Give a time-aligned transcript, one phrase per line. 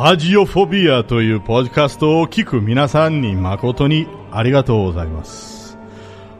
[0.00, 5.76] ラジオフォビアというポッドキャストを聞く皆さんに誠にありがとうございます。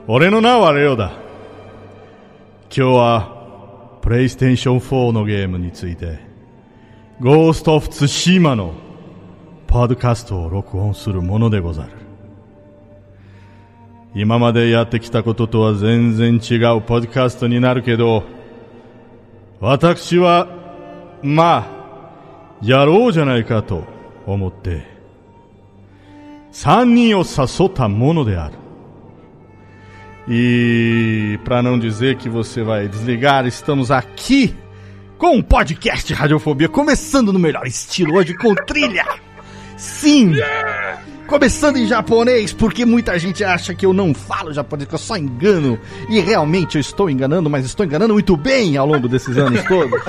[0.06, 1.10] 俺の名はレオだ。
[2.70, 6.20] 今日は、プレイステーション4のゲームについて、
[7.20, 8.74] ゴーストオフツシーマの
[9.66, 11.88] ポッドキャストを録音するものでござる。
[14.14, 18.22] 今までやってきたこととは全然違うポッドキャストになるけど、
[19.58, 20.46] 私は、
[21.24, 21.77] まあ、
[22.61, 23.83] やろうじゃないかと
[24.25, 24.85] 思って、
[26.51, 28.53] 三人を誘ったものである。
[30.27, 34.55] E para não dizer que você vai desligar, estamos aqui
[35.17, 39.05] com um podcast Radiofobia, começando no melhor estilo hoje com trilha.
[39.75, 40.33] Sim!
[41.28, 45.14] Começando em japonês, porque muita gente acha que eu não falo japonês, que eu só
[45.14, 45.78] engano.
[46.08, 50.00] E realmente eu estou enganando, mas estou enganando muito bem ao longo desses anos todos.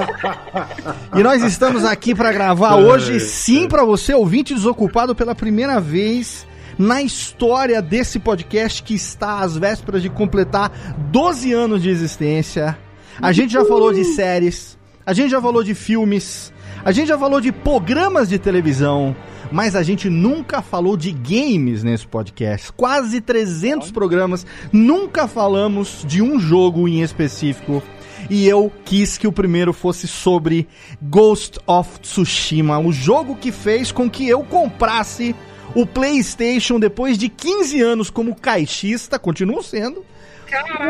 [1.15, 6.47] E nós estamos aqui para gravar hoje, sim, para você, ouvinte desocupado pela primeira vez
[6.77, 10.71] na história desse podcast que está às vésperas de completar
[11.11, 12.77] 12 anos de existência.
[13.21, 16.53] A gente já falou de séries, a gente já falou de filmes,
[16.85, 19.15] a gente já falou de programas de televisão,
[19.51, 22.71] mas a gente nunca falou de games nesse podcast.
[22.73, 27.81] Quase 300 programas, nunca falamos de um jogo em específico.
[28.29, 30.67] E eu quis que o primeiro fosse sobre
[31.01, 35.35] Ghost of Tsushima, o jogo que fez com que eu comprasse
[35.75, 40.03] o PlayStation depois de 15 anos como caixista, continuo sendo.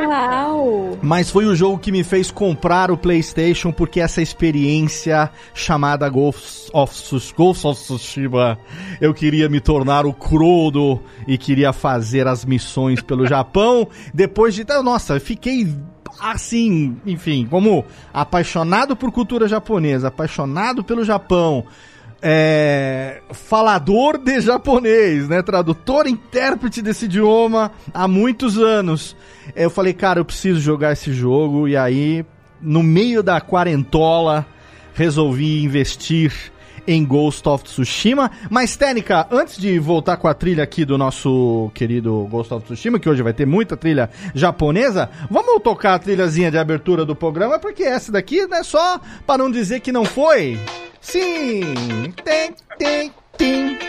[0.06, 0.98] Uau!
[1.02, 6.70] Mas foi o jogo que me fez comprar o PlayStation porque essa experiência chamada Ghost
[6.74, 8.58] of, Tsushima,
[9.00, 13.88] eu queria me tornar o Crodo e queria fazer as missões pelo Japão.
[14.14, 15.68] Depois de, nossa, eu fiquei
[16.20, 21.66] assim, enfim, como apaixonado por cultura japonesa, apaixonado pelo Japão.
[22.22, 25.42] É, falador de japonês, né?
[25.42, 29.16] Tradutor, intérprete desse idioma há muitos anos.
[29.56, 31.68] Eu falei, cara, eu preciso jogar esse jogo.
[31.68, 32.26] E aí,
[32.62, 34.46] no meio da quarentola,
[34.94, 36.52] resolvi investir
[36.86, 38.32] em Ghost of Tsushima.
[38.50, 43.00] Mas, Técnica, antes de voltar com a trilha aqui do nosso querido Ghost of Tsushima,
[43.00, 47.60] que hoje vai ter muita trilha japonesa, vamos tocar a trilhazinha de abertura do programa,
[47.60, 50.58] porque essa daqui é só para não dizer que não foi.
[51.02, 52.14] Sim!
[52.24, 53.80] Tem, tem, tem.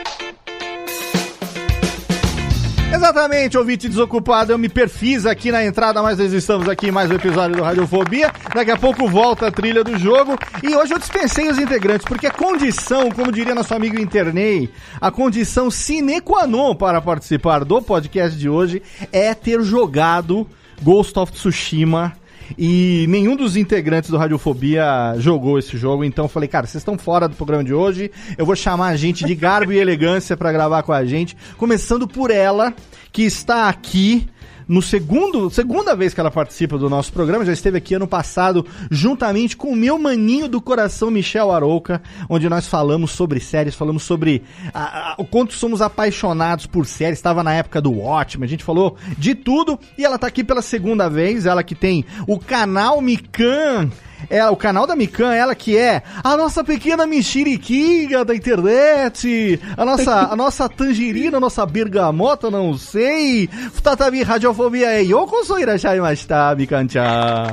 [2.92, 7.10] Exatamente, ouvinte desocupado, eu me perfiz aqui na entrada, mas nós estamos aqui em mais
[7.10, 8.32] um episódio do Radiofobia.
[8.54, 10.36] Daqui a pouco volta a trilha do jogo.
[10.62, 14.68] E hoje eu dispensei os integrantes, porque a condição, como diria nosso amigo Internei,
[15.00, 18.82] a condição sine qua non para participar do podcast de hoje
[19.12, 20.46] é ter jogado
[20.82, 22.19] Ghost of Tsushima
[22.58, 27.28] e nenhum dos integrantes do Radiofobia jogou esse jogo, então falei, cara, vocês estão fora
[27.28, 28.10] do programa de hoje.
[28.36, 32.06] Eu vou chamar a gente de garbo e elegância pra gravar com a gente, começando
[32.06, 32.74] por ela,
[33.12, 34.28] que está aqui
[34.70, 38.64] no segundo, segunda vez que ela participa do nosso programa, já esteve aqui ano passado,
[38.88, 44.04] juntamente com o meu maninho do coração, Michel Arouca, onde nós falamos sobre séries, falamos
[44.04, 48.48] sobre a- a- o quanto somos apaixonados por séries, estava na época do Watchmen, a
[48.48, 52.38] gente falou de tudo, e ela tá aqui pela segunda vez, ela que tem o
[52.38, 53.90] canal Mikan,
[54.29, 59.85] É o canal da Mikan, ela que é a nossa pequena mexeriquinha da internet, a
[59.85, 63.49] nossa, a nossa tangerina, a nossa bergamota, não sei.
[63.83, 67.51] Tatabi Radiofobia e Yokoso irashaimashita, Mikan-chan.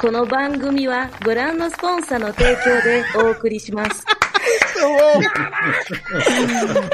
[0.00, 4.04] この番組はご覧のスポンサーの提供でお送りします。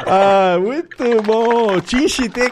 [0.06, 1.80] Ah, muito bom!
[1.82, 2.52] Tinchite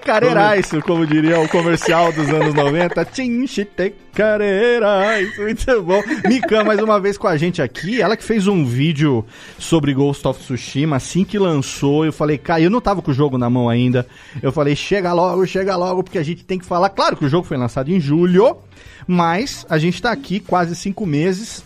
[0.86, 3.06] como diria o comercial dos anos 90.
[3.06, 6.02] Tinchite Careirais, muito bom.
[6.28, 8.02] Mikan, mais uma vez com a gente aqui.
[8.02, 9.24] Ela que fez um vídeo
[9.60, 10.96] sobre Ghost of Tsushima.
[10.96, 14.08] Assim que lançou, eu falei, cara, eu não tava com o jogo na mão ainda.
[14.42, 16.90] Eu falei, chega logo, chega logo, porque a gente tem que falar.
[16.90, 18.58] Claro que o jogo foi lançado em julho,
[19.06, 21.64] mas a gente tá aqui quase cinco meses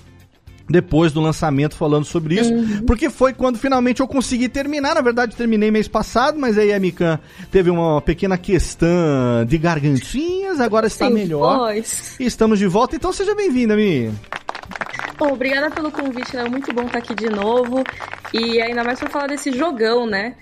[0.71, 2.51] depois do lançamento falando sobre isso,
[2.88, 4.95] porque foi quando finalmente eu consegui terminar.
[4.95, 7.19] Na verdade, terminei mês passado, mas aí a Mikan
[7.51, 11.75] teve uma pequena questão de gargantinhas, agora está Sim, melhor.
[11.75, 14.12] E estamos de volta, então seja bem-vinda, Mi.
[15.18, 16.45] Bom, obrigada pelo convite, né?
[16.50, 17.83] Muito bom estar aqui de novo.
[18.33, 20.33] E ainda mais pra falar desse jogão, né?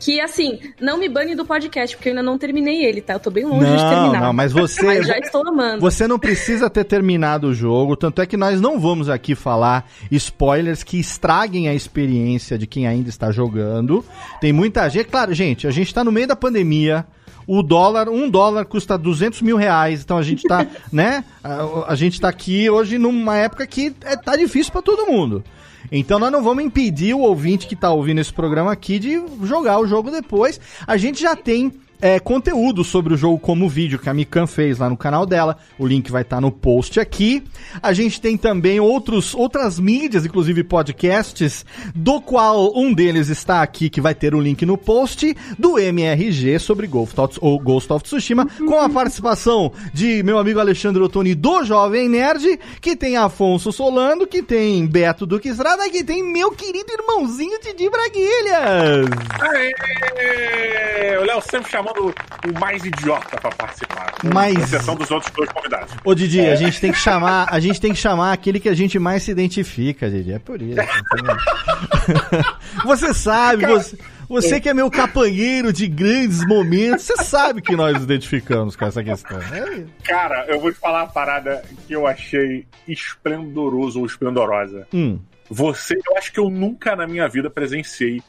[0.00, 3.14] Que, assim, não me bane do podcast, porque eu ainda não terminei ele, tá?
[3.14, 4.20] Eu tô bem longe de Não, terminar.
[4.20, 5.80] não, mas você- Mas já estou amando.
[5.80, 9.90] Você não precisa ter terminado o jogo, tanto é que nós não vamos aqui falar
[10.10, 14.04] spoilers que estraguem a experiência de quem ainda está jogando.
[14.40, 17.04] Tem muita gente, claro, gente, a gente tá no meio da pandemia.
[17.46, 21.24] O dólar, um dólar custa 200 mil reais, então a gente tá, né?
[21.42, 25.42] A, a gente tá aqui hoje numa época que é, tá difícil para todo mundo.
[25.90, 29.78] Então nós não vamos impedir o ouvinte que tá ouvindo esse programa aqui de jogar
[29.78, 30.60] o jogo depois.
[30.86, 34.78] A gente já tem é, conteúdo sobre o jogo como vídeo que a Mikan fez
[34.78, 35.58] lá no canal dela.
[35.78, 37.44] O link vai estar no post aqui.
[37.82, 41.64] A gente tem também outros, outras mídias, inclusive podcasts,
[41.94, 46.58] do qual um deles está aqui, que vai ter o link no post, do MRG
[46.58, 51.64] sobre of, ou Ghost of Tsushima, com a participação de meu amigo Alexandre Ottoni do
[51.64, 56.92] Jovem Nerd, que tem Afonso Solano, que tem Beto Duque Estrada, que tem meu querido
[56.92, 59.06] irmãozinho Didi Braguilhas.
[59.40, 61.18] Aê!
[61.18, 62.14] O Léo sempre chamando
[62.46, 64.12] o mais idiota pra participar.
[64.20, 65.94] Com Mais- exceção dos outros dois convidados.
[66.04, 68.74] Ô Didi, a gente tem que chamar, a gente tem que chamar aquele que a
[68.74, 70.32] gente mais se identifica, Didi.
[70.32, 70.76] É por isso.
[72.84, 73.98] você sabe, você,
[74.28, 78.84] você que é meu capanheiro de grandes momentos, você sabe que nós nos identificamos com
[78.84, 79.38] essa questão.
[79.40, 79.84] É.
[80.04, 84.86] Cara, eu vou te falar uma parada que eu achei esplendoroso ou esplendorosa.
[84.92, 85.18] Hum.
[85.50, 88.22] Você, eu acho que eu nunca na minha vida presenciei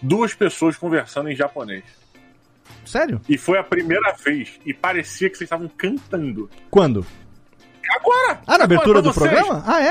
[0.00, 1.84] duas pessoas conversando em japonês.
[2.84, 3.20] Sério?
[3.28, 6.48] E foi a primeira vez e parecia que vocês estavam cantando.
[6.70, 7.06] Quando?
[7.94, 8.40] Agora!
[8.46, 9.30] Ah, na abertura Agora, do vocês.
[9.32, 9.62] programa?
[9.66, 9.90] Ah, é?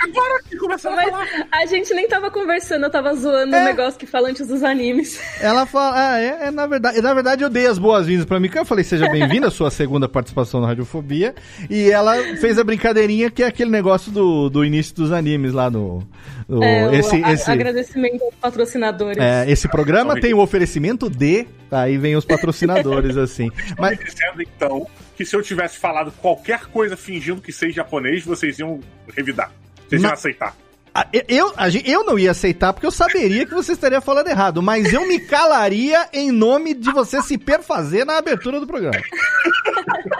[0.00, 1.26] Agora que começaram a falar.
[1.52, 3.60] a gente nem tava conversando, eu tava zoando É.
[3.60, 5.20] um negócio que fala antes dos animes.
[5.40, 8.60] Ela fala, ah, é, é, na verdade, na verdade eu dei as boas-vindas pra Mikan,
[8.60, 11.34] eu falei, seja bem-vinda à sua segunda participação na Radiofobia,
[11.68, 15.68] e ela fez a brincadeirinha que é aquele negócio do, do início dos animes lá
[15.70, 16.06] no...
[16.48, 19.18] no- É, o esse, a- esse, agradecimento aos patrocinadores.
[19.22, 23.50] é, esse programa tem o oferecimento de, aí vem os patrocinadores, assim.
[23.78, 23.98] Mas...
[23.98, 24.86] Mas, dizendo então
[25.20, 28.80] que se eu tivesse falado qualquer coisa fingindo que seja japonês, vocês iam
[29.14, 29.52] revidar.
[29.86, 30.56] Vocês iam aceitar.
[30.94, 31.52] a- eu,
[31.84, 35.20] eu não ia aceitar porque eu saberia que você estaria falando errado, mas eu me
[35.20, 38.98] calaria em nome de você se perfazer na abertura do programa.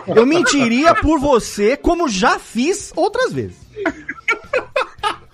[0.07, 3.57] Eu mentiria por você, como já fiz outras vezes.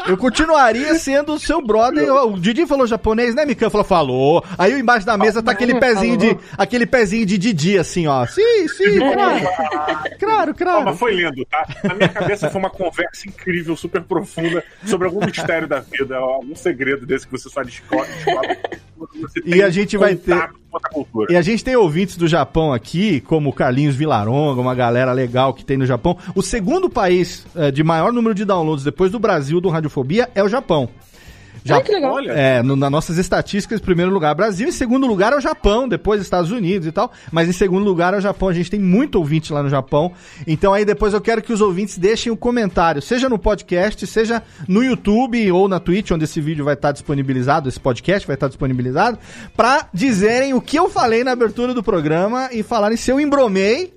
[0.09, 2.13] Eu continuaria sendo o seu brother.
[2.13, 3.69] O Didi falou japonês, né, Mikan?
[3.71, 4.45] Falou, falou.
[4.57, 6.37] Aí embaixo da mesa tá aquele pezinho de.
[6.57, 8.25] aquele pezinho de Didi, assim, ó.
[8.27, 9.47] Sim, sim, claro.
[10.19, 10.85] Claro, Não, claro.
[10.87, 11.67] mas foi lindo, tá?
[11.85, 16.55] Na minha cabeça foi uma conversa incrível, super profunda, sobre algum mistério da vida, algum
[16.55, 18.09] segredo desse que você só descobre.
[18.25, 18.59] descobre
[19.45, 21.33] E tem a gente vai ter- com outra cultura.
[21.33, 25.55] E a gente tem ouvintes do Japão aqui, como o Carlinhos Vilaronga, uma galera legal
[25.55, 26.17] que tem no Japão.
[26.35, 30.43] O segundo país eh, de maior número de downloads depois do Brasil do Radiofobia é
[30.43, 30.89] o Japão.
[31.75, 32.13] Ai, que legal.
[32.15, 35.41] Olha, É, no- nas nossas estatísticas, em primeiro lugar Brasil, em segundo lugar é o
[35.41, 38.49] Japão, depois Estados Unidos e tal, mas em segundo lugar é o Japão.
[38.49, 40.13] A gente tem muito ouvinte lá no Japão.
[40.47, 44.43] Então aí depois eu quero que os ouvintes deixem o comentário, seja no podcast, seja
[44.69, 48.49] no YouTube ou na Twitch, onde esse vídeo vai estar disponibilizado, esse podcast vai estar
[48.49, 49.19] disponibilizado,
[49.57, 53.95] pra dizerem o que eu falei na abertura do programa e falarem se eu embromei,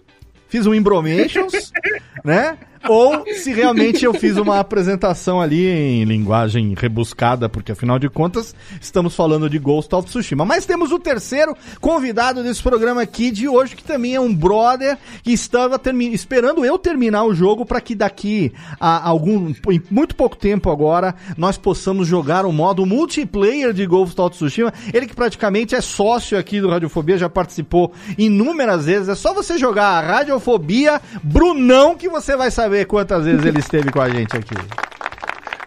[0.47, 1.71] fiz um embromations,
[2.23, 2.57] né?
[2.87, 8.55] Ou se realmente eu fiz uma apresentação ali em linguagem rebuscada, porque afinal de contas
[8.79, 10.45] estamos falando de Ghost of Tsushima.
[10.45, 14.97] Mas temos o terceiro convidado desse programa aqui de hoje, que também é um brother
[15.23, 15.79] que estava
[16.11, 21.15] esperando eu terminar o jogo para que daqui a algum, em muito pouco tempo agora,
[21.37, 24.73] nós possamos jogar o modo multiplayer de Ghost of Tsushima.
[24.93, 29.09] Ele que praticamente é sócio aqui do Radiofobia, já participou inúmeras vezes.
[29.09, 33.59] É só você jogar a Radiofobia Brunão que você vai saber ver quantas vezes ele
[33.59, 34.55] esteve com a gente aqui.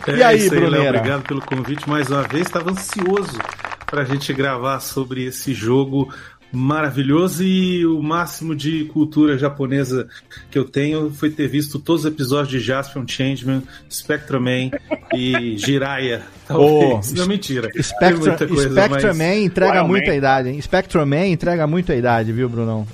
[0.06, 0.98] É, E aí, Bruneira?
[0.98, 2.46] obrigado pelo convite mais uma vez.
[2.46, 3.38] Estava ansioso
[3.86, 6.12] para a gente gravar sobre esse jogo
[6.54, 10.06] maravilhoso e o máximo de cultura japonesa
[10.50, 14.70] que eu tenho foi ter visto todos os episódios de Jaspion Changeman, Spectreman
[15.14, 16.20] e Jiraiya.
[16.46, 17.10] Talvez.
[17.12, 17.70] Oh, Não, mentira.
[17.82, 20.16] Spectra, muita coisa, Spectra mas- Man entrega muita Man.
[20.16, 20.60] idade, hein?
[20.60, 22.86] Spectra Man entrega muita idade, viu, Brunão?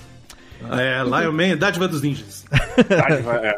[0.72, 2.44] É, Lion Man, Dádiva dos Ninjas.
[2.78, 3.54] É,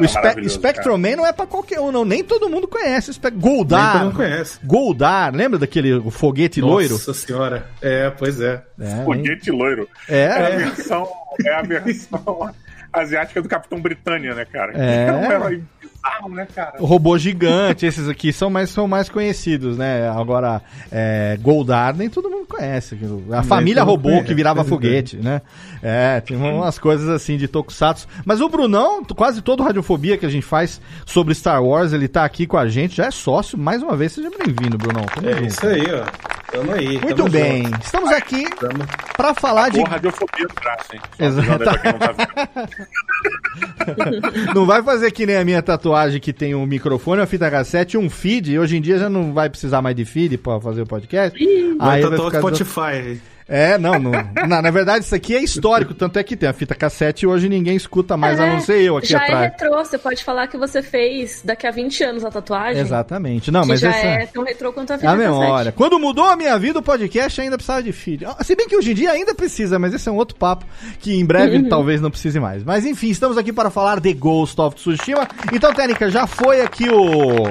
[0.00, 2.04] O Spe maravilhoso, Spectrum Man não é pra qualquer um, não.
[2.04, 3.10] Nem todo mundo conhece.
[3.10, 3.92] o Spe Nem Goldar.
[3.92, 4.58] todo mundo conhece.
[4.64, 6.94] Goldar, lembra daquele foguete loiro?
[6.94, 7.66] Nossa senhora.
[7.80, 8.62] É, pois é.
[8.78, 9.04] É, hein?
[9.04, 9.88] Foguete loiro.
[10.08, 11.08] É a é, versão,
[11.44, 12.50] é a versão
[12.92, 14.72] asiática do Capitão Britânia, né, cara?
[14.74, 15.08] É.
[15.32, 15.62] herói
[16.08, 16.74] bizarro, né, cara?
[16.80, 20.08] o robô gigante, esses aqui são mais, são mais conhecidos, né?
[20.08, 22.98] Agora, é, Goldar nem todo mundo conhece.
[23.32, 25.42] A família robô conhece, que virava é foguete, né?
[25.82, 28.06] É, tem umas coisas assim de tokusatsu.
[28.24, 32.24] Mas o Brunão, quase todo Radiofobia que a gente faz sobre Star Wars, ele tá
[32.24, 33.58] aqui com a gente, já é sócio.
[33.58, 35.04] Mais uma vez, seja bem-vindo, Brunão.
[35.14, 35.46] Tamo É junto.
[35.46, 36.37] isso aí, ó.
[36.50, 36.98] Tamo aí.
[37.00, 37.64] Muito tamo bem.
[37.64, 37.80] junto.
[37.84, 38.84] Estamos aqui Tamo-
[39.16, 41.00] pra falar de Porra, radiofobia do braço, hein?
[41.18, 41.48] Exato.
[41.48, 41.58] não
[41.98, 42.68] tá.
[44.54, 47.96] Não vai fazer que nem a minha tatuagem que tem um microfone, uma fita cassete
[47.96, 48.58] e um feed.
[48.58, 51.38] Hoje em dia já não vai precisar mais de feed pra fazer o podcast.
[51.78, 53.20] Vai Aí tatuar o ficar- Spotify.
[53.48, 54.10] É, não, não.
[54.46, 55.94] Na, na verdade, isso aqui é histórico.
[55.94, 58.82] Tanto é que tem a fita cassete e hoje ninguém escuta mais, a não ser
[58.82, 59.52] eu aqui já é atrás.
[59.52, 62.80] retrô, você pode falar que você fez daqui a 20 anos a tatuagem.
[62.82, 63.50] Exatamente.
[63.50, 64.06] Não, mas já essa.
[64.06, 65.48] é tão retrô quanto a É fita a memória.
[65.56, 65.76] cassete.
[65.76, 68.26] Quando mudou a minha vida, o podcast ainda precisava de feed.
[68.26, 70.66] Ah, Se bem que hoje em dia ainda precisa, mas esse é um outro papo
[71.00, 71.68] que em breve Uhum.
[71.70, 72.62] talvez não precise mais.
[72.62, 75.26] Mas enfim, estamos aqui para falar de Ghost of Tsushima.
[75.54, 77.44] Então, Técnica, já foi aqui o.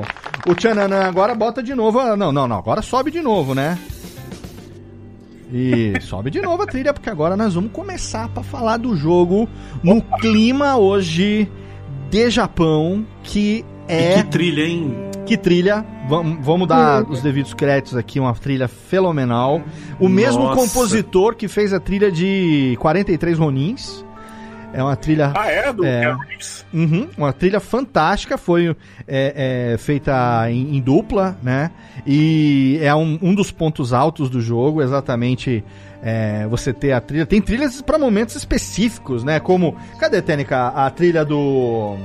[0.47, 1.99] O Tchananã, agora bota de novo.
[1.99, 2.57] a- Não, não, não.
[2.59, 3.77] Agora sobe de novo, né?
[5.51, 9.47] E sobe de novo a trilha, porque agora nós vamos começar para falar do jogo
[9.81, 11.49] no clima hoje
[12.09, 14.19] de Japão, que é.
[14.19, 14.93] E que trilha, hein?
[15.25, 19.61] Que trilha, vamos, vamos dar os devidos créditos aqui, uma trilha fenomenal.
[19.99, 20.61] O mesmo Nossa.
[20.61, 24.05] compositor que fez a trilha de 43 Ronins.
[24.73, 25.31] É uma trilha.
[25.35, 25.71] Ah, é?
[25.71, 26.15] Do É.
[26.73, 28.75] Uhum, uma trilha fantástica, foi
[29.07, 31.71] é, é, feita em, em dupla, né?
[32.05, 35.63] E é um, um dos pontos altos do jogo, exatamente.
[36.03, 37.25] é, você ter a trilha.
[37.25, 39.39] Tem trilhas para momentos específicos, né?
[39.39, 39.75] Como.
[39.99, 40.67] Cadê, Tênica?
[40.67, 41.95] A trilha do.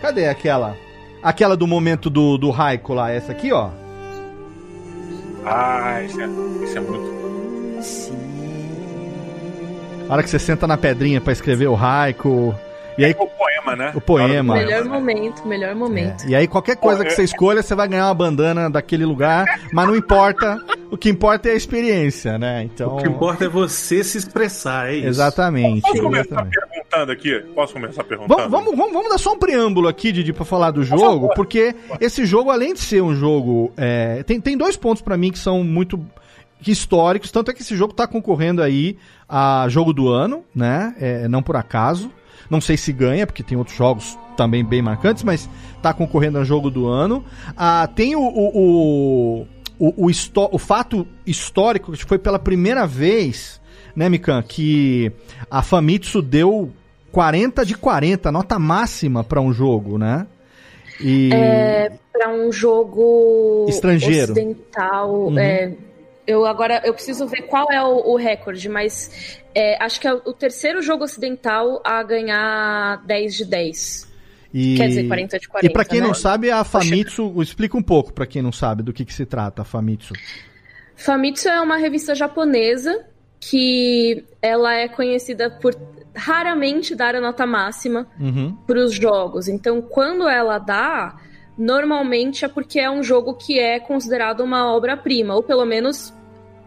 [0.00, 0.76] Cadê aquela?
[1.22, 3.70] Aquela do momento do, do Raikou lá, essa aqui, ó.
[5.44, 6.28] Ah, isso é,
[6.62, 8.25] isso é muito.
[10.08, 12.54] A hora que você senta na pedrinha pra escrever o Raikou.
[12.96, 13.92] E aí, O poema, né?
[13.94, 14.54] O poema.
[14.54, 14.90] Do Melhor né?
[14.90, 16.24] momento, melhor momento.
[16.24, 19.44] É, E aí qualquer coisa que você escolha, você vai ganhar uma bandana daquele lugar,
[19.72, 20.58] mas não importa.
[20.90, 22.62] O que importa é a experiência, né?
[22.62, 22.96] Então.
[22.96, 25.08] O que importa é você se expressar, é isso.
[25.08, 25.82] Exatamente.
[25.82, 26.58] Posso começar exatamente.
[26.70, 27.40] perguntando aqui?
[27.54, 28.48] Posso começar perguntando?
[28.48, 31.74] Vamos, vamos, vamos, vamos dar só um preâmbulo aqui, Didi, pra falar do jogo, porque
[32.00, 33.72] esse jogo, além de ser um jogo.
[33.76, 36.00] é, tem, tem dois pontos pra mim que são muito
[36.70, 38.96] históricos, tanto é que esse jogo tá concorrendo aí
[39.28, 40.94] a jogo do ano, né?
[40.98, 42.10] É, não por acaso.
[42.48, 45.48] Não sei se ganha, porque tem outros jogos também bem marcantes, mas
[45.82, 47.24] tá concorrendo a jogo do ano.
[47.56, 49.46] Ah, tem o, o,
[49.78, 50.10] o, o,
[50.52, 53.60] o, fato histórico que foi pela primeira vez,
[53.96, 55.10] né, Mikan, que
[55.50, 56.70] a Famitsu deu
[57.10, 60.26] 40 de 40, nota máxima pra um jogo, né?
[61.00, 61.30] E
[62.12, 64.32] Pra um jogo Estrangeiro.
[64.32, 65.14] ocidental.
[65.14, 65.38] Uhum.
[65.38, 65.72] é,
[66.26, 70.12] eu agora eu preciso ver qual é o, o recorde, mas é, acho que é
[70.12, 74.12] o terceiro jogo ocidental a ganhar 10 de 10.
[74.52, 75.66] e Quer dizer, 40 de 40.
[75.66, 76.06] E pra quem né?
[76.06, 79.24] não sabe, a Famitsu, explica um pouco pra quem não sabe do que que se
[79.26, 80.14] trata a Famitsu.
[80.94, 83.04] Famitsu é uma revista japonesa
[83.38, 85.74] que ela é conhecida por
[86.14, 88.56] raramente dar a nota máxima Uhum.
[88.66, 89.48] para os jogos.
[89.48, 91.14] Então, quando ela dá,
[91.58, 96.14] normalmente é porque é um jogo que é considerado uma obra-prima, ou pelo menos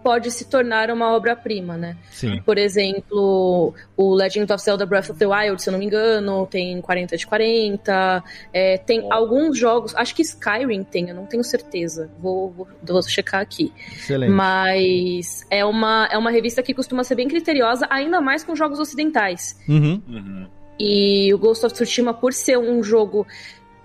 [0.04, 1.98] pode se tornar uma obra-prima, né?
[2.12, 2.42] Sim.
[2.42, 6.48] Por exemplo, o Legend of Zelda Breath of the Wild, se eu não me engano,
[6.48, 8.24] tem 40 de 40.
[8.54, 12.10] é, tem alguns jogos, acho que Skyrim tem, eu não tenho certeza.
[12.20, 13.74] Vou, vou, vou checar aqui.
[13.92, 14.32] Excelente.
[14.32, 18.80] Mas é uma, é uma revista que costuma ser bem criteriosa, ainda mais com jogos
[18.80, 19.60] ocidentais.
[19.68, 20.02] Uhum.
[20.08, 20.48] Uhum.
[20.80, 23.28] E o Ghost of Tsushima, por ser um jogo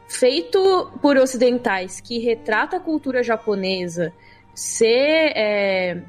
[0.08, 4.12] feito por ocidentais, que retrata a cultura japonesa,
[4.54, 6.02] ser, é,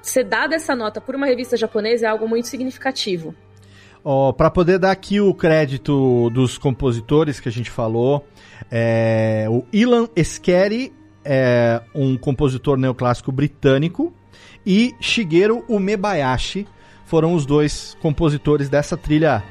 [0.00, 3.34] ser dada essa nota por uma revista japonesa é algo muito significativo.
[4.02, 8.26] Ó, para poder dar aqui o crédito dos compositores que a gente falou,
[8.70, 10.92] é, o Ilan Eskeri
[11.24, 14.12] é um compositor neoclássico britânico
[14.64, 16.66] e Shigeru Umebayashi
[17.04, 19.42] foram os dois compositores dessa trilha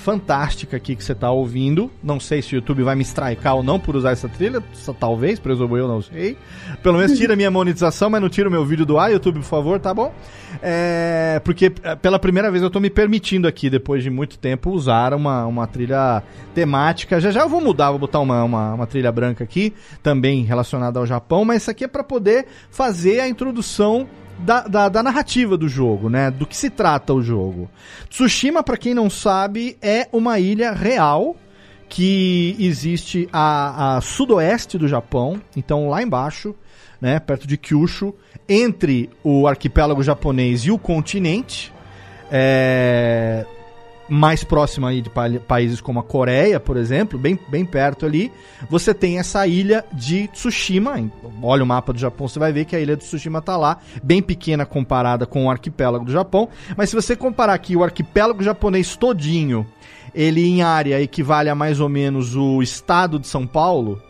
[0.00, 1.90] fantástica aqui que você tá ouvindo.
[2.02, 4.92] Não sei se o YouTube vai me strikear ou não por usar essa trilha, só
[4.92, 6.36] talvez, presumo eu, não sei.
[6.82, 9.44] Pelo menos tira minha monetização, mas não tira o meu vídeo do ar, YouTube, por
[9.44, 10.12] favor, tá bom?
[10.62, 14.70] É, porque é, pela primeira vez eu tô me permitindo aqui, depois de muito tempo,
[14.70, 16.22] usar uma, uma trilha
[16.54, 17.20] temática.
[17.20, 20.98] Já já eu vou mudar, vou botar uma, uma, uma trilha branca aqui, também relacionada
[20.98, 24.08] ao Japão, mas isso aqui é para poder fazer a introdução
[24.44, 26.30] da, da, da, narrativa do jogo, né?
[26.30, 27.70] Do que se trata o jogo.
[28.08, 31.36] Tsushima, para quem não sabe, é uma ilha real
[31.88, 36.54] que existe a, a, sudoeste do Japão, então lá embaixo,
[37.00, 38.14] né, perto de Kyushu,
[38.48, 41.72] entre o arquipélago japonês e o continente.
[42.30, 43.44] É,
[44.10, 48.32] mais próxima aí de pa países como a Coreia, por exemplo, bem, bem perto ali,
[48.68, 51.10] você tem essa ilha de Tsushima.
[51.40, 53.78] Olha o mapa do Japão, você vai ver que a ilha de Tsushima está lá,
[54.02, 56.48] bem pequena comparada com o arquipélago do Japão.
[56.76, 59.64] Mas se você comparar aqui o arquipélago japonês todinho,
[60.14, 64.02] ele em área equivale a mais ou menos o estado de São Paulo,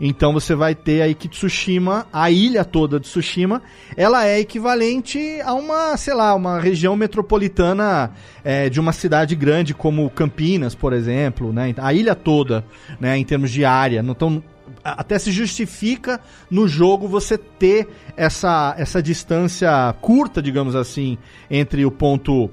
[0.00, 3.62] então você vai ter aí que Tsushima, a ilha toda de Tsushima,
[3.96, 8.10] ela é equivalente a uma, sei lá, uma região metropolitana
[8.42, 11.74] é, de uma cidade grande como Campinas, por exemplo, né?
[11.78, 12.64] A ilha toda,
[13.00, 14.04] né, em termos de área.
[14.06, 14.42] Então,
[14.82, 21.16] até se justifica no jogo você ter essa, essa distância curta, digamos assim,
[21.50, 22.50] entre o ponto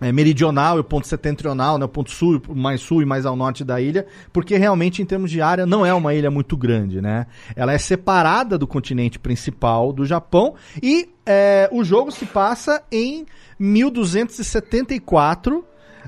[0.00, 3.36] é, meridional e o ponto setentrional, né, o ponto sul, mais sul e mais ao
[3.36, 7.00] norte da ilha, porque realmente em termos de área não é uma ilha muito grande,
[7.00, 7.26] né?
[7.56, 13.26] Ela é separada do continente principal do Japão e é, o jogo se passa em
[13.58, 15.64] 1274,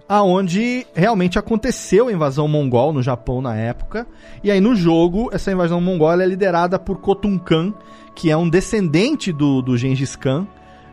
[0.09, 4.07] aonde realmente aconteceu a invasão mongol no Japão na época.
[4.43, 7.75] E aí no jogo essa invasão mongol é liderada por Khotun Khan,
[8.15, 10.47] que é um descendente do, do Gengis Khan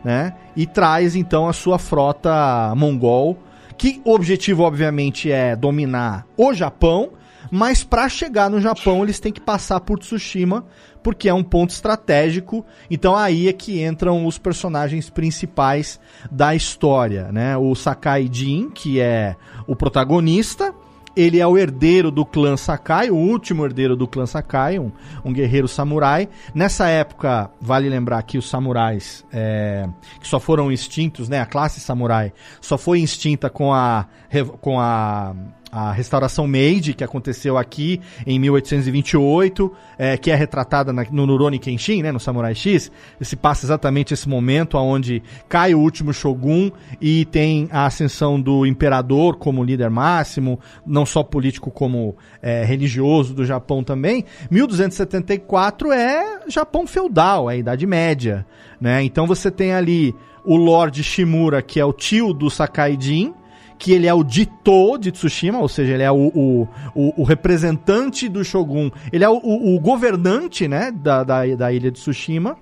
[0.03, 0.33] né?
[0.55, 3.37] E traz então a sua frota mongol,
[3.77, 7.11] que o objetivo obviamente é dominar o Japão,
[7.51, 10.65] mas para chegar no Japão eles têm que passar por Tsushima,
[11.01, 12.65] porque é um ponto estratégico.
[12.89, 15.99] Então aí é que entram os personagens principais
[16.31, 17.55] da história, né?
[17.55, 20.73] O Sakai Jin, que é o protagonista,
[21.17, 24.91] ele é o herdeiro do clã Sakai, o último herdeiro do clã Sakai, um,
[25.25, 26.29] um guerreiro samurai.
[26.53, 29.89] Nessa época, vale lembrar que os samurais, é,
[30.21, 34.05] que só foram extintos, né, a classe samurai, só foi extinta com a,
[34.61, 35.35] com a
[35.71, 41.59] a restauração Meiji, que aconteceu aqui em 1828, é, que é retratada na, no Nuroni
[41.59, 46.71] Kenshin, né, no Samurai X, se passa exatamente esse momento onde cai o último shogun
[47.01, 53.33] e tem a ascensão do imperador como líder máximo, não só político como é, religioso
[53.33, 54.23] do Japão também.
[54.49, 58.45] 1274 é Japão feudal, é a Idade Média,
[58.79, 59.03] né?
[59.03, 63.33] Então você tem ali o Lord Shimura, que é o tio do Sakai Jin,
[63.77, 67.23] que ele é o Dito de Tsushima, ou seja, ele é o, o, o, o
[67.23, 72.57] representante do Shogun, ele é o, o governante né, da, da, da, ilha de Tsushima.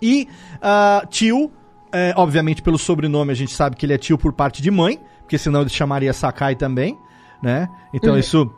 [0.00, 1.50] E uh, tio,
[1.90, 5.00] é, obviamente pelo sobrenome a gente sabe que ele é tio por parte de mãe,
[5.20, 6.98] porque senão ele chamaria Sakai também,
[7.42, 7.68] né?
[7.94, 8.18] Então uhum.
[8.18, 8.54] isso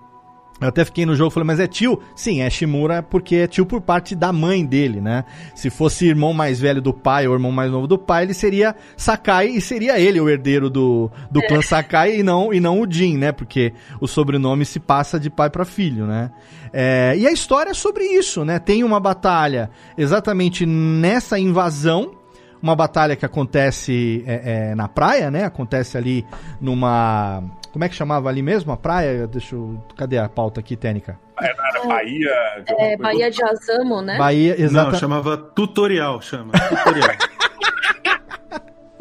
[0.60, 2.00] eu até fiquei no jogo e falei, mas é tio?
[2.16, 5.24] Sim, é Shimura porque é tio por parte da mãe dele, né?
[5.54, 8.74] Se fosse irmão mais velho do pai ou irmão mais novo do pai, ele seria
[8.96, 12.90] Sakai e seria ele o herdeiro do, do clã Sakai e não, e não o
[12.90, 13.30] Jin, né?
[13.30, 16.30] Porque o sobrenome se passa de pai para filho, né?
[16.72, 18.58] É, e a história é sobre isso, né?
[18.58, 22.18] Tem uma batalha exatamente nessa invasão
[22.60, 25.44] uma batalha que acontece é, é, na praia, né?
[25.44, 26.26] Acontece ali
[26.60, 29.26] numa como é que chamava ali mesmo a praia?
[29.26, 29.82] Deixa eu.
[29.96, 31.18] Cadê a pauta aqui, técnica?
[31.40, 32.30] Era, era Bahia.
[32.66, 34.18] É, Bahia de Azamo, né?
[34.18, 34.92] Bahia, exato.
[34.92, 36.52] Não, chamava tutorial, chama.
[36.52, 37.16] Tutorial.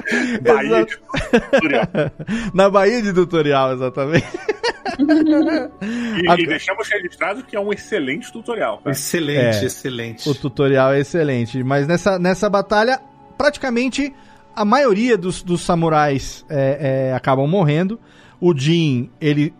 [0.41, 1.87] Bahia de tutorial.
[2.53, 4.27] Na Bahia de tutorial, exatamente.
[6.23, 6.35] e, a...
[6.35, 8.77] e, deixamos registrado que é um excelente tutorial.
[8.79, 8.91] Cara.
[8.91, 10.29] Excelente, é, excelente.
[10.29, 11.63] O tutorial é excelente.
[11.63, 12.99] Mas nessa, nessa batalha,
[13.37, 14.13] praticamente
[14.55, 17.99] a maioria dos, dos samurais é, é, acabam morrendo
[18.39, 19.53] o Jin, ele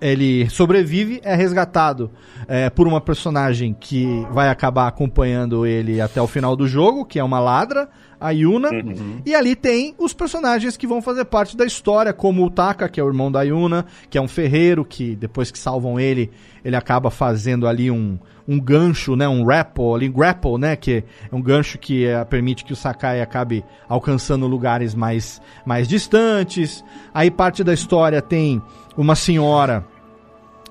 [0.00, 2.10] ele sobrevive, é resgatado
[2.46, 7.18] é, por uma personagem que vai acabar acompanhando ele até o final do jogo, que
[7.18, 7.88] é uma ladra,
[8.20, 8.68] a Yuna.
[8.70, 9.22] Uhum.
[9.24, 13.00] E ali tem os personagens que vão fazer parte da história, como o Taka, que
[13.00, 16.30] é o irmão da Yuna, que é um ferreiro, que depois que salvam ele,
[16.62, 21.34] ele acaba fazendo ali um, um gancho, né, um grapple, ali, grapple, né, que é
[21.34, 26.84] um gancho que é, permite que o Sakai acabe alcançando lugares mais, mais distantes.
[27.12, 28.60] Aí parte da história tem
[28.96, 29.86] uma senhora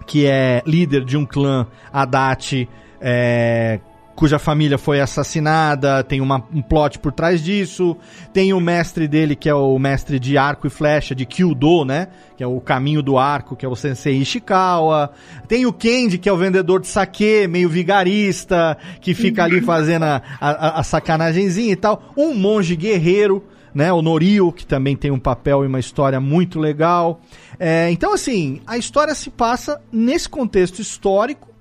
[0.06, 2.70] que é líder de um clã Adachi,
[3.02, 3.80] é,
[4.16, 7.98] cuja família foi assassinada, tem uma, um plot por trás disso.
[8.32, 12.08] Tem o mestre dele, que é o mestre de arco e flecha, de Kyudo, né?
[12.38, 15.12] Que é o caminho do arco, que é o Sensei Ishikawa.
[15.48, 20.04] Tem o Kendi, que é o vendedor de saque, meio vigarista, que fica ali fazendo
[20.04, 22.04] a, a, a sacanagemzinha e tal.
[22.16, 23.92] Um monge guerreiro, né?
[23.92, 27.20] O Norio, que também tem um papel e uma história muito legal.
[27.60, 31.53] É, então, assim, a história se passa nesse contexto histórico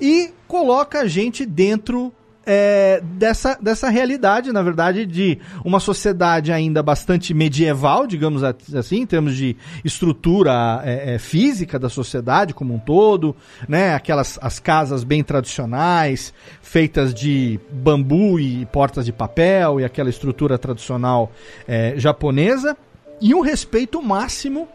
[0.00, 2.12] e coloca a gente dentro
[2.46, 9.06] é, dessa, dessa realidade, na verdade, de uma sociedade ainda bastante medieval, digamos assim, em
[9.06, 13.34] termos de estrutura é, é, física da sociedade como um todo,
[13.68, 13.94] né?
[13.94, 20.56] Aquelas as casas bem tradicionais, feitas de bambu e portas de papel e aquela estrutura
[20.56, 21.32] tradicional
[21.66, 22.76] é, japonesa,
[23.20, 24.68] e um respeito máximo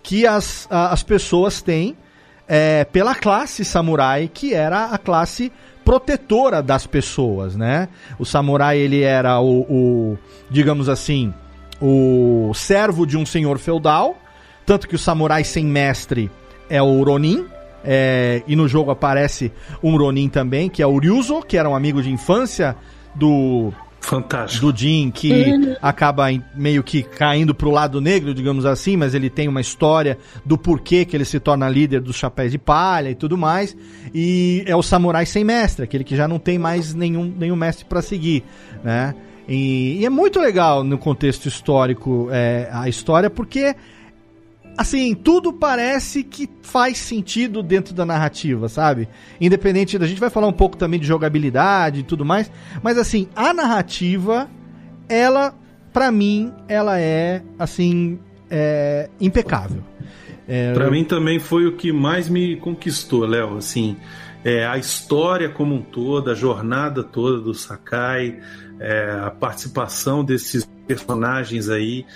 [0.00, 1.96] que as, as pessoas têm
[2.48, 5.52] é, pela classe samurai, que era a classe
[5.84, 7.88] protetora das pessoas, né?
[8.18, 10.18] O samurai, ele era o, o
[10.50, 11.32] digamos assim,
[11.80, 14.16] o servo de um senhor feudal,
[14.64, 16.30] tanto que o samurai sem mestre
[16.68, 17.46] é o Ronin,
[17.84, 21.76] é, e no jogo aparece um Ronin também, que é o Ryuzo, que era um
[21.76, 22.76] amigo de infância
[23.14, 23.72] do
[24.06, 24.70] Fantástico.
[24.70, 25.74] do Jin, que uhum.
[25.82, 30.56] acaba meio que caindo pro lado negro, digamos assim, mas ele tem uma história do
[30.56, 33.76] porquê que ele se torna líder dos chapéus de palha e tudo mais.
[34.14, 37.84] E é o samurai sem mestre, aquele que já não tem mais nenhum, nenhum mestre
[37.84, 38.44] para seguir,
[38.84, 39.12] né?
[39.48, 43.74] E, e, é muito legal no contexto histórico é, a história, porque
[44.76, 49.08] assim, tudo parece que faz sentido dentro da narrativa, sabe?
[49.40, 52.50] Independente, a gente vai falar um pouco também de jogabilidade e tudo mais,
[52.82, 54.48] mas assim, a narrativa,
[55.08, 55.54] ela,
[55.92, 58.18] para mim, ela é, assim,
[58.50, 59.82] é, impecável.
[60.48, 63.96] É, para mim também foi o que mais me conquistou, Léo, assim,
[64.44, 68.38] é, a história como um todo, a jornada toda do Sakai,
[68.78, 72.06] é, a participação desses personagens aí,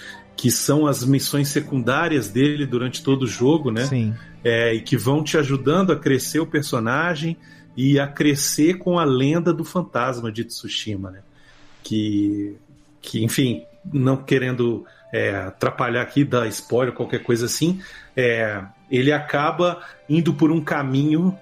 [0.40, 3.84] que são as missões secundárias dele durante todo o jogo, né?
[3.84, 4.14] Sim.
[4.42, 7.36] É, e que vão te ajudando a crescer o personagem
[7.76, 11.20] e a crescer com a lenda do fantasma de Tsushima, né?
[11.82, 12.56] Que,
[13.02, 17.78] que enfim, não querendo é, atrapalhar aqui, dar spoiler, qualquer coisa assim,
[18.16, 21.38] é, ele acaba indo por um caminho,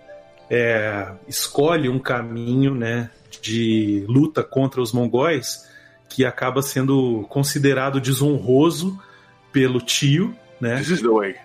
[0.51, 3.11] é, escolhe um caminho, né?
[3.41, 5.68] De luta contra os mongóis
[6.09, 8.99] que acaba sendo considerado desonroso
[9.53, 10.77] pelo tio, né?
[10.77, 11.37] This is the way.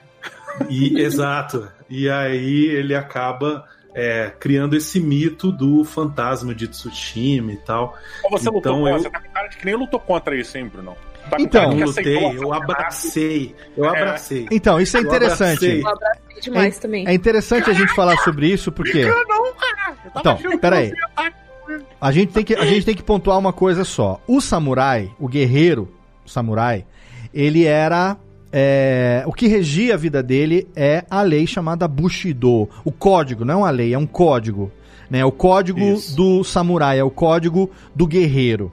[0.69, 1.69] E, exato.
[1.89, 7.97] E aí ele acaba é, criando esse mito do fantasma de Tsushima e tal.
[8.31, 8.99] Você então, lutou eu...
[8.99, 10.95] você tá com cara de que nem lutou contra isso sempre, não.
[11.29, 13.87] Tá então, eu lutei, eu abracei, eu é.
[13.89, 14.47] abracei.
[14.51, 15.79] Então, isso é interessante.
[15.79, 17.07] Eu abracei demais é, também.
[17.07, 19.05] É interessante a gente falar sobre isso, porque...
[19.05, 19.97] Não, cara.
[20.17, 20.91] Então, peraí.
[22.03, 24.19] A gente, tem que, a gente tem que pontuar uma coisa só.
[24.27, 25.87] O samurai, o guerreiro
[26.25, 26.85] o samurai,
[27.33, 28.17] ele era.
[28.51, 32.69] É, o que regia a vida dele é a lei chamada Bushido.
[32.83, 34.69] O código, não é uma lei, é um código.
[35.09, 35.23] Né?
[35.23, 36.13] O código Isso.
[36.13, 38.69] do samurai, é o código do guerreiro.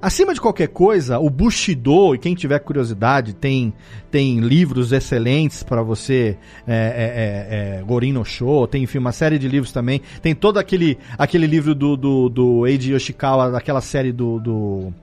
[0.00, 3.74] Acima de qualquer coisa, o Bushido, e quem tiver curiosidade, tem,
[4.10, 6.36] tem livros excelentes para você,
[6.66, 10.00] é, é, é, é, Gorin no Show, tem enfim, uma série de livros também.
[10.22, 14.38] Tem todo aquele, aquele livro do, do, do Eiji Yoshikawa, daquela série do.
[14.38, 14.94] do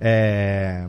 [0.00, 0.84] é,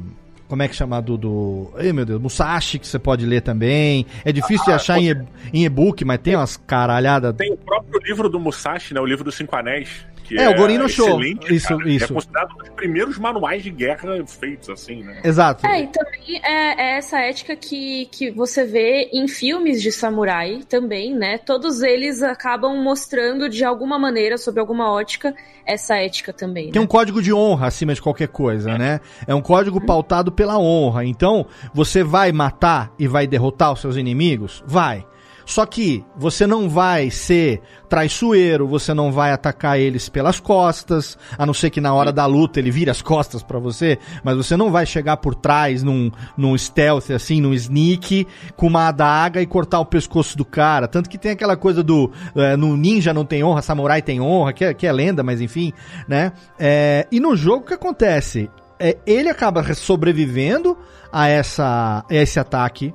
[0.47, 1.71] como é que chama do, do.
[1.77, 4.05] Ai meu Deus, Musashi, que você pode ler também.
[4.25, 7.33] É difícil ah, de achar em e-book, mas tem umas caralhadas.
[7.35, 8.99] Tem o próprio livro do Musashi, né?
[8.99, 11.21] O livro dos Cinco Anéis que é, é o Gorino Show.
[11.21, 11.89] Isso, cara.
[11.89, 12.05] isso.
[12.05, 15.19] É considerado um dos primeiros manuais de guerra feitos, assim, né?
[15.23, 15.67] Exato.
[15.67, 20.61] É, e também é, é, essa ética que, que você vê em filmes de samurai
[20.69, 21.37] também, né?
[21.37, 26.71] Todos eles acabam mostrando de alguma maneira, sob alguma ótica, essa ética também.
[26.71, 26.85] Tem né?
[26.85, 29.01] um código de honra acima de qualquer coisa, né?
[29.27, 29.85] É um código uhum.
[29.85, 31.03] pautado pela honra.
[31.03, 34.63] Então, você vai matar e vai derrotar os seus inimigos?
[34.65, 35.05] Vai.
[35.45, 41.45] Só que você não vai ser traiçoeiro, você não vai atacar eles pelas costas, a
[41.45, 44.55] não ser que na hora da luta ele vire as costas para você, mas você
[44.55, 48.25] não vai chegar por trás num, num stealth assim, num sneak,
[48.55, 50.87] com uma adaga e cortar o pescoço do cara.
[50.87, 54.53] Tanto que tem aquela coisa do é, no ninja não tem honra, samurai tem honra,
[54.53, 55.73] que é, que é lenda, mas enfim,
[56.07, 56.31] né?
[56.57, 58.49] É, e no jogo o que acontece?
[58.79, 60.77] É, ele acaba sobrevivendo
[61.11, 62.93] a, essa, a esse ataque.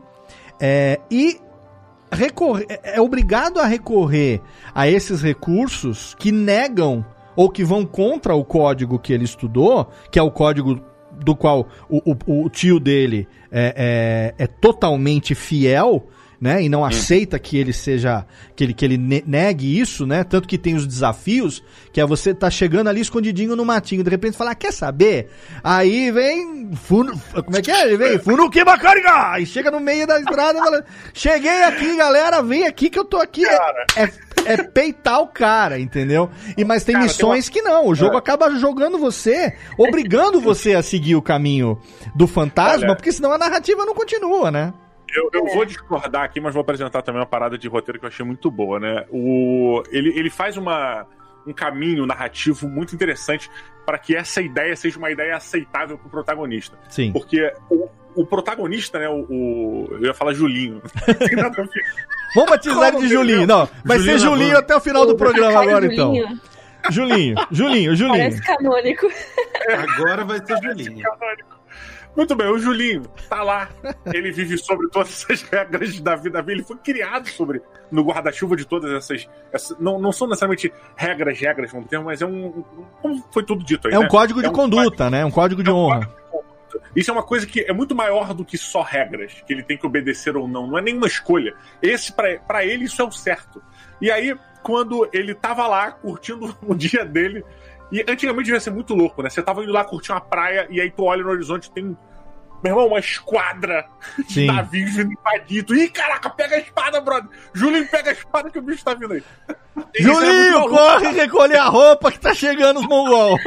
[0.59, 1.39] É, e
[2.11, 4.41] é, é obrigado a recorrer
[4.75, 10.19] a esses recursos que negam ou que vão contra o código que ele estudou, que
[10.19, 10.81] é o código
[11.13, 16.09] do qual o, o, o tio dele é, é, é, totalmente fiel,
[16.47, 16.63] né?
[16.63, 18.25] E não aceita que ele seja.
[18.55, 20.23] que ele, que ele ne- negue isso, né?
[20.23, 24.11] Tanto que tem os desafios, que é você tá chegando ali escondidinho no matinho, de
[24.11, 25.29] repente falar, quer saber?
[25.65, 26.71] Aí vem.
[26.89, 27.87] Como é que é?
[27.87, 29.41] Ele vem, Funuki Bakariga!
[29.41, 33.05] E chega no meio da estrada e fala: Cheguei aqui, galera, vem aqui que eu
[33.05, 33.45] tô aqui.
[33.45, 33.57] É,
[34.05, 34.13] é,
[34.45, 36.31] é peitar o cara, entendeu?
[36.57, 37.89] E mas tem Cara, missões que não.
[37.89, 38.19] O jogo É.
[38.19, 41.79] acaba jogando você, obrigando você a seguir o caminho
[42.15, 42.95] do fantasma, Olha.
[42.97, 44.73] porque senão a narrativa não continua, né?
[45.17, 48.09] Eu, eu vou discordar aqui, mas vou apresentar também uma parada de roteiro que eu
[48.09, 49.07] achei muito boa, né?
[49.11, 51.07] O, ele, ele faz uma,
[51.47, 53.51] um caminho narrativo muito interessante
[53.87, 56.77] para que essa ideia seja uma ideia aceitável pro protagonista.
[56.91, 57.13] Sim.
[57.13, 59.09] Porque o, o protagonista, né?
[59.09, 60.83] O, o- eu ia falar Julinho.
[62.35, 63.47] Vamos batizar ele de Julinho.
[63.47, 66.13] Não, vai Julinho ser Julinho até o final do programa agora, então.
[66.13, 66.39] Julinho,
[66.91, 68.19] Julinho, Julinho, Julinho.
[68.19, 69.09] Parece canônico.
[69.97, 71.03] Agora vai ter Julinho.
[72.17, 73.69] Muito bem, o Julinho tá lá.
[74.07, 76.61] Ele vive sobre todas as regras da vida dele.
[76.61, 79.29] Ele foi criado sobre no guarda-chuva de todas essas.
[79.53, 82.65] essas- não, não são necessariamente regras, regras, vamos ter, mas é um.
[83.03, 83.95] Como foi tudo dito aí.
[83.95, 84.09] É um né?
[84.09, 85.25] código de É um conduta, né?
[85.25, 86.07] Um código de É um honra.
[86.07, 87.01] código de.
[87.01, 89.77] Isso é uma coisa que é muito maior do que só regras, que ele tem
[89.79, 90.67] que obedecer ou não.
[90.67, 91.55] Não é nenhuma escolha.
[91.83, 93.63] Esse, pra ele, isso é o certo.
[94.01, 97.45] E aí, quando ele tava lá curtindo o dia dele.
[97.93, 99.31] E antigamente devia ser muito louco, né?
[99.31, 101.97] Você tava indo lá curtir uma praia e aí tu olha no horizonte tem.
[102.65, 103.87] Meu irmão, uma esquadra
[104.29, 105.75] de navios vindo invadido.
[105.77, 107.29] Ih, caraca, pega a espada, brother.
[107.53, 109.23] Julinho, pega a espada que o bicho tá vindo aí.
[109.95, 110.75] É Julinho, maluco.
[110.75, 113.37] corre recolher a roupa que tá chegando os mongol.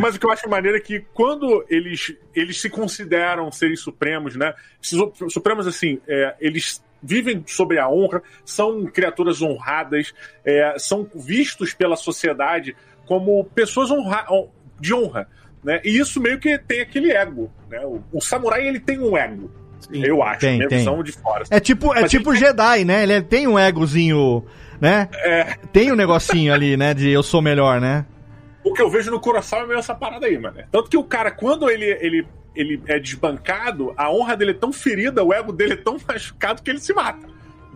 [0.00, 4.36] Mas o que eu acho maneiro é que quando eles, eles se consideram seres supremos,
[4.36, 4.54] né?
[4.80, 10.12] Su- Supremos, assim, é, eles vivem sobre a honra, são criaturas honradas,
[10.44, 14.26] é, são vistos pela sociedade como pessoas honra,
[14.78, 15.28] de honra.
[15.64, 15.80] Né?
[15.84, 17.50] E isso meio que tem aquele ego.
[17.68, 17.80] Né?
[17.84, 20.02] O, o samurai ele tem um ego, Sim.
[20.04, 20.78] eu acho, Tem, minha tem.
[20.78, 21.44] visão de fora.
[21.50, 23.02] É tipo, é Mas tipo Jedi, né?
[23.02, 24.44] Ele é- tem um egozinho,
[24.80, 25.08] né?
[25.16, 26.94] É, Tem um negocinho ali, né?
[26.94, 28.04] De eu sou melhor, né?
[28.62, 30.58] o que eu vejo no Kurosawa é meio essa parada aí, mano.
[30.70, 34.72] Tanto que o cara, quando ele, ele, ele é desbancado, a honra dele é tão
[34.72, 37.28] ferida, o ego dele é tão machucado que ele se mata.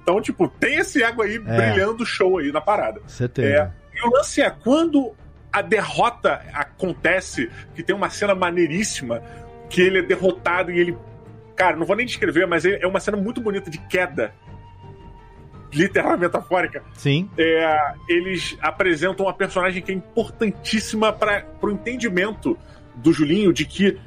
[0.03, 3.01] Então, tipo, tem esse ego aí brilhando show aí na parada.
[3.07, 3.49] Certeza.
[3.49, 5.15] É, e o lance é, quando
[5.51, 9.23] a derrota acontece, que tem uma cena maneiríssima,
[9.71, 10.99] que ele é derrotado e ele.
[11.57, 14.35] Cara, não vou nem descrever, mas é é uma cena muito bonita de queda.
[15.73, 16.83] Literalmente metafórica.
[16.95, 17.31] Sim.
[17.39, 22.59] É, eles apresentam uma personagem que é importantíssima para o entendimento
[22.97, 23.99] do Julinho de que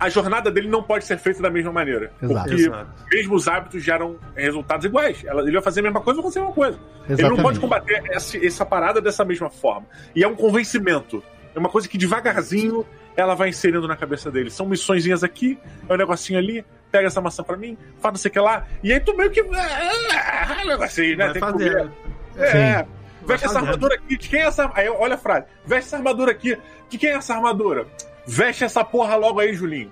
[0.00, 2.10] a jornada dele não pode ser feita da mesma maneira.
[2.22, 2.48] Exato.
[2.48, 2.90] Porque Exato.
[3.12, 5.22] mesmo os hábitos geram resultados iguais.
[5.22, 6.78] Ele vai fazer a mesma coisa, vai acontecer a mesma coisa.
[7.04, 7.36] Ele Exatamente.
[7.36, 9.86] não pode combater essa, essa parada dessa mesma forma.
[10.16, 11.22] E é um convencimento.
[11.54, 12.86] É uma coisa que devagarzinho
[13.16, 14.50] ela vai inserindo na cabeça dele.
[14.50, 15.58] São missõezinhas aqui,
[15.88, 18.66] é um negocinho ali, pega essa maçã pra mim, faz não sei o que lá.
[18.82, 19.40] E aí tu meio que.
[19.40, 21.24] Ah, negocinho, né?
[21.26, 21.92] Vai Tem que fazendo.
[22.34, 22.56] comer.
[22.56, 22.86] É.
[23.26, 24.16] Veste essa armadura aqui.
[24.16, 24.70] De quem é essa.
[24.74, 25.46] Aí olha a frase.
[25.66, 26.56] Veste essa armadura aqui.
[26.88, 27.86] De quem é essa armadura?
[28.26, 29.90] Veste essa porra logo aí, Julinho.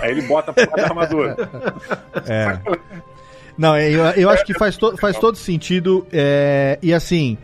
[0.00, 1.36] Aí ele bota a porra da armadura.
[2.26, 2.58] É.
[3.56, 6.06] Não, eu, eu acho que faz, to- faz todo sentido.
[6.12, 7.38] é, e assim,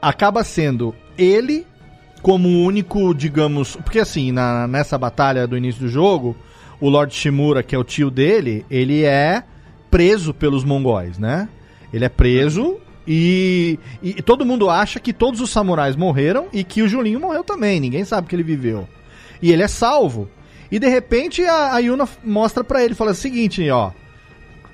[0.00, 1.66] acaba sendo ele
[2.22, 3.76] como o único, digamos.
[3.76, 6.34] Porque assim, na, nessa batalha do início do jogo,
[6.80, 9.42] o Lord Shimura, que é o tio dele, ele é
[9.90, 11.48] preso pelos mongóis, né?
[11.92, 16.82] Ele é preso e, e todo mundo acha que todos os samurais morreram e que
[16.82, 17.80] o Julinho morreu também.
[17.80, 18.88] Ninguém sabe que ele viveu.
[19.40, 20.28] E ele é salvo.
[20.70, 23.90] E de repente a, a Yuna mostra pra ele, fala o seguinte, ó.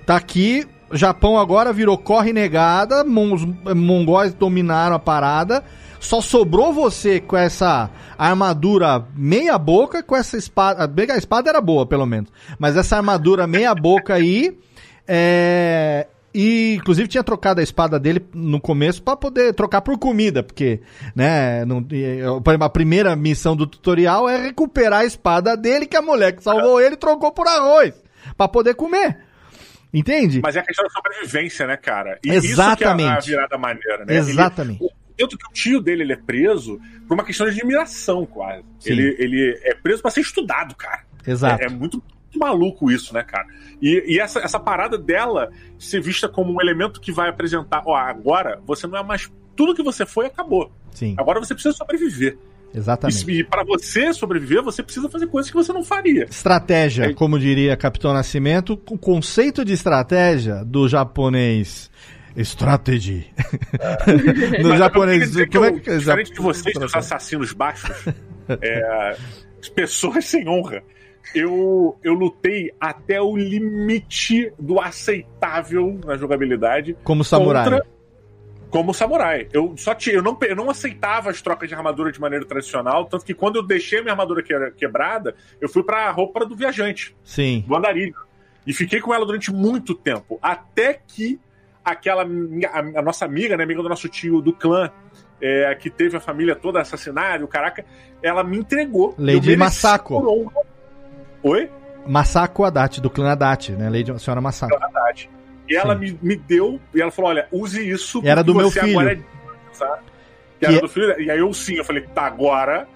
[0.04, 5.64] Tá aqui, Japão agora virou corre negada, os mongóis dominaram a parada.
[6.00, 10.90] Só sobrou você com essa armadura meia boca, com essa espada.
[11.12, 12.30] A espada era boa, pelo menos.
[12.58, 14.56] Mas essa armadura meia boca aí.
[15.06, 16.06] É.
[16.40, 20.80] E inclusive tinha trocado a espada dele no começo pra poder trocar por comida, porque,
[21.12, 21.84] né, não,
[22.60, 26.80] a primeira missão do tutorial é recuperar a espada dele que a mulher que salvou
[26.80, 27.92] ele trocou por arroz
[28.36, 29.18] pra poder comer.
[29.92, 30.40] Entende?
[30.40, 32.20] Mas é a questão da sobrevivência, né, cara?
[32.24, 33.18] E Exatamente.
[33.18, 34.16] isso que é a virada maneira, né?
[34.16, 34.84] Exatamente.
[34.84, 38.62] Ele, tanto que o tio dele ele é preso por uma questão de admiração, quase.
[38.78, 38.92] Sim.
[38.92, 41.02] Ele, ele é preso pra ser estudado, cara.
[41.26, 41.60] Exato.
[41.60, 42.00] É, é muito
[42.36, 43.46] maluco isso, né, cara?
[43.80, 47.94] E, e essa, essa parada dela ser vista como um elemento que vai apresentar, ó,
[47.96, 49.30] agora você não é mais.
[49.54, 50.72] Tudo que você foi acabou.
[50.92, 52.36] Sim, Agora você precisa sobreviver.
[52.74, 53.30] exatamente.
[53.30, 56.24] E, e para você sobreviver, você precisa fazer coisas que você não faria.
[56.24, 61.88] Estratégia, É- como diria Capitão Nascimento, o conceito de estratégia do japonês
[62.36, 63.26] strategy.
[64.62, 67.90] no Mas japonês, que como é eu, que diferente de vocês, dos assassinos baixos,
[68.60, 69.16] é,
[69.60, 70.82] as pessoas sem honra,
[71.34, 76.96] eu, eu lutei até o limite do aceitável na jogabilidade.
[77.04, 77.64] Como samurai.
[77.64, 77.86] contra-
[78.70, 79.48] como samurai.
[79.52, 83.06] Eu só tinha, eu não, eu não aceitava as trocas de armadura de maneira tradicional,
[83.06, 87.16] tanto que quando eu deixei minha armadura que- quebrada, eu fui pra roupa do viajante,
[87.24, 87.64] Sim.
[87.66, 88.14] do andarilho.
[88.66, 90.38] E fiquei com ela durante muito tempo.
[90.42, 91.40] Até que
[91.82, 94.90] aquela a, a nossa amiga, né, amiga do nosso tio do clã,
[95.40, 97.82] é, que teve a família toda assassinada, o caraca,
[98.22, 99.14] ela me entregou.
[99.16, 99.52] Lady
[100.22, 100.50] Eu
[101.42, 101.70] Oi?
[102.06, 103.88] Masako Adachi, do clã Adachi, né?
[103.88, 104.78] Lady a senhora Masako.
[104.78, 105.30] Verdade.
[105.68, 108.22] E ela me, me deu, e ela falou: olha, use isso.
[108.24, 108.98] Era do meu filho.
[108.98, 109.18] Agora é,
[109.72, 110.02] sabe?
[110.58, 111.20] Que Que era do filho.
[111.20, 112.88] E aí eu sim, eu falei: tá, agora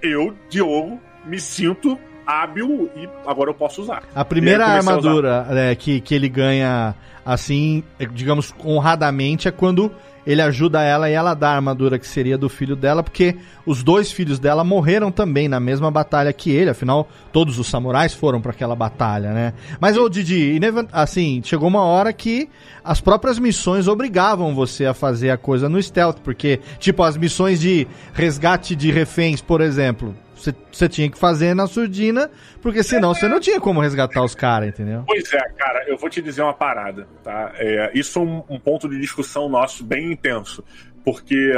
[0.00, 1.98] eu, Diogo, me sinto
[2.30, 4.02] hábil e agora eu posso usar.
[4.14, 9.50] A primeira comecei a armadura é, que, que ele ganha, assim, é, digamos, honradamente, é
[9.50, 9.90] quando
[10.26, 13.82] ele ajuda ela e ela dá a armadura que seria do filho dela, porque os
[13.82, 18.40] dois filhos dela morreram também na mesma batalha que ele, afinal, todos os samurais foram
[18.40, 19.54] pra aquela batalha, né?
[19.80, 20.58] Mas, ô Didi,
[20.92, 22.48] assim, chegou uma hora que
[22.84, 27.60] as próprias missões obrigavam você a fazer a coisa no stealth, porque, tipo, as missões
[27.60, 32.30] de resgate de reféns, por exemplo, você- tinha que fazer na surdina,
[32.62, 35.04] porque senão você não tinha como resgatar os caras, entendeu?
[35.06, 37.52] Pois é, cara, eu vou te dizer uma parada, tá?
[37.56, 40.64] É, isso foi um, um ponto de discussão nosso bem intenso,
[41.04, 41.52] porque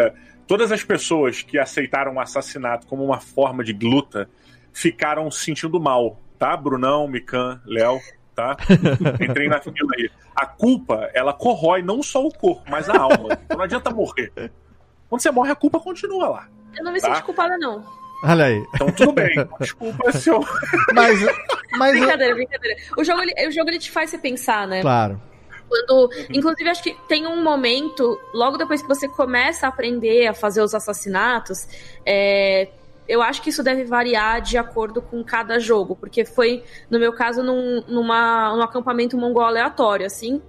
[0.46, 4.28] todas as pessoas que aceitaram o assassinato como uma forma de luta
[4.72, 6.56] ficaram se sentindo mal, tá?
[6.56, 7.98] Brunão, Mikan, Léo,
[8.34, 8.56] tá?
[9.20, 10.10] Entrei na fila aí.
[10.34, 13.38] A culpa, ela corrói não só o corpo, mas a alma.
[13.44, 14.32] Então não adianta morrer.
[15.08, 16.48] Quando você morre, a culpa continua lá.
[16.74, 17.08] Eu não me Tá.
[17.08, 17.84] senti culpada, não.
[18.22, 18.64] Olha aí.
[18.74, 19.34] Então tudo bem.
[19.60, 20.44] Desculpa se eu.
[20.94, 21.20] Mas,
[21.76, 22.76] mas Brincadeira, brincadeira.
[22.96, 24.80] O jogo, ele, o jogo ele te faz você pensar, né?
[24.80, 25.20] claro.
[25.68, 30.34] Quando, inclusive, acho que tem um momento, logo depois que você começa a aprender a
[30.34, 31.66] fazer os assassinatos,
[32.04, 32.68] é,
[33.08, 37.12] eu acho que isso deve variar de acordo com cada jogo, porque foi, no meu
[37.14, 40.42] caso, num, numa, num acampamento mongol aleatório, assim,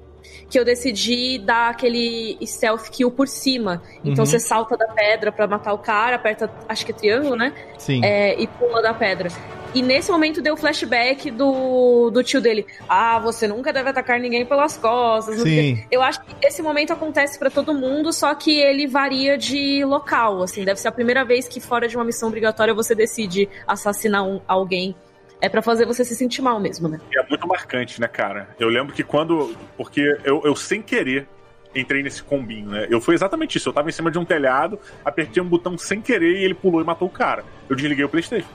[0.49, 3.81] que eu decidi dar aquele stealth kill por cima.
[4.03, 4.25] Então Uhum.
[4.25, 7.53] você salta da pedra pra matar o cara, aperta, acho que é triângulo, né?
[7.77, 8.01] Sim.
[8.03, 9.29] É, e pula da pedra.
[9.75, 12.63] E nesse momento deu o flashback do, do tio dele.
[12.87, 15.41] Ah, você nunca deve atacar ninguém pelas costas.
[15.41, 15.83] Sim.
[15.89, 20.43] Eu acho que esse momento acontece pra todo mundo, só que ele varia de local.
[20.43, 24.23] Assim, deve ser a primeira vez que fora de uma missão obrigatória você decide assassinar
[24.23, 24.95] um- alguém.
[25.43, 27.01] É pra fazer você se sentir mal mesmo, né?
[27.11, 28.55] E é muito marcante, né, cara?
[28.57, 29.53] Eu lembro que quando.
[29.75, 31.27] Porque eu, eu sem querer
[31.75, 32.87] entrei nesse combinho, né?
[32.89, 33.67] Eu fui exatamente isso.
[33.67, 36.79] Eu tava em cima de um telhado, apertei um botão sem querer e ele pulou
[36.79, 37.43] e matou o cara.
[37.67, 38.47] Eu desliguei o Playstation.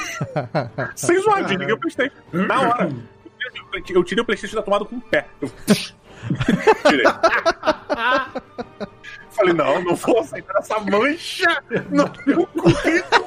[0.96, 2.16] sem zoar, desliguei o Playstation.
[2.32, 2.90] Na hora.
[3.90, 5.26] Eu tirei o Playstation da tomada com o pé.
[5.38, 5.50] Eu...
[6.88, 7.04] Tirei.
[9.32, 13.26] Falei, não, não vou aceitar essa mancha no meu currículo.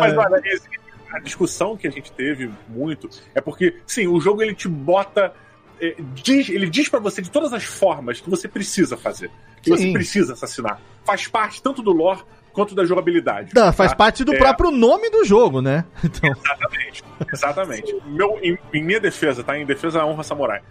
[0.00, 0.68] Mas Ah, olha, esse-
[1.12, 5.32] a discussão que a gente teve muito é porque, sim, o jogo ele te bota.
[5.78, 9.30] é, diz- ele diz pra você de todas as formas que você precisa fazer.
[9.60, 9.92] Que você Sim.
[9.92, 10.80] precisa assassinar.
[11.04, 13.50] Faz parte tanto do lore quanto da jogabilidade.
[13.54, 13.96] Não, faz tá?
[13.96, 14.38] parte do É.
[14.38, 15.84] próprio nome do jogo, né?
[16.02, 17.04] Então, Exatamente.
[17.30, 17.96] Exatamente.
[18.06, 19.58] Meu, em, em minha defesa, tá?
[19.58, 20.62] Em defesa da honra samurai.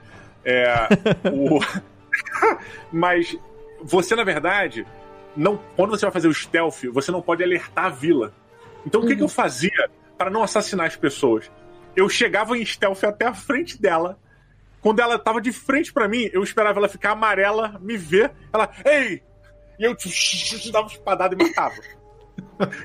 [0.43, 0.88] É,
[1.32, 1.60] o...
[2.91, 3.38] Mas
[3.84, 4.88] você, na verdade,
[5.36, 8.34] não, quando você vai fazer o stealth, você não pode alertar a vila.
[8.86, 11.52] Então o que, que eu fazia para não assassinar as pessoas?
[11.95, 14.19] Eu chegava em stealth até a frente dela.
[14.82, 18.32] Quando ela tava de frente pra mim, eu esperava ela ficar amarela, me ver.
[18.54, 19.24] Ela, ei!
[19.80, 19.95] E eu
[20.71, 21.76] dava uma espadada e matava.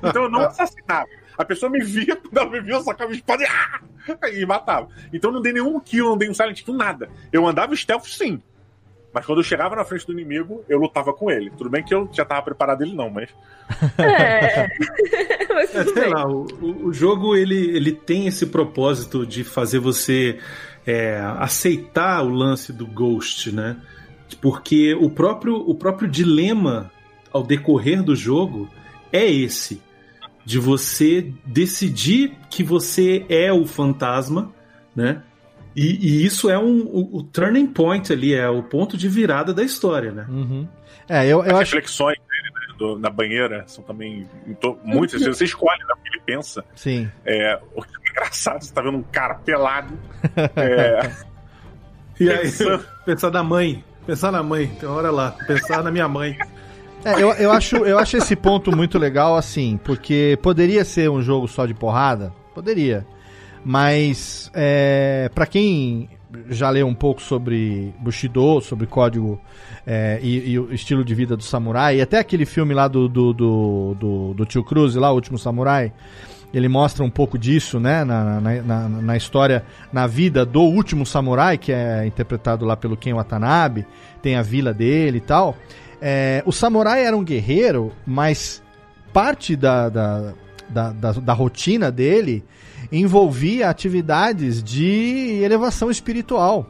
[0.03, 1.09] Então eu não assassinava.
[1.39, 3.81] A pessoa me via, quando ela me via, eu sacava a espada e, ah!
[4.33, 4.89] e matava.
[5.13, 7.09] Então não dei nenhum kill, não dei um silent kill, nada.
[7.33, 8.43] Eu andava stealth sim.
[9.13, 11.51] Mas quando eu chegava na frente do inimigo, eu lutava com ele.
[11.51, 13.29] Tudo bem que eu já tava preparado ele não, mas.
[13.99, 14.69] É.
[15.53, 16.11] Mas É, sei bem.
[16.15, 20.39] lá, o, o- o jogo ele, ele tem esse propósito de fazer você
[20.87, 23.77] é, aceitar o lance do Ghost, né?
[24.41, 26.91] Porque o próprio, o próprio dilema
[27.33, 28.71] ao decorrer do jogo
[29.13, 29.83] é esse:
[30.45, 34.53] de você decidir que você é o fantasma,
[34.95, 35.23] né?
[35.77, 39.55] E, e isso é um, o, o turning point ali, é o ponto de virada
[39.55, 40.27] da história, né?
[40.29, 40.67] uhum.
[41.09, 41.75] É, eu, eu As acho.
[41.75, 44.79] reflexões dele né, do- na banheira são também muito.
[44.85, 45.39] muitas vezes.
[45.39, 46.65] Você escolhe né, o que ele pensa.
[46.75, 47.11] Sim.
[47.25, 49.93] É, o que é engraçado, você tá vendo um cara pelado.
[50.57, 51.11] É,
[52.21, 52.85] E aí, Pensando.
[53.05, 56.37] pensar na mãe, pensar na mãe, então olha lá, pensar na minha mãe.
[57.05, 61.23] É, eu, eu, acho, eu acho esse ponto muito legal, assim, porque poderia ser um
[61.23, 63.07] jogo só de porrada, poderia.
[63.65, 66.09] Mas, é, para quem
[66.49, 69.41] já leu um pouco sobre Bushido, sobre código
[69.87, 73.09] é, e, e, o estilo de vida do samurai, e até aquele filme lá do,
[73.09, 75.93] do, do, do, do Tio Cruz, lá, O Último Samurai,
[76.53, 81.07] ele mostra um pouco disso, né, na, na, na, na, história, na vida do último
[81.07, 83.87] samurai, que é interpretado lá pelo Ken Watanabe,
[84.21, 85.57] tem a vila dele e tal.
[86.01, 88.63] É, o samurai era um guerreiro, mas
[89.13, 90.33] parte da, da,
[90.69, 92.45] da, da, da rotina dele
[92.91, 96.67] envolvia atividades de elevação espiritual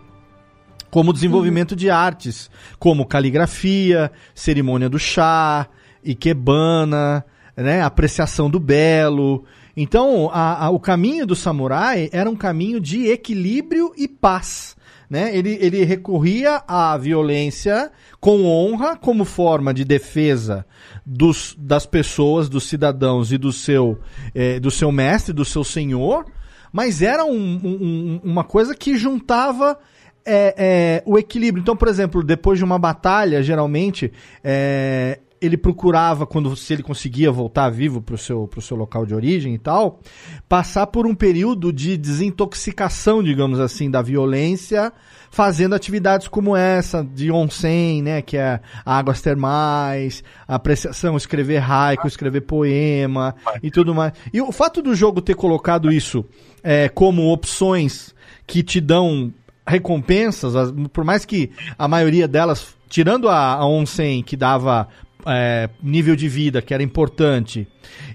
[0.90, 1.76] como desenvolvimento uhum.
[1.76, 5.68] de artes, como caligrafia, cerimônia do chá,
[6.04, 7.24] ikebana,
[7.56, 9.44] né, apreciação do belo.
[9.76, 14.76] Então, a, a, o caminho do samurai era um caminho de equilíbrio e paz.
[15.10, 15.36] Né?
[15.36, 17.90] Ele, ele recorria à violência
[18.20, 20.64] com honra como forma de defesa
[21.04, 23.98] dos, das pessoas, dos cidadãos e do seu,
[24.32, 26.26] eh, do seu mestre, do seu senhor,
[26.72, 29.76] mas era um, um, uma coisa que juntava
[30.24, 31.60] é, é, o equilíbrio.
[31.60, 34.12] Então, por exemplo, depois de uma batalha, geralmente,
[34.44, 39.14] é, ele procurava, quando se ele conseguia voltar vivo para o seu, seu local de
[39.14, 40.00] origem e tal,
[40.48, 44.92] passar por um período de desintoxicação, digamos assim, da violência,
[45.30, 52.42] fazendo atividades como essa, de onsen, né, que é águas termais, apreciação, escrever haiku, escrever
[52.42, 54.12] poema e tudo mais.
[54.32, 56.24] E o fato do jogo ter colocado isso
[56.62, 58.14] é, como opções
[58.46, 59.32] que te dão
[59.66, 60.52] recompensas,
[60.92, 64.88] por mais que a maioria delas, tirando a, a onsen que dava
[65.26, 67.66] é, nível de vida, que era importante.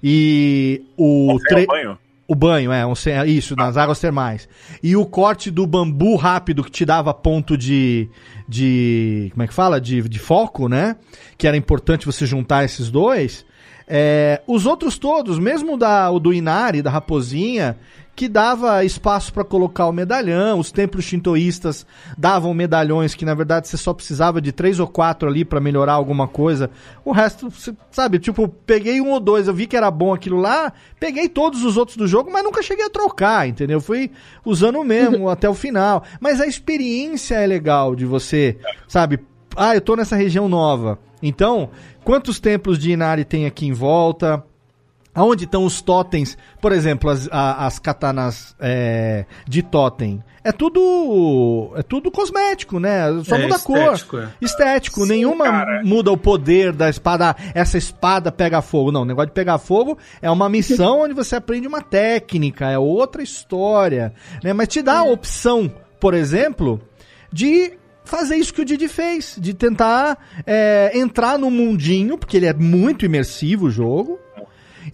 [0.03, 1.38] E o.
[1.47, 1.66] Tre...
[1.66, 1.97] banho?
[2.28, 2.93] O banho, é, um,
[3.28, 3.66] isso, ah.
[3.66, 4.49] nas águas termais.
[4.82, 8.10] E o corte do bambu rápido que te dava ponto de.
[8.47, 9.80] de como é que fala?
[9.80, 10.95] De, de foco, né?
[11.38, 13.45] Que era importante você juntar esses dois.
[13.88, 17.77] É, os outros todos, mesmo da, o do Inari, da Raposinha,
[18.15, 20.59] que dava espaço para colocar o medalhão.
[20.59, 21.86] Os templos shintoístas
[22.17, 25.93] davam medalhões que na verdade você só precisava de três ou quatro ali para melhorar
[25.93, 26.69] alguma coisa.
[27.03, 27.51] O resto,
[27.91, 31.63] sabe, tipo, peguei um ou dois, eu vi que era bom aquilo lá, peguei todos
[31.63, 33.81] os outros do jogo, mas nunca cheguei a trocar, entendeu?
[33.81, 34.09] Fui
[34.45, 36.03] usando o mesmo até o final.
[36.21, 38.57] Mas a experiência é legal de você,
[38.88, 39.19] sabe?
[39.57, 40.99] Ah, eu tô nessa região nova.
[41.28, 41.69] Então,
[42.03, 44.43] quantos templos de Inari tem aqui em volta?
[45.13, 46.38] Aonde estão os totens?
[46.61, 50.21] Por exemplo, as, a, as katanas é, de totem.
[50.43, 51.73] É tudo.
[51.76, 53.05] É tudo cosmético, né?
[53.23, 54.21] Só é, muda a cor.
[54.21, 54.30] É.
[54.41, 55.01] Estético.
[55.01, 55.82] Sim, Nenhuma cara.
[55.86, 57.34] muda o poder da espada.
[57.53, 58.91] Essa espada pega fogo.
[58.91, 62.78] Não, o negócio de pegar fogo é uma missão onde você aprende uma técnica, é
[62.78, 64.13] outra história.
[64.43, 64.51] Né?
[64.51, 66.82] Mas te dá a opção, por exemplo,
[67.32, 67.73] de
[68.06, 72.53] fazer isso que o Didi fez, de tentar é, entrar no mundinho, porque ele é
[72.53, 74.20] muito imersivo o jogo,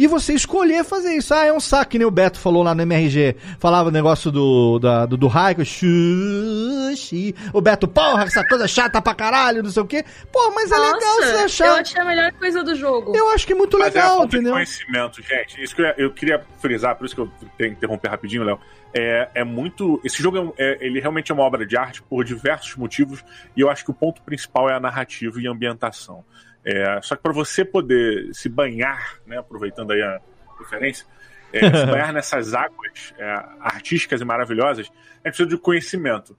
[0.02, 1.32] e você escolher fazer isso.
[1.32, 3.36] Ah, é um saco, que nem o Beto falou lá no MRG.
[3.60, 7.36] Falava o negócio do, da, do, do Raico, xuxi.
[7.54, 10.04] O Beto, porra, essa coisa chata pra caralho, não sei o quê.
[10.32, 11.68] Pô, mas Nossa, é legal você achar.
[11.68, 13.16] Eu achei a melhor coisa do jogo.
[13.16, 14.54] Eu acho que é muito mas legal, é entendeu?
[14.54, 15.62] conhecimento, gente.
[15.62, 18.60] Isso que eu, eu, queria frisar, por isso que eu tenho que interromper rapidinho, Léo.
[18.92, 20.02] É, é, muito.
[20.04, 23.24] Esse jogo é, é, ele realmente é uma obra de arte por diversos motivos,
[23.56, 26.26] e eu acho que o ponto principal é a narrativa e a ambientação.
[26.64, 30.20] É, só que para você poder se banhar, né, aproveitando aí a
[30.60, 31.06] referência,
[31.52, 34.92] é, se banhar nessas águas é, artísticas e maravilhosas,
[35.24, 36.38] é preciso de conhecimento.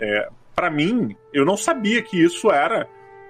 [0.00, 2.88] É, para mim, eu não sabia que isso era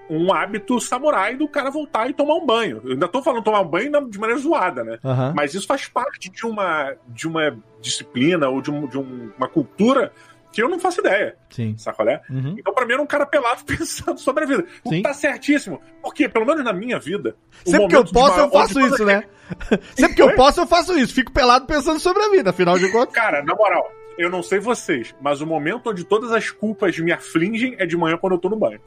[0.09, 2.81] um hábito samurai do cara voltar e tomar um banho.
[2.85, 4.99] Eu ainda tô falando tomar um banho de maneira zoada, né?
[5.03, 5.33] Uhum.
[5.35, 9.49] Mas isso faz parte de uma, de uma disciplina ou de, um, de um, uma
[9.49, 10.13] cultura
[10.55, 11.37] que eu não faço ideia.
[11.51, 11.77] Sim.
[11.77, 12.23] Sacolé?
[12.31, 12.55] Uhum.
[12.59, 14.65] Então, pra mim, era um cara pelado pensando sobre a vida.
[14.87, 15.03] Sim.
[15.03, 15.81] Tá certíssimo.
[16.03, 17.37] Porque, pelo menos na minha vida.
[17.65, 19.25] Sempre que eu posso, eu faço isso, né?
[19.95, 21.15] Sempre que eu posso, eu faço isso.
[21.15, 23.15] Fico pelado pensando sobre a vida, afinal de contas.
[23.15, 27.13] Cara, na moral, eu não sei vocês, mas o momento onde todas as culpas me
[27.13, 28.81] afligem é de manhã quando eu tô no banho.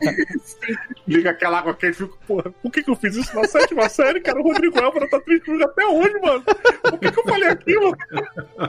[1.06, 3.88] Liga aquela água quente e fico, porra, por que, que eu fiz isso na sétima
[3.88, 4.40] série, cara?
[4.40, 6.42] O Rodrigo Álvaro tá triste até hoje, mano.
[6.82, 7.96] Por que, que eu falei aquilo?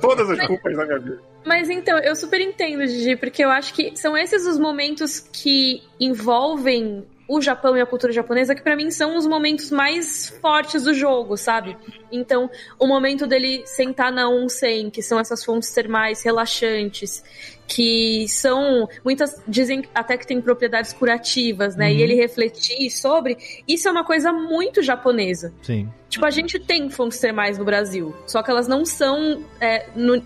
[0.02, 1.22] Todas as culpas da minha vida.
[1.46, 5.84] Mas então, eu super entendo, Gigi, porque eu acho que são esses os momentos que
[6.00, 10.84] envolvem o Japão e a cultura japonesa, que para mim são os momentos mais fortes
[10.84, 11.76] do jogo, sabe?
[12.12, 12.50] Então,
[12.80, 17.24] o momento dele sentar na onsen, que são essas fontes termais relaxantes,
[17.68, 21.90] que são muitas dizem até que tem propriedades curativas, né?
[21.90, 21.96] Uhum.
[21.96, 25.52] E ele refletir sobre isso é uma coisa muito japonesa.
[25.64, 25.90] Sim.
[26.10, 30.22] Tipo, a gente tem fontes termais no Brasil, só que elas não são é, no,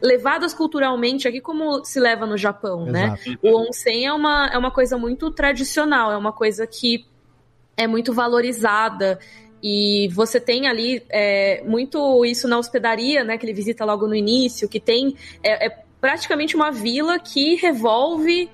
[0.00, 3.06] levadas culturalmente aqui como se leva no Japão, né?
[3.06, 3.30] Exato.
[3.30, 3.38] né?
[3.42, 7.06] O onsen é uma, é uma coisa muito tradicional, é uma coisa que
[7.76, 9.18] é muito valorizada.
[9.62, 13.38] E você tem ali é, muito isso na hospedaria, né?
[13.38, 15.16] Que ele visita logo no início, que tem.
[15.42, 18.50] É, é praticamente uma vila que revolve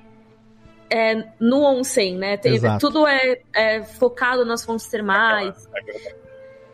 [0.89, 2.37] é, no onsen, né?
[2.37, 5.69] Tem- tudo é, é focado nas fontes termais.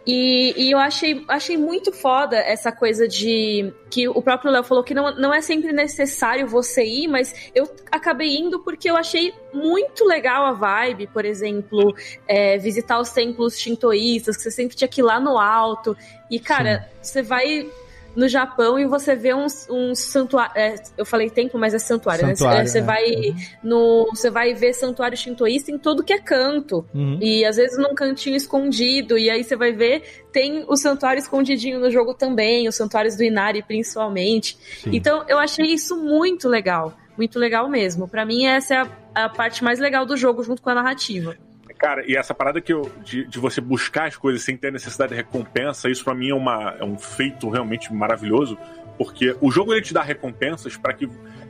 [0.07, 3.73] E, e eu achei, achei muito foda essa coisa de.
[3.91, 7.69] Que o próprio Léo falou que não, não é sempre necessário você ir, mas eu
[7.91, 11.95] acabei indo porque eu achei muito legal a vibe, por exemplo,
[12.29, 15.97] é, visitar os templos shintoístas, que você sempre tinha que ir lá no alto.
[16.31, 17.69] E, cara, você vai
[18.17, 20.93] no Japão e você vê uns, uns santuários.
[20.97, 22.67] eu falei templo, mas é santuário, Santuário, né?
[22.67, 22.83] Você é.
[22.83, 23.05] vai
[23.63, 24.07] no.
[24.11, 26.85] Você vai ver santuário shintoísta em tudo que é canto.
[26.95, 27.19] Uhum.
[27.21, 31.79] E às vezes num cantinho escondido, e aí você vai ver, tem o santuário escondidinho
[31.79, 34.57] no jogo também, os santuários do Inari principalmente.
[34.83, 34.91] Sim.
[34.95, 38.09] Então eu achei isso muito legal, muito legal mesmo.
[38.09, 41.37] Pra mim essa é a, a parte mais legal do jogo junto com a narrativa.
[41.79, 45.11] Cara, e essa parada que eu, de, de você buscar as coisas sem ter necessidade
[45.11, 48.57] de recompensa, isso pra mim é, uma, é um feito realmente maravilhoso,
[48.97, 51.09] porque o jogo ele te dá recompensas pra que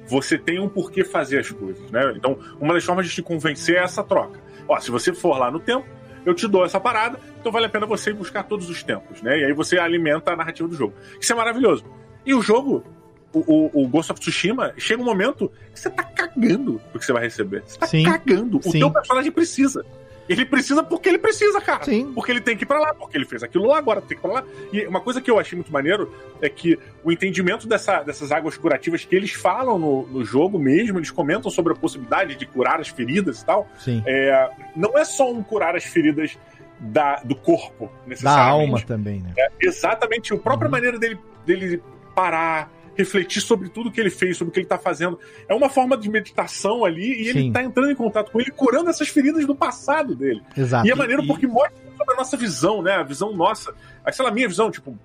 [0.08, 2.12] você tenha um porquê fazer as coisas, né?
[2.16, 4.40] Então, uma das formas de te convencer é essa troca.
[4.68, 5.86] Ó, se você for lá no tempo,
[6.24, 9.22] eu te dou essa parada, então vale a pena você ir buscar todos os tempos,
[9.22, 9.38] né?
[9.38, 10.94] E aí você alimenta a narrativa do jogo.
[11.20, 11.84] Isso é maravilhoso.
[12.24, 12.84] E o jogo,
[13.32, 17.04] o, o, o Ghost of Tsushima, chega um momento que você tá cagando do que
[17.04, 17.62] você vai receber.
[17.64, 18.02] Você tá Sim.
[18.02, 18.58] cagando.
[18.58, 18.80] O Sim.
[18.80, 19.86] teu personagem precisa.
[20.28, 21.84] Ele precisa porque ele precisa, cara.
[21.84, 22.12] Sim.
[22.14, 24.14] Porque ele tem que ir pra lá, porque ele fez aquilo lá, agora tem que
[24.14, 24.44] ir pra lá.
[24.72, 26.12] E uma coisa que eu achei muito maneiro
[26.42, 30.98] é que o entendimento dessa- dessas águas curativas que eles falam no, no jogo mesmo,
[30.98, 33.68] eles comentam sobre a possibilidade de curar as feridas e tal.
[33.78, 34.02] Sim.
[34.06, 36.36] É, não é só um curar as feridas
[36.80, 38.60] da, do corpo, Da necessariamente.
[38.64, 39.32] alma também, né?
[39.38, 40.34] É, exatamente.
[40.34, 41.82] A própria maneira dele, dele
[42.14, 45.18] parar, refletir sobre tudo que ele fez, sobre o que ele tá fazendo.
[45.48, 47.52] É uma forma de meditação ali e ele Sim.
[47.52, 50.42] tá entrando em contato com ele, curando essas feridas do passado dele.
[50.56, 50.86] Exato.
[50.86, 52.92] E é maneiro porque mostra sobre a nossa visão, né?
[52.92, 53.74] A visão nossa.
[54.12, 54.98] Sei lá, a minha visão, tipo,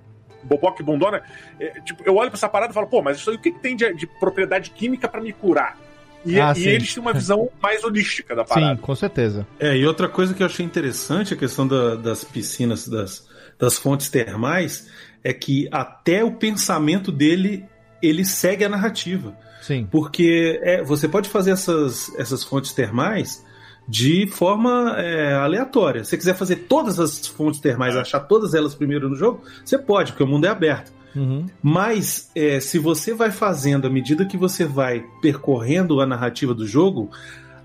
[0.43, 1.21] Boboca e Bondona.
[1.59, 3.51] é, tipo, eu olho pra essa parada e falo, pô, mas isso aí, o que,
[3.51, 5.77] que tem de, de propriedade química pra me curar?
[6.25, 6.69] E, Ah, e sim.
[6.69, 8.79] eles têm uma visão mais holística da Sim, parada.
[8.81, 9.45] com certeza.
[9.59, 13.27] É, e outra coisa que eu achei interessante, a questão da- das piscinas, das,
[13.59, 14.87] das fontes termais,
[15.23, 17.65] é que até o pensamento dele,
[18.01, 19.35] ele segue a narrativa.
[19.61, 19.87] Sim.
[19.89, 23.45] Porque é, você pode fazer essas, essas fontes termais
[23.87, 26.03] de forma é, aleatória.
[26.03, 29.77] Se você quiser fazer todas as fontes termais, achar todas elas primeiro no jogo, você
[29.77, 30.91] pode, porque o mundo é aberto.
[31.15, 31.45] Uhum.
[31.61, 36.65] Mas é, se você vai fazendo, à medida que você vai percorrendo a narrativa do
[36.65, 37.09] jogo,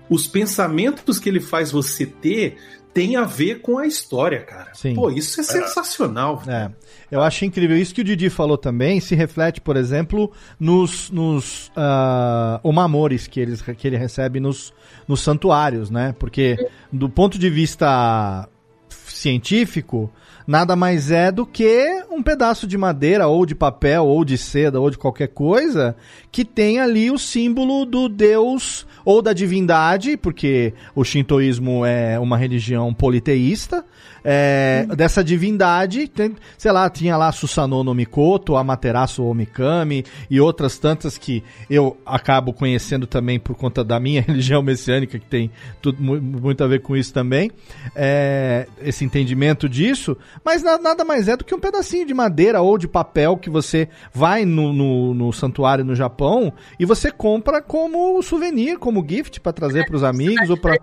[0.09, 2.57] os pensamentos que ele faz você ter
[2.97, 4.71] tem a ver com a história, cara.
[4.73, 4.95] Sim.
[4.95, 6.41] Pô, isso é sensacional.
[6.47, 6.71] É.
[7.11, 7.77] Eu acho incrível.
[7.77, 13.39] Isso que o Didi falou também se reflete, por exemplo, nos, nos ah, omamores que,
[13.39, 14.73] eles, que ele recebe nos,
[15.07, 16.15] nos santuários, né?
[16.17, 16.57] Porque,
[16.91, 18.49] do ponto de vista
[18.89, 20.11] científico,
[20.47, 24.81] nada mais é do que um pedaço de madeira, ou de papel, ou de seda,
[24.81, 25.95] ou de qualquer coisa,
[26.31, 32.35] que tem ali o símbolo do deus ou da divindade, porque o shintoísmo é uma
[32.35, 33.85] religião politeísta,
[34.29, 40.77] é, dessa divindade, tem, sei lá, tinha lá Susanoo no Mikoto, Amaterasu Omikami e outras
[40.77, 45.49] tantas que eu acabo conhecendo também por conta da minha religião messiânica, que tem
[45.81, 47.49] tudo, mu- muito a ver com isso também,
[47.95, 52.61] é, esse entendimento disso, mas na- nada mais é do que um pedacinho de madeira
[52.61, 57.61] ou de papel que você vai no, no, no santuário no Japão e você compra
[57.61, 60.77] como souvenir, como gift para trazer para os amigos ou para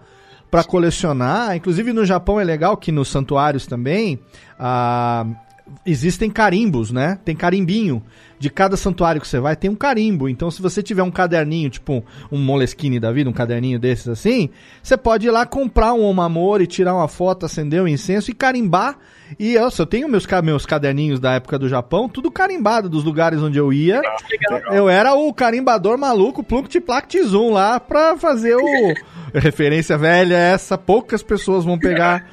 [0.55, 1.57] para colecionar.
[1.57, 4.21] Inclusive no Japão é legal que nos santuários também
[4.57, 5.27] ah,
[5.85, 7.19] existem carimbos, né?
[7.25, 8.01] Tem carimbinho.
[8.39, 10.29] De cada santuário que você vai tem um carimbo.
[10.29, 14.49] Então se você tiver um caderninho, tipo um Moleskine da vida, um caderninho desses assim,
[14.81, 18.97] você pode ir lá comprar um Omamori, tirar uma foto, acender um incenso e carimbar.
[19.39, 23.41] E eu, eu tenho meus, meus caderninhos da época do Japão, tudo carimbado dos lugares
[23.41, 24.01] onde eu ia.
[24.71, 28.65] Eu era o carimbador maluco, Plunct Plact Zoom lá pra fazer o.
[29.37, 32.25] Referência velha essa, poucas pessoas vão pegar.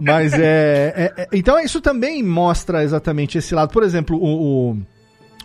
[0.00, 3.72] Mas é, é- é- Então isso também mostra exatamente esse lado.
[3.72, 4.78] Por exemplo, o, o,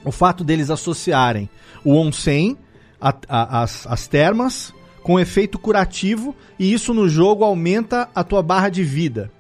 [0.06, 1.50] o fato deles associarem
[1.84, 2.56] o onsen,
[3.02, 4.72] a- a- as, as termas,
[5.02, 9.32] com efeito curativo, e isso no jogo aumenta a tua barra de vida.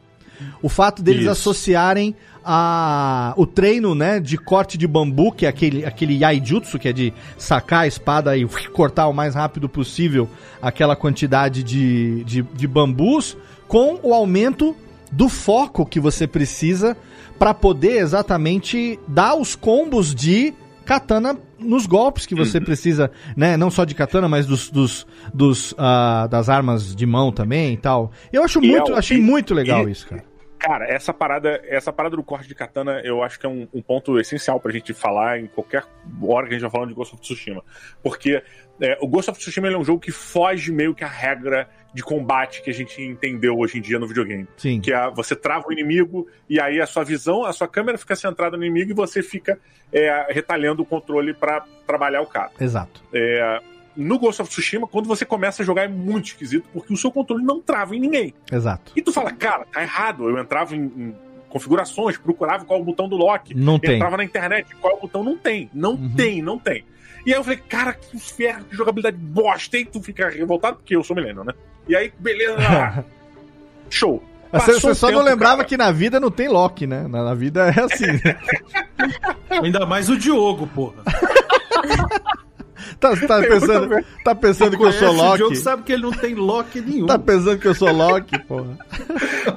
[0.61, 1.31] O fato deles Isso.
[1.31, 6.87] associarem a, o treino né, de corte de bambu, que é aquele, aquele yaijutsu, que
[6.87, 10.29] é de sacar a espada e ui, cortar o mais rápido possível
[10.61, 14.75] aquela quantidade de, de, de bambus, com o aumento
[15.11, 16.95] do foco que você precisa
[17.37, 20.53] para poder exatamente dar os combos de
[20.85, 23.57] katana nos golpes que você precisa, né?
[23.57, 27.77] Não só de katana, mas dos, dos, dos, ah, das armas de mão também e
[27.77, 28.11] tal.
[28.31, 30.23] Eu acho E muito, é achei e- muito legal e- isso, cara.
[30.59, 33.79] Cara, essa parada, essa parada do corte de katana, eu acho que é um, um
[33.79, 35.83] ponto essencial pra gente falar em qualquer
[36.19, 37.63] hora que a gente vai falando de Ghost of Tsushima.
[38.01, 38.41] Porque
[38.81, 42.03] é, o Ghost of Tsushima é um jogo que foge meio que a regra de
[42.03, 44.47] combate que a gente entendeu hoje em dia no videogame.
[44.57, 44.79] Sim.
[44.79, 48.15] Que é você trava o inimigo e aí a sua visão, a sua câmera fica
[48.15, 49.59] centrada no inimigo e você fica
[49.91, 52.51] é, retalhando o controle pra trabalhar o cara.
[52.59, 53.01] Exato.
[53.11, 53.59] É,
[53.95, 57.09] no Ghost of Tsushima, quando você começa a jogar, é muito esquisito, porque o seu
[57.11, 58.31] controle não trava em ninguém.
[58.51, 58.91] Exato.
[58.95, 60.29] E tu fala, cara, tá errado.
[60.29, 61.15] Eu entrava em, em
[61.49, 63.55] configurações, procurava qual é o botão do lock.
[63.55, 63.95] Não tem.
[63.95, 65.23] Entrava na internet, qual é o botão?
[65.23, 65.69] Não tem.
[65.73, 66.13] Não Uhum.
[66.15, 66.83] tem, não tem.
[67.27, 69.77] E aí eu falei, cara, que inferno, que jogabilidade bosta.
[69.77, 71.53] E tu fica revoltado, porque eu sou milênio, né?
[71.85, 72.55] E aí, beleza.
[73.91, 74.23] Show.
[74.49, 75.67] Você, você só não tempo, lembrava cara.
[75.67, 77.05] que na vida não tem Loki, né?
[77.05, 78.05] Na, na vida é assim.
[78.05, 78.39] né?
[79.61, 81.03] Ainda mais o Diogo, porra.
[82.97, 85.55] tá, tá pensando, tá pensando que eu sou Conhece O Diogo Loki?
[85.57, 87.07] sabe que ele não tem Loki nenhum.
[87.07, 88.77] Tá pensando que eu sou Loki, porra?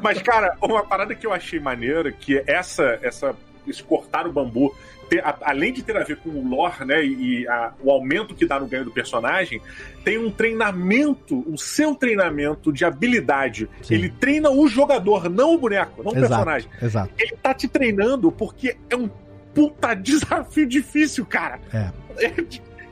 [0.03, 3.33] Mas, cara, uma parada que eu achei maneira, que é essa, essa,
[3.65, 4.75] esse cortar o bambu,
[5.11, 8.35] ter- a- além de ter a ver com o lore, né, e a- o aumento
[8.35, 9.61] que dá no ganho do personagem,
[10.05, 13.69] tem um treinamento, o seu treinamento de habilidade.
[13.83, 13.95] Sim.
[13.95, 16.71] Ele treina o jogador, não o boneco, não o Exato, personagem.
[16.81, 17.13] exato.
[17.19, 19.11] Ele tá te treinando porque é um
[19.53, 21.59] puta desafio difícil, cara.
[21.75, 21.91] É.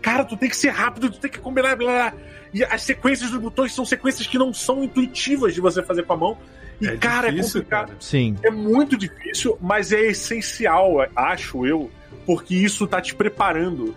[0.03, 2.13] Cara, tu tem que ser rápido, tu tem que combinar, blá, blá.
[2.53, 6.15] E as sequências dos botões são sequências que não são intuitivas de você fazer com
[6.15, 6.39] a mão.
[6.81, 7.87] E, É cara, difícil, é complicado.
[7.89, 7.99] cara.
[8.01, 8.37] Sim.
[8.43, 11.91] É muito difícil, mas é essencial, acho eu,
[12.27, 13.95] porque isso tá te preparando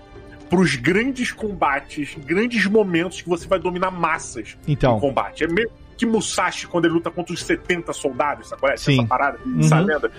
[0.49, 4.97] pros grandes combates, grandes momentos que você vai dominar massas Então.
[4.97, 5.43] em combate.
[5.45, 8.59] É meio que Musashi quando ele luta contra os 70 soldados, sabe?
[8.61, 8.77] qual é?
[8.77, 8.99] Sim.
[8.99, 10.11] Essa parada, essa lenda.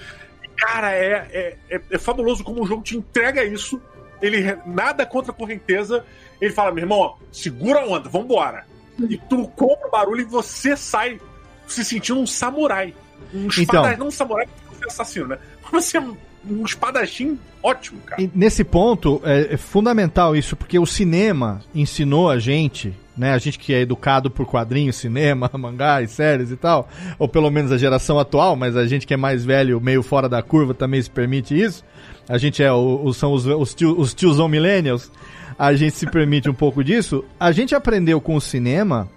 [0.56, 3.80] Cara, é, é, é, é fabuloso como o jogo te entrega isso.
[4.22, 6.04] Ele nada contra a correnteza.
[6.40, 8.64] Ele fala, meu irmão, ó, segura a onda, vambora.
[9.08, 11.20] E tu compra o barulho e você sai
[11.66, 12.94] se sentindo um samurai.
[13.34, 13.62] Um Então.
[13.62, 13.96] espada...
[13.96, 15.38] Não um samurai, porque você é assassino, né?
[15.72, 16.02] Você é
[16.48, 18.20] um espadachim ótimo, cara.
[18.20, 23.32] E nesse ponto, é, é fundamental isso, porque o cinema ensinou a gente, né?
[23.32, 26.88] A gente que é educado por quadrinhos, cinema, mangá e séries e tal,
[27.18, 30.28] ou pelo menos a geração atual, mas a gente que é mais velho, meio fora
[30.28, 31.84] da curva, também se permite isso.
[32.28, 35.10] A gente é o, o- são os, os, tio, os tiozão millennials,
[35.58, 37.24] a gente se permite um pouco disso.
[37.38, 39.08] A gente aprendeu com o cinema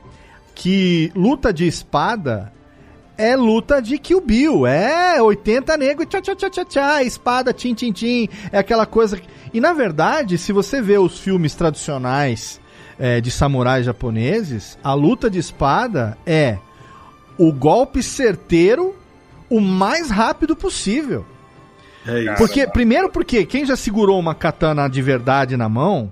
[0.53, 2.51] que luta de espada
[3.17, 4.65] é luta de Kill Bill.
[4.67, 8.29] É 80 nego, tchá, tchá, tchá, tchá, tchá, espada, tim, tim, tim.
[8.51, 9.19] É aquela coisa.
[9.53, 12.59] E na verdade, se você vê os filmes tradicionais
[12.99, 16.57] é, de samurais japoneses, a luta de espada é
[17.37, 18.95] o golpe certeiro
[19.49, 21.25] o mais rápido possível.
[22.07, 22.35] É isso.
[22.37, 26.11] Porque, primeiro porque quem já segurou uma katana de verdade na mão,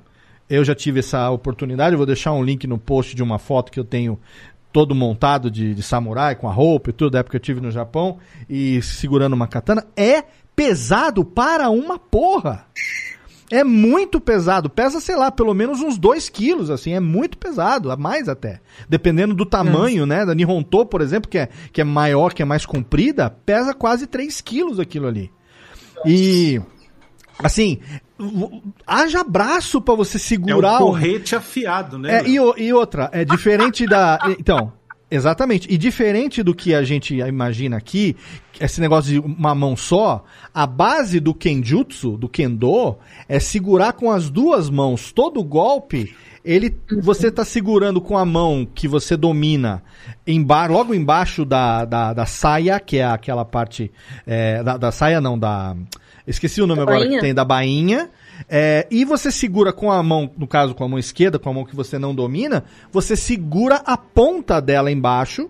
[0.49, 3.71] eu já tive essa oportunidade, eu vou deixar um link no post de uma foto
[3.71, 4.19] que eu tenho
[4.73, 7.61] todo montado de, de samurai, com a roupa e tudo, da época que eu tive
[7.61, 8.17] no Japão,
[8.49, 10.23] e segurando uma katana, é
[10.55, 12.65] pesado para uma porra.
[13.51, 14.69] É muito pesado.
[14.69, 16.93] Pesa, sei lá, pelo menos uns 2 quilos, assim.
[16.93, 18.59] É muito pesado, a mais até.
[18.89, 20.25] Dependendo do tamanho, né?
[20.25, 24.07] Da Nihonto, por exemplo, que é, que é maior, que é mais comprida, pesa quase
[24.07, 25.31] 3 quilos aquilo ali.
[26.03, 26.59] E,
[27.39, 27.79] assim,
[28.85, 32.19] haja braço pra você É um segurar o- porrete afiado, né?
[32.19, 34.19] é, e, e outra, é diferente da.
[34.39, 34.71] Então,
[35.09, 35.67] exatamente.
[35.71, 38.15] E diferente do que a gente imagina aqui,
[38.59, 40.23] esse negócio de uma mão só,
[40.53, 45.11] a base do Kenjutsu, do Kendo, é segurar com as duas mãos.
[45.11, 46.15] Todo golpe,
[46.45, 49.81] ele você tá segurando com a mão que você domina
[50.27, 53.91] emba logo embaixo da, da, da saia, que é aquela parte.
[54.27, 55.75] é, da, da saia, não, da.
[56.25, 57.15] Esqueci o nome Da agora bainha?
[57.17, 58.09] que tem da bainha.
[58.49, 61.53] É, e você segura com a mão, no caso com a mão esquerda, com a
[61.53, 65.49] mão que você não domina, você segura a ponta dela embaixo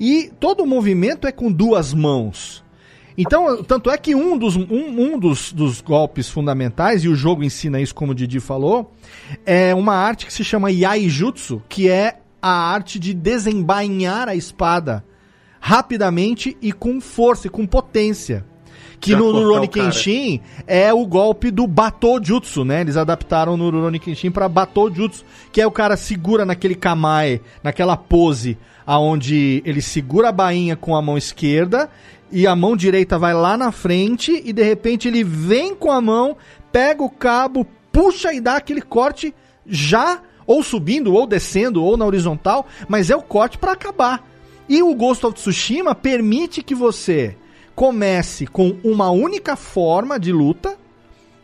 [0.00, 2.62] e todo o movimento é com duas mãos.
[3.16, 7.44] Então, tanto é que um dos, um, um dos, dos golpes fundamentais, e o jogo
[7.44, 8.92] ensina isso, como o Didi falou,
[9.44, 15.04] é uma arte que se chama Yaijutsu, que é a arte de desembainhar a espada
[15.60, 18.44] rapidamente e com força e com potência.
[19.02, 19.66] Que no Rurouni.
[19.66, 22.82] Kenshin é o golpe do Batojutsu, né?
[22.82, 27.96] Eles adaptaram no Rurouni Kenshin pra Batojutsu, que é o cara segura naquele kamae, naquela
[27.96, 31.90] pose, aonde ele segura a bainha com a mão esquerda
[32.32, 36.00] e a mão direita vai lá na frente e de repente ele vem com a
[36.00, 36.36] mão,
[36.72, 39.34] pega o cabo, puxa e dá aquele corte
[39.66, 44.26] já ou subindo ou descendo ou na horizontal, mas é o corte pra acabar.
[44.68, 47.36] E o Ghost of Tsushima permite que você
[47.74, 50.76] comece com uma única forma de luta,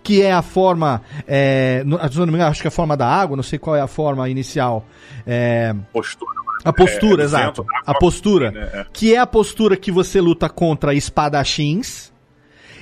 [0.02, 1.02] que é a forma.
[1.26, 4.28] É, engano, acho que é a forma da água, não sei qual é a forma
[4.28, 4.84] inicial.
[5.26, 6.38] É, Postura.
[6.64, 7.64] A postura, é, exato.
[7.86, 8.50] A postura.
[8.50, 8.68] né?
[8.72, 8.86] É.
[8.92, 12.12] Que é a postura que você luta contra espadachins.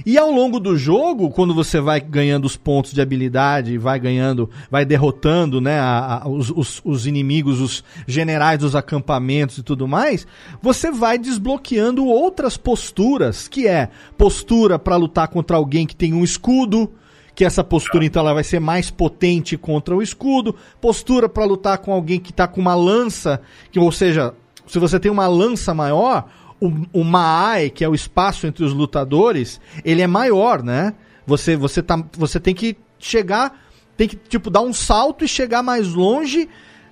[0.05, 4.51] E ao longo do jogo, quando você vai ganhando os pontos de habilidade, vai ganhando,
[4.71, 9.87] vai derrotando, né, a- a- os, os- os inimigos, os generais dos acampamentos e tudo
[9.89, 10.27] mais,
[10.61, 13.89] você vai desbloqueando outras posturas, que é
[14.19, 16.91] postura pra lutar contra alguém que tem um escudo,
[17.35, 21.79] que essa postura então ela vai ser mais potente contra o escudo, postura pra lutar
[21.79, 23.41] com alguém que tá com uma lança,
[23.71, 24.35] que ou seja,
[24.67, 26.27] se você tem uma lança maior,
[26.61, 30.95] o, o Maai, que é o espaço entre os lutadores, ele é maior, né?
[31.27, 33.61] Você você tá você tem que chegar,
[33.97, 36.49] tem que tipo dar um salto e chegar mais longe,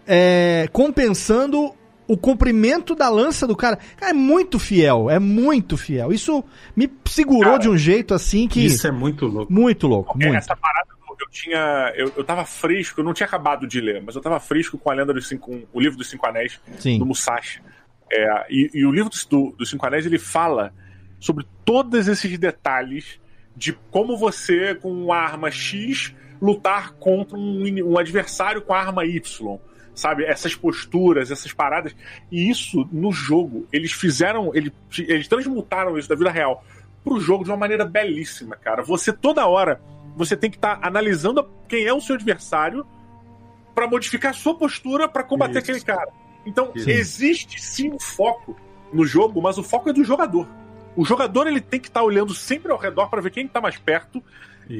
[0.07, 1.73] é, compensando
[2.07, 3.79] o comprimento da lança do cara.
[3.97, 6.13] Cara, é muito fiel, é muito fiel.
[6.13, 6.45] Isso
[6.77, 9.51] me segurou Cara, de um jeito assim que Isso é muito louco.
[9.53, 10.37] muito louco, É, muito.
[10.39, 11.93] Essa parada eu- eu tinha.
[11.97, 14.91] Eu, eu tava fresco, eu não tinha acabado de ler, mas eu tava fresco com
[14.91, 15.63] a lenda dos cinco.
[15.73, 16.99] o livro dos Cinco Anéis, Sim.
[16.99, 17.63] do Musashi.
[18.17, 20.73] É, e, e o livro dos, do- dos Cinco Anéis ele fala
[21.19, 23.19] sobre todos esses detalhes
[23.57, 29.05] de como você, com uma arma X, lutar contra um, um adversário com a arma
[29.05, 29.59] Y.
[29.95, 30.25] Sabe?
[30.25, 31.95] Essas posturas, essas paradas.
[32.31, 34.51] E isso, no jogo, eles fizeram.
[34.53, 36.65] Eles, eles transmutaram isso da vida real
[37.05, 38.83] pro jogo de uma maneira belíssima, cara.
[38.83, 39.81] Você toda hora
[40.17, 42.85] você tem que estar analisando quem é o seu adversário
[43.75, 45.71] pra modificar a sua postura pra combater Isso.
[45.71, 46.11] aquele cara.
[46.47, 46.91] Então, Sim.
[46.91, 48.57] existe sim um foco
[48.93, 50.47] no jogo, mas o foco é do jogador.
[50.97, 53.77] O jogador ele tem que estar olhando sempre ao redor pra ver quem tá mais
[53.79, 54.23] perto,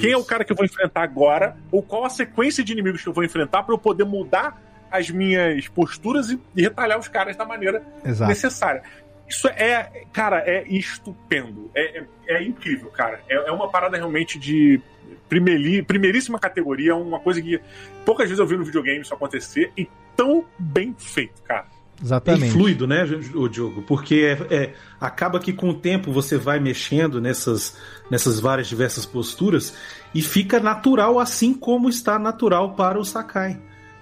[0.01, 3.03] quem é o cara que eu vou enfrentar agora, ou qual a sequência de inimigos
[3.03, 7.09] que eu vou enfrentar pra eu poder mudar as minhas posturas e, e retalhar os
[7.09, 8.29] caras da maneira Exato.
[8.29, 8.83] necessária.
[9.29, 11.71] Isso é, cara, é estupendo.
[11.75, 13.21] É, é, é incrível, cara.
[13.29, 14.81] É, é uma parada realmente de
[15.29, 17.61] primeiri- primeiríssima categoria, é uma coisa que
[18.05, 21.67] poucas vezes eu vi no videogame isso acontecer e tão bem feito, cara.
[22.01, 22.53] É Exatamente.
[22.53, 23.05] fluido, né,
[23.35, 23.83] o Diogo?
[23.83, 27.77] Porque é, é- acaba que com o tempo você vai mexendo nessas,
[28.11, 29.75] nessas várias diversas posturas
[30.15, 33.59] e fica natural, assim como está natural para o Sakai.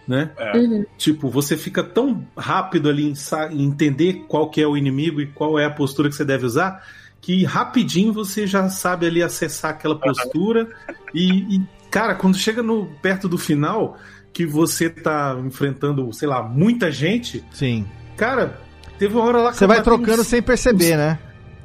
[0.08, 0.30] Né?
[0.36, 0.58] É.
[0.58, 0.84] Uhum.
[0.98, 3.14] Tipo, você fica tão rápido ali em,
[3.52, 6.44] em entender qual que é o inimigo e qual é a postura que você deve
[6.44, 6.84] usar,
[7.20, 10.68] que rapidinho você já sabe ali acessar aquela postura.
[11.14, 13.96] E, e, cara, quando chega no perto do final,
[14.33, 17.85] que você tá enfrentando, sei lá, muita gente, Sim.
[18.16, 18.59] cara,
[18.99, 21.18] teve uma hora lá que Você vai trocando uns- sem perceber, né?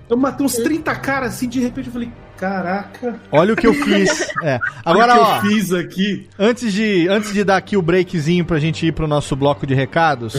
[0.09, 3.73] Eu matei uns 30 caras assim, de repente eu falei, caraca, Olha o que eu
[3.73, 4.09] fiz.
[4.43, 4.59] É.
[4.85, 6.29] olha Agora, o que ó, eu fiz aqui.
[6.39, 9.73] antes de, antes de dar aqui o breakzinho pra gente ir pro nosso bloco de
[9.73, 10.35] recados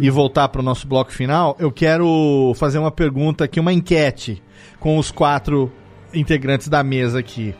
[0.00, 4.42] e voltar pro nosso bloco final, eu quero fazer uma pergunta aqui, uma enquete
[4.80, 5.70] com os quatro
[6.12, 7.54] integrantes da mesa aqui.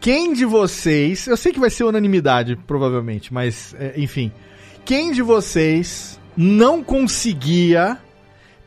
[0.00, 4.32] Quem de vocês, eu sei que vai ser unanimidade, provavelmente, mas é, enfim,
[4.84, 7.98] quem de vocês não conseguia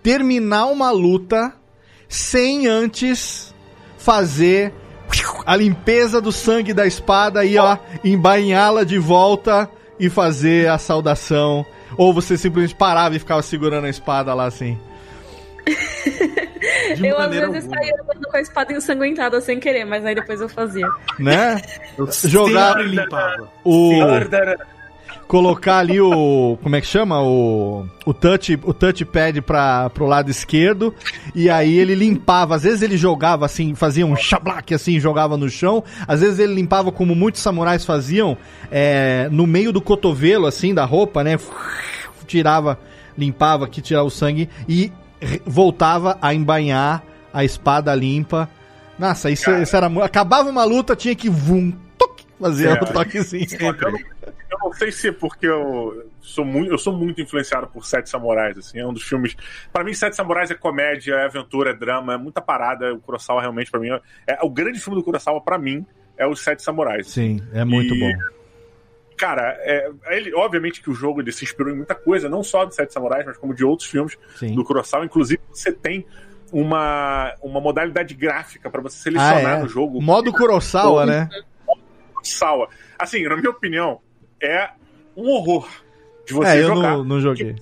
[0.03, 1.51] terminar uma luta
[2.07, 3.53] sem antes
[3.97, 4.73] fazer
[5.45, 9.69] a limpeza do sangue da espada e ó, embainhá-la de volta
[9.99, 11.65] e fazer a saudação.
[11.97, 14.77] Ou você simplesmente parava e ficava segurando a espada lá assim.
[16.95, 17.75] De Eu às vezes alguma.
[17.75, 20.87] saía andando com a espada ensanguentada sem querer, mas aí depois eu fazia.
[21.19, 21.61] Né?
[21.97, 23.49] Eu Jogar- sempre limpava.
[23.63, 23.91] O
[25.27, 30.29] colocar ali o como é que chama o o touch o touchpad para pro lado
[30.29, 30.93] esquerdo
[31.33, 35.49] e aí ele limpava, às vezes ele jogava assim, fazia um chablac assim, jogava no
[35.49, 38.37] chão, às vezes ele limpava como muitos samurais faziam,
[38.71, 41.37] é, no meio do cotovelo assim da roupa, né?
[42.27, 42.77] Tirava,
[43.17, 44.91] limpava aqui, tirava o sangue e
[45.45, 47.03] voltava a embainhar
[47.33, 48.49] a espada limpa.
[48.97, 52.73] Nossa, isso, isso era acabava uma luta, tinha que vum, toque, fazer É.
[52.73, 53.47] o toquezinho.
[53.59, 57.67] Eu não, eu não sei se é porque eu sou muito, eu sou muito influenciado
[57.67, 59.35] por Sete Samurais, assim, é um dos filmes.
[59.71, 62.93] Pra mim, Sete Samurais é comédia, é aventura, é drama, é muita parada.
[62.93, 65.83] O Kurosawa realmente pra mim é, é o grande filme do Kurosawa pra mim
[66.15, 67.07] é os Sete Samurais.
[67.07, 68.11] Sim, é muito E- bom.
[69.23, 72.65] Cara, é, ele, obviamente que o jogo ele se inspirou em muita coisa, não só
[72.65, 74.53] do Sete Samurais, mas como de outros filmes Sim.
[74.53, 75.05] do Kurosawa.
[75.05, 76.05] Inclusive, você tem
[76.51, 79.61] uma, uma modalidade gráfica pra você selecionar Ah, é.
[79.61, 80.01] no jogo.
[80.01, 81.29] Modo Kurosawa, né?
[82.13, 82.67] Kurosawa.
[82.99, 84.01] Assim, na minha opinião,
[84.41, 84.71] é
[85.15, 85.69] um horror
[86.27, 86.91] de você É, eu jogar.
[86.97, 87.55] não, não joguei.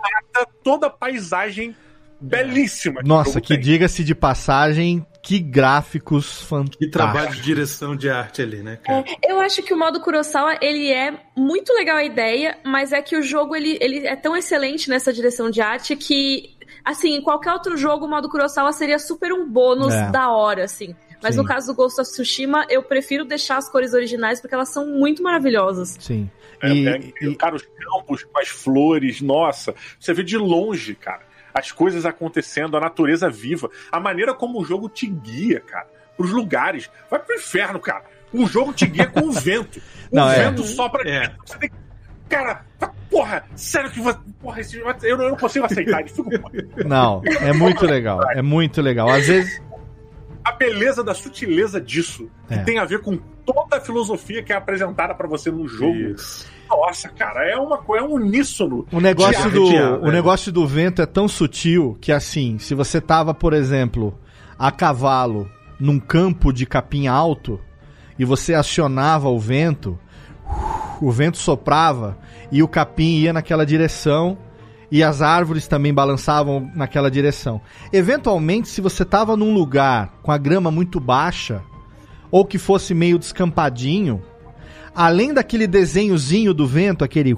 [0.00, 1.74] Mata toda a paisagem
[2.20, 3.02] belíssima.
[3.02, 6.86] que Nossa, que diga-se de passagem, que gráficos fantásticos.
[6.86, 9.04] Que trabalho de direção de arte ali, né, cara?
[9.22, 13.14] Eu acho que o modo Kurosawa, ele é muito legal a ideia, mas é que
[13.14, 17.52] o jogo, ele, ele é tão excelente nessa direção de arte que, assim, em qualquer
[17.52, 20.10] outro jogo, o modo Kurosawa seria super um bônus É.
[20.10, 20.96] da hora, assim.
[21.22, 21.42] Mas Sim.
[21.42, 24.86] no caso do Ghost of Tsushima, eu prefiro deixar as cores originais porque elas são
[24.86, 25.96] muito maravilhosas.
[26.00, 26.30] Sim.
[26.62, 29.74] É, E- é, e- cara, os campos com as flores, nossa.
[30.00, 31.22] Você vê de longe, cara,
[31.58, 35.86] as coisas acontecendo, a natureza viva, a maneira como o jogo te guia, cara,
[36.16, 36.90] pros lugares.
[37.10, 38.04] Vai pro inferno, cara.
[38.32, 39.80] O jogo te guia com o vento.
[40.10, 40.44] O Não, é.
[40.48, 41.06] vento sopra.
[41.06, 41.30] É.
[41.44, 41.76] Você tem que-
[42.30, 42.64] Cara,
[43.10, 44.18] porra, sério que você.
[44.40, 44.78] Porra, esse...
[44.78, 46.02] eu, não, eu não consigo aceitar.
[46.08, 46.30] Fico-
[46.86, 48.20] Não, é muito legal.
[48.32, 49.08] É muito legal.
[49.10, 49.62] Às vezes.
[50.44, 52.58] a beleza da sutileza disso, que É.
[52.64, 53.18] tem a ver com
[53.52, 55.96] toda a filosofia que é apresentada pra você no jogo.
[55.96, 56.46] Isso.
[56.68, 58.86] Nossa, cara, é uma coisa, é um uníssono.
[58.92, 60.12] O negócio, do, arrepiar, o velho.
[60.12, 64.18] negócio do vento é tão sutil que, assim, se você tava, por exemplo,
[64.58, 65.48] a cavalo
[65.80, 67.58] num campo de capim alto
[68.18, 69.98] e você acionava o vento,
[71.00, 72.18] o vento soprava
[72.52, 74.36] e o capim ia naquela direção
[74.90, 77.62] e as árvores também balançavam naquela direção.
[77.92, 81.62] Eventualmente, se você tava num lugar com a grama muito baixa
[82.30, 84.22] ou que fosse meio descampadinho,
[84.94, 87.36] além daquele desenhozinho do vento, aquele,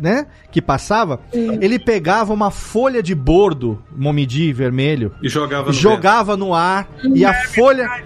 [0.00, 6.36] né, que passava, ele pegava uma folha de bordo, momidi vermelho, E jogava no jogava
[6.36, 8.04] no ar e a folha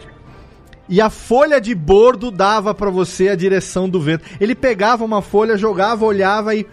[0.88, 4.24] e a folha de bordo dava pra você a direção do vento.
[4.40, 6.66] Ele pegava uma folha, jogava, olhava e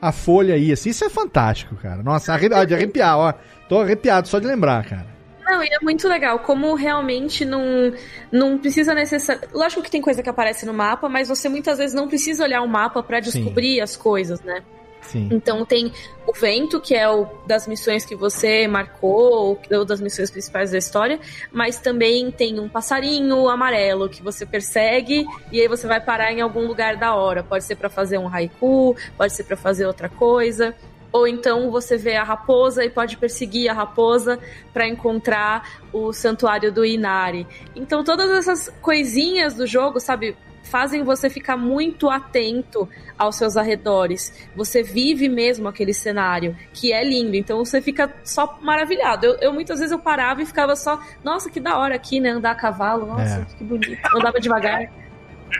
[0.00, 0.74] a folha ia.
[0.74, 2.00] Assim, isso é fantástico, cara.
[2.00, 3.32] Nossa, arre- ah, de arrepiar, ó.
[3.68, 5.17] Tô arrepiado só de lembrar, cara.
[5.48, 7.90] Não, e é muito legal, como realmente não,
[8.30, 9.54] não precisa necessariamente.
[9.54, 12.60] Lógico que tem coisa que aparece no mapa, mas você muitas vezes não precisa olhar
[12.60, 13.30] o mapa pra Sim.
[13.30, 14.62] descobrir as coisas, né?
[15.00, 15.28] Sim.
[15.32, 15.90] Então tem
[16.26, 20.76] o vento, que é o das missões que você marcou, ou das missões principais da
[20.76, 21.18] história,
[21.50, 26.42] mas também tem um passarinho amarelo que você persegue e aí você vai parar em
[26.42, 27.42] algum lugar da hora.
[27.42, 30.74] Pode ser pra fazer um haiku, pode ser pra fazer outra coisa.
[31.10, 34.38] Ou então você vê a raposa e pode perseguir a raposa
[34.72, 37.46] pra encontrar o santuário do Inari.
[37.74, 40.36] Então todas essas coisinhas do jogo, sabe,
[40.68, 42.88] fazem você ficar muito atento
[43.18, 44.48] aos seus arredores.
[44.54, 47.34] Você vive mesmo aquele cenário, que é lindo.
[47.36, 49.26] Então você fica só maravilhado.
[49.26, 52.30] Eu, eu, muitas vezes eu parava e ficava só, nossa, que da hora aqui, né?
[52.30, 53.56] Andar a cavalo, nossa, É.
[53.56, 53.98] que bonito.
[54.14, 54.92] Andava devagar.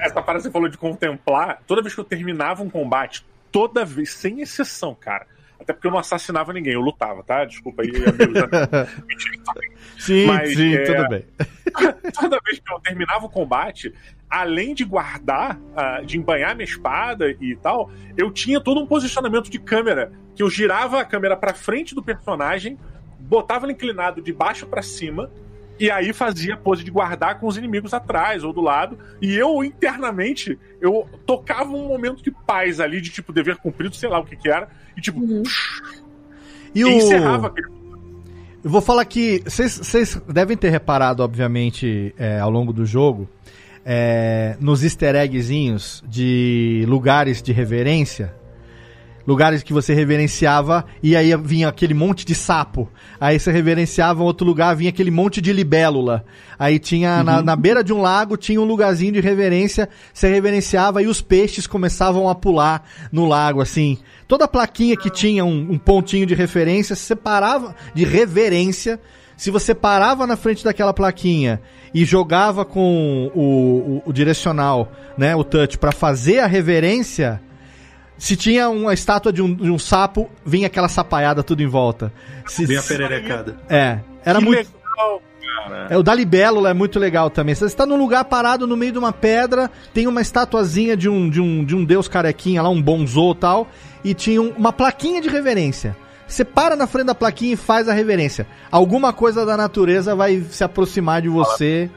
[0.02, 3.84] Essa parada que você falou de contemplar, toda vez que eu terminava um combate, toda
[3.84, 5.26] vez, sem exceção, cara.
[5.60, 7.44] Até porque eu não assassinava ninguém, eu lutava, tá?
[7.44, 8.42] Desculpa aí, amigos.
[9.06, 11.24] Mentira, Sim, Mas, sim, é, tudo bem.
[12.18, 13.92] toda vez que eu terminava o combate,
[14.30, 19.50] além de guardar, ah, de embanhar minha espada e tal, eu tinha todo um posicionamento
[19.50, 22.78] de câmera, que eu girava a câmera pra frente do personagem,
[23.18, 25.30] botava ele inclinado de baixo pra cima,
[25.78, 29.62] e aí fazia pose de guardar com os inimigos atrás ou do lado, e eu
[29.64, 34.24] internamente, eu tocava um momento de paz ali, de tipo dever cumprido, sei lá o
[34.24, 35.42] que que era, e tipo, Uhum.
[36.74, 36.88] E e o...
[36.88, 37.68] encerrava aquele
[38.62, 43.28] Eu vou falar que vocês- vocês devem ter reparado, obviamente, é, ao longo do jogo,
[43.84, 48.34] é, nos easter eggzinhos de lugares de reverência.
[49.28, 52.88] Lugares que você reverenciava e aí vinha aquele monte de sapo.
[53.20, 56.24] Aí você reverenciava outro lugar, vinha aquele monte de libélula.
[56.58, 61.02] Aí tinha na, na beira de um lago, tinha um lugarzinho de reverência, você reverenciava
[61.02, 63.98] e os peixes começavam a pular no lago, assim.
[64.26, 68.98] Toda plaquinha que tinha um, um pontinho de referência, você parava de reverência,
[69.36, 71.60] se você parava na frente daquela plaquinha
[71.92, 77.40] e jogava com o, o- o direcional, né, o touch, pra fazer a reverência,
[78.18, 82.12] se tinha uma estátua de um, de um sapo, vinha aquela sapaiada tudo em volta.
[82.46, 83.56] Se, Vem a pererecada.
[83.68, 84.58] é, era que muito.
[84.58, 85.22] legal,
[85.64, 85.86] cara.
[85.90, 87.54] É, o da libélula é muito legal também.
[87.54, 91.30] Você está num lugar parado no meio de uma pedra, tem uma estatuazinha de um,
[91.30, 93.68] de um, de um deus carequinha lá, um bonzô e tal,
[94.04, 95.96] e tinha um- uma plaquinha de reverência.
[96.26, 98.46] Você para na frente da plaquinha e faz a reverência.
[98.70, 101.88] Alguma coisa da natureza vai se aproximar de você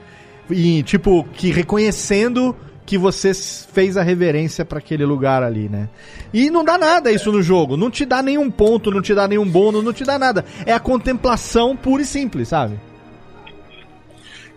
[0.50, 2.56] e, tipo, que reconhecendo
[2.86, 5.90] que você fez a reverência pra aquele lugar ali, né?
[6.34, 7.78] E não dá nada isso no jogo.
[7.78, 10.44] Não te dá nenhum ponto, não te dá nenhum bônus, não te dá nada.
[10.66, 12.80] É a contemplação pura e simples, sabe?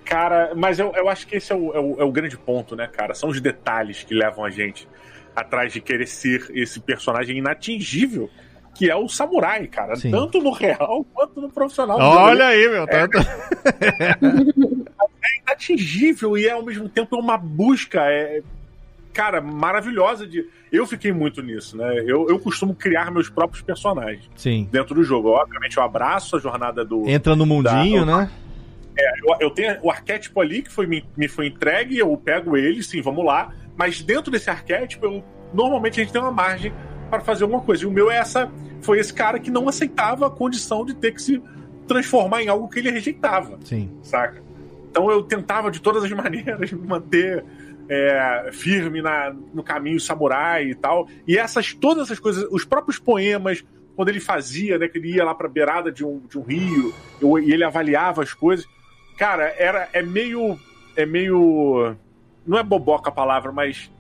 [0.05, 2.77] Cara, mas eu, eu acho que esse é o, é, o, é o grande ponto,
[2.77, 3.15] né, cara?
[3.15, 4.87] São os detalhes que levam a gente
[5.35, 8.31] atrás de querer ser esse personagem inatingível
[8.75, 9.95] que é o samurai, cara.
[9.97, 10.11] Sim.
[10.11, 11.97] Tanto no real quanto no profissional.
[11.99, 12.87] Olha aí, meu.
[12.87, 13.25] Tá, tá-
[15.25, 18.43] É inatingível e é, ao mesmo tempo é uma busca, é,
[19.13, 20.47] cara, maravilhosa de.
[20.71, 22.01] Eu fiquei muito nisso, né?
[22.07, 24.69] Eu, eu costumo criar meus próprios personagens Sim.
[24.71, 25.29] dentro do jogo.
[25.31, 27.09] Obviamente, eu abraço a jornada do.
[27.09, 28.31] Entra no mundinho, Da- né?
[28.97, 32.81] Eu, eu tenho o arquétipo ali que foi, me, me foi entregue, eu pego ele,
[32.83, 33.53] sim, vamos lá.
[33.77, 36.73] Mas dentro desse arquétipo, eu- normalmente a gente tem uma margem
[37.11, 37.83] para fazer alguma coisa.
[37.83, 38.51] E o meu é essa.
[38.83, 41.43] Foi esse cara que não aceitava a condição de ter que se
[41.89, 43.91] transformar em algo que ele rejeitava, Sim.
[44.03, 44.43] saca?
[44.95, 47.45] Então eu tentava de todas as maneiras me manter
[47.89, 51.09] é, firme na, no caminho samurai e tal.
[51.27, 53.65] E essas todas essas coisas, os próprios poemas,
[53.97, 56.95] quando ele fazia, né, que ele ia lá pra beirada de um, de um rio
[57.21, 58.65] eu, e ele avaliava as coisas,
[59.19, 60.57] cara, era é meio
[60.97, 61.97] é meio
[62.47, 63.91] não é boboca a palavra, mas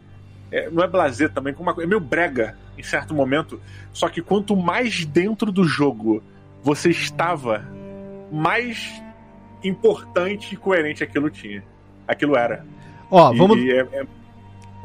[0.52, 3.60] é, não é blazer também, uma, é meio brega em certo momento.
[3.92, 6.22] Só que quanto mais dentro do jogo
[6.62, 7.64] você estava,
[8.30, 9.02] mais
[9.64, 11.62] importante e coerente aquilo tinha.
[12.06, 12.64] Aquilo era.
[13.10, 13.58] Ó, E- vamos.
[13.58, 14.06] e é- é-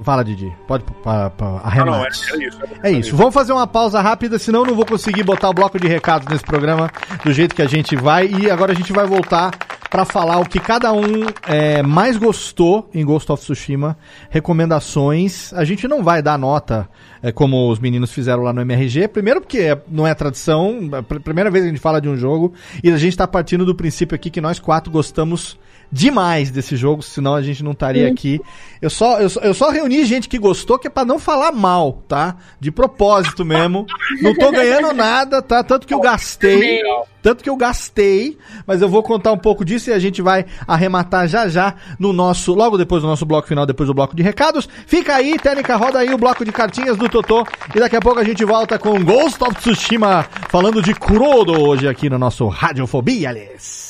[0.02, 0.50] Fala, Didi.
[0.66, 2.24] Pode para, para Ah, não, arremate.
[2.30, 2.60] era, era isso.
[2.84, 3.16] É isso.
[3.18, 6.26] Vamos fazer uma pausa rápida, senão eu não vou conseguir botar o bloco de recados
[6.30, 6.90] nesse programa
[7.22, 8.28] do jeito que a gente vai.
[8.28, 9.52] E agora a gente vai voltar
[9.90, 13.98] pra falar o que cada um é, mais gostou em Ghost of Tsushima,
[14.30, 15.52] recomendações.
[15.54, 16.88] A gente não vai dar nota
[17.24, 19.08] é, como os meninos fizeram lá no MRG.
[19.08, 22.00] Primeiro porque é- não é tradição, é a pr- primeira vez que a gente fala
[22.00, 25.58] de um jogo e a gente tá partindo do princípio aqui que nós quatro gostamos
[25.92, 28.40] demais desse jogo, senão a gente não estaria aqui.
[28.82, 31.52] Eu só, eu, só, eu só reuni gente que gostou, que é pra não falar
[31.52, 32.38] mal, tá?
[32.60, 33.86] De propósito mesmo.
[34.22, 35.64] Não tô ganhando nada, tá?
[35.64, 36.82] Tanto que eu gastei.
[37.22, 40.46] Tanto que eu gastei, mas eu vou contar um pouco disso e a gente vai
[40.66, 44.24] arrematar já já no nosso, logo depois do nosso bloco final, depois do bloco de
[44.24, 44.70] recados.
[44.88, 48.20] Fica aí, técnica, roda aí o bloco de cartinhas do Totô e daqui a pouco
[48.20, 53.30] a gente volta com Ghost of Tsushima, falando de Kurodo hoje aqui no nosso Radiofobia,
[53.30, 53.90] Alice.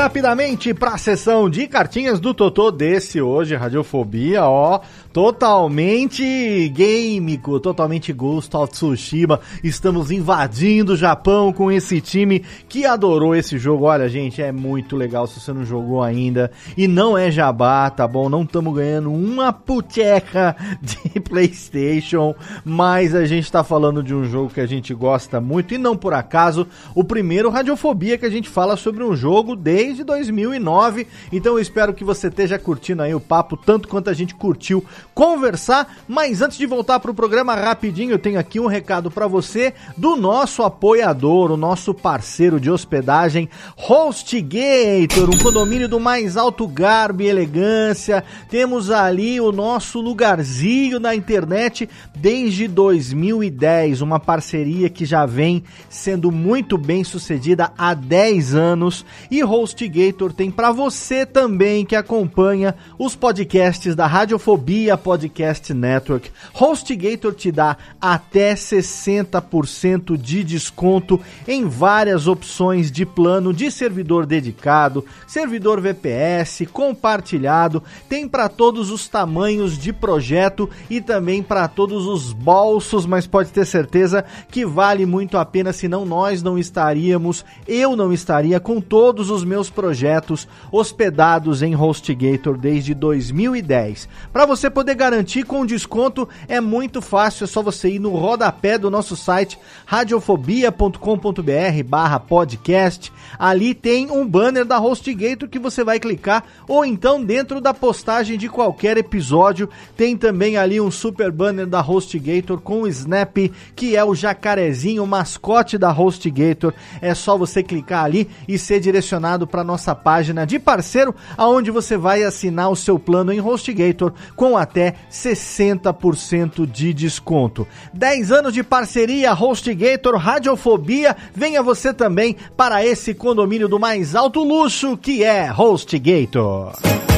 [0.00, 4.80] Rapidamente para a sessão de cartinhas do Totô desse hoje, Radiofobia, ó,
[5.12, 9.40] totalmente gamico, totalmente Ghost of Tsushima.
[9.62, 13.86] Estamos invadindo o Japão com esse time que adorou esse jogo.
[13.86, 16.50] Olha, gente, é muito legal se você não jogou ainda.
[16.76, 18.28] E não é jabá, tá bom?
[18.28, 22.34] Não estamos ganhando uma puteca de PlayStation,
[22.64, 25.96] mas a gente tá falando de um jogo que a gente gosta muito e não
[25.96, 31.06] por acaso o primeiro Radiofobia que a gente fala sobre um jogo desde 2009.
[31.32, 34.84] Então eu espero que você esteja curtindo aí o papo tanto quanto a gente curtiu
[35.14, 35.96] conversar.
[36.06, 40.16] Mas antes de voltar pro programa rapidinho, eu tenho aqui um recado para você do
[40.16, 47.28] nosso apoiador, o nosso parceiro de hospedagem, HostGator, um condomínio do mais alto garbo e
[47.28, 48.24] elegância.
[48.48, 56.30] Temos ali o nosso lugarzinho na internet desde 2010, uma parceria que já vem sendo
[56.30, 63.14] muito bem sucedida há 10 anos e HostGator tem para você também que acompanha os
[63.14, 66.30] podcasts da Radiofobia Podcast Network.
[66.52, 75.04] HostGator te dá até 60% de desconto em várias opções de plano de servidor dedicado,
[75.26, 82.32] servidor VPS, compartilhado, tem para todos os tamanhos de projeto e também para todos os
[82.32, 87.94] bolsos, mas pode ter certeza que vale muito a pena, senão nós não estaríamos, eu
[87.94, 94.08] não estaria com todos os meus projetos hospedados em HostGator desde 2010.
[94.32, 98.78] Para você poder garantir com desconto é muito fácil, é só você ir no rodapé
[98.78, 103.12] do nosso site radiofobia.com.br barra podcast.
[103.38, 108.36] Ali tem um banner da HostGator que você vai clicar ou então dentro da postagem
[108.38, 113.36] de qualquer episódio tem também ali um super banner da HostGator com o Snap,
[113.74, 116.72] que é o jacarezinho, o mascote da HostGator.
[117.00, 121.96] É só você clicar ali e ser direcionado para nossa página de parceiro, aonde você
[121.96, 124.69] vai assinar o seu plano em HostGator com até
[125.10, 127.66] 60% de desconto.
[127.92, 131.16] 10 anos de parceria HostGator Radiofobia.
[131.34, 137.09] Venha você também para esse condomínio do mais alto luxo que é HostGator.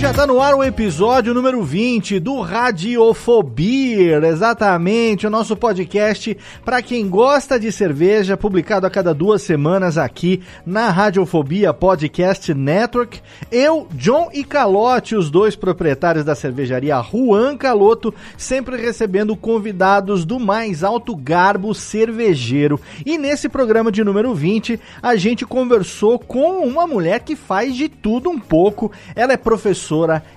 [0.00, 6.80] Já tá no ar o episódio número 20 do Radiofobia, exatamente, o nosso podcast para
[6.80, 13.20] quem gosta de cerveja, publicado a cada duas semanas aqui na Radiofobia Podcast Network.
[13.52, 20.40] Eu, John e Calote, os dois proprietários da cervejaria Juan Caloto, sempre recebendo convidados do
[20.40, 22.80] mais alto garbo cervejeiro.
[23.04, 27.86] E nesse programa de número 20, a gente conversou com uma mulher que faz de
[27.86, 28.90] tudo um pouco.
[29.14, 29.89] Ela é professora,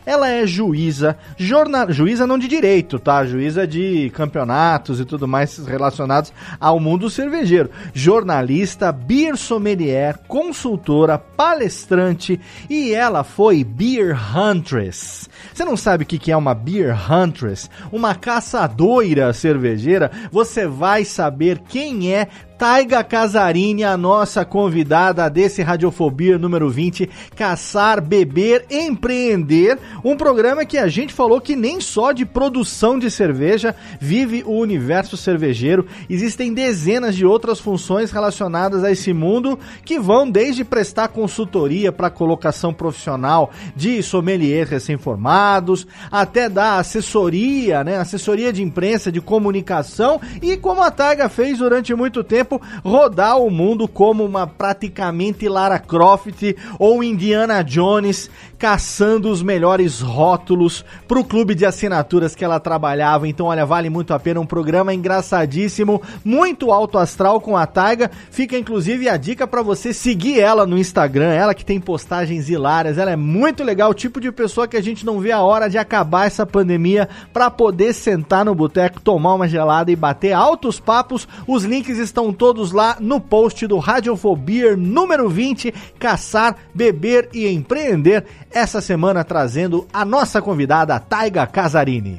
[0.06, 3.26] ela é juíza, jornal, juíza não de direito, tá?
[3.26, 7.70] Juíza de campeonatos e tudo mais relacionados ao mundo cervejeiro.
[7.94, 12.40] Jornalista, beer sommelier, consultora, palestrante
[12.70, 15.30] e ela foi beer huntress.
[15.54, 17.70] Você não sabe o que é uma beer huntress?
[17.92, 20.12] Uma caçadora cervejeira?
[20.32, 22.28] Você vai saber quem é
[22.58, 30.78] Taiga Casarini, a nossa convidada desse Radiofobia número 20, Caçar, Beber, Empreender, um programa que
[30.78, 36.54] a gente falou que nem só de produção de cerveja vive o universo cervejeiro, existem
[36.54, 42.74] dezenas de outras funções relacionadas a esse mundo que vão desde prestar consultoria para colocação
[42.74, 50.82] profissional de sommeliers recém-formados, até dar assessoria, né, assessoria de imprensa, de comunicação e como
[50.84, 56.56] a Taiga fez durante muito tempo tempo rodar o mundo como uma praticamente Lara Croft
[56.78, 58.30] ou Indiana Jones
[58.64, 63.28] caçando os melhores rótulos para o clube de assinaturas que ela trabalhava.
[63.28, 64.40] Então, olha, vale muito a pena.
[64.40, 68.10] Um programa engraçadíssimo, muito alto astral com a Taiga.
[68.32, 71.34] Fica inclusive a dica para você seguir ela no Instagram.
[71.34, 72.98] Ela que tem postagens hilárias.
[72.98, 75.70] Ela é muito legal, o tipo de pessoa que a gente não vê a hora
[75.70, 80.80] de acabar essa pandemia para poder sentar no boteco, tomar uma gelada e bater altos
[80.80, 81.28] papos.
[81.46, 88.24] Os links estão todos lá no post do Radiofobia número 20, Caçar, Beber e Empreender
[88.54, 92.18] essa semana trazendo a nossa convidada Taiga Casarini.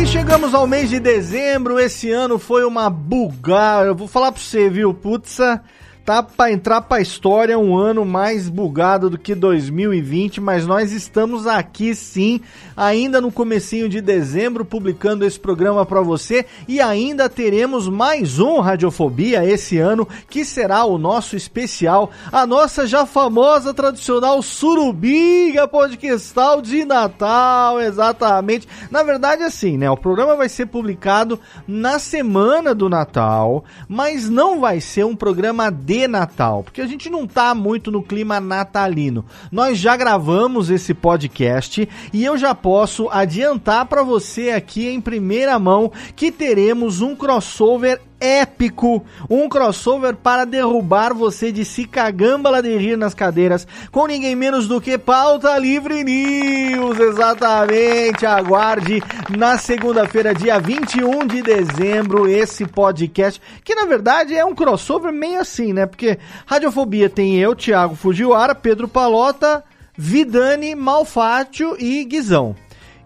[0.00, 4.40] E chegamos ao mês de dezembro, esse ano foi uma bugada, eu vou falar pra
[4.40, 5.62] você, viu, putza,
[6.04, 10.90] tá para entrar para a história um ano mais bugado do que 2020, mas nós
[10.92, 12.40] estamos aqui sim,
[12.76, 18.58] ainda no comecinho de dezembro, publicando esse programa para você e ainda teremos mais um
[18.58, 26.60] Radiofobia esse ano, que será o nosso especial, a nossa já famosa tradicional Surubiga Podcastal
[26.60, 28.66] de Natal, exatamente.
[28.90, 34.58] Na verdade assim, né, o programa vai ser publicado na semana do Natal, mas não
[34.58, 38.40] vai ser um programa de de Natal, porque a gente não tá muito no clima
[38.40, 39.26] natalino.
[39.50, 45.58] Nós já gravamos esse podcast e eu já posso adiantar para você aqui em primeira
[45.58, 52.76] mão que teremos um crossover épico, um crossover para derrubar você de se cagambala de
[52.76, 60.32] rir nas cadeiras, com ninguém menos do que Pauta Livre News, exatamente, aguarde na segunda-feira,
[60.32, 65.84] dia 21 de dezembro, esse podcast, que na verdade é um crossover meio assim, né,
[65.84, 66.16] porque
[66.46, 69.64] Radiofobia tem eu, Thiago Fujiwara, Pedro Palota,
[69.98, 72.54] Vidani, Malfátio e Guizão.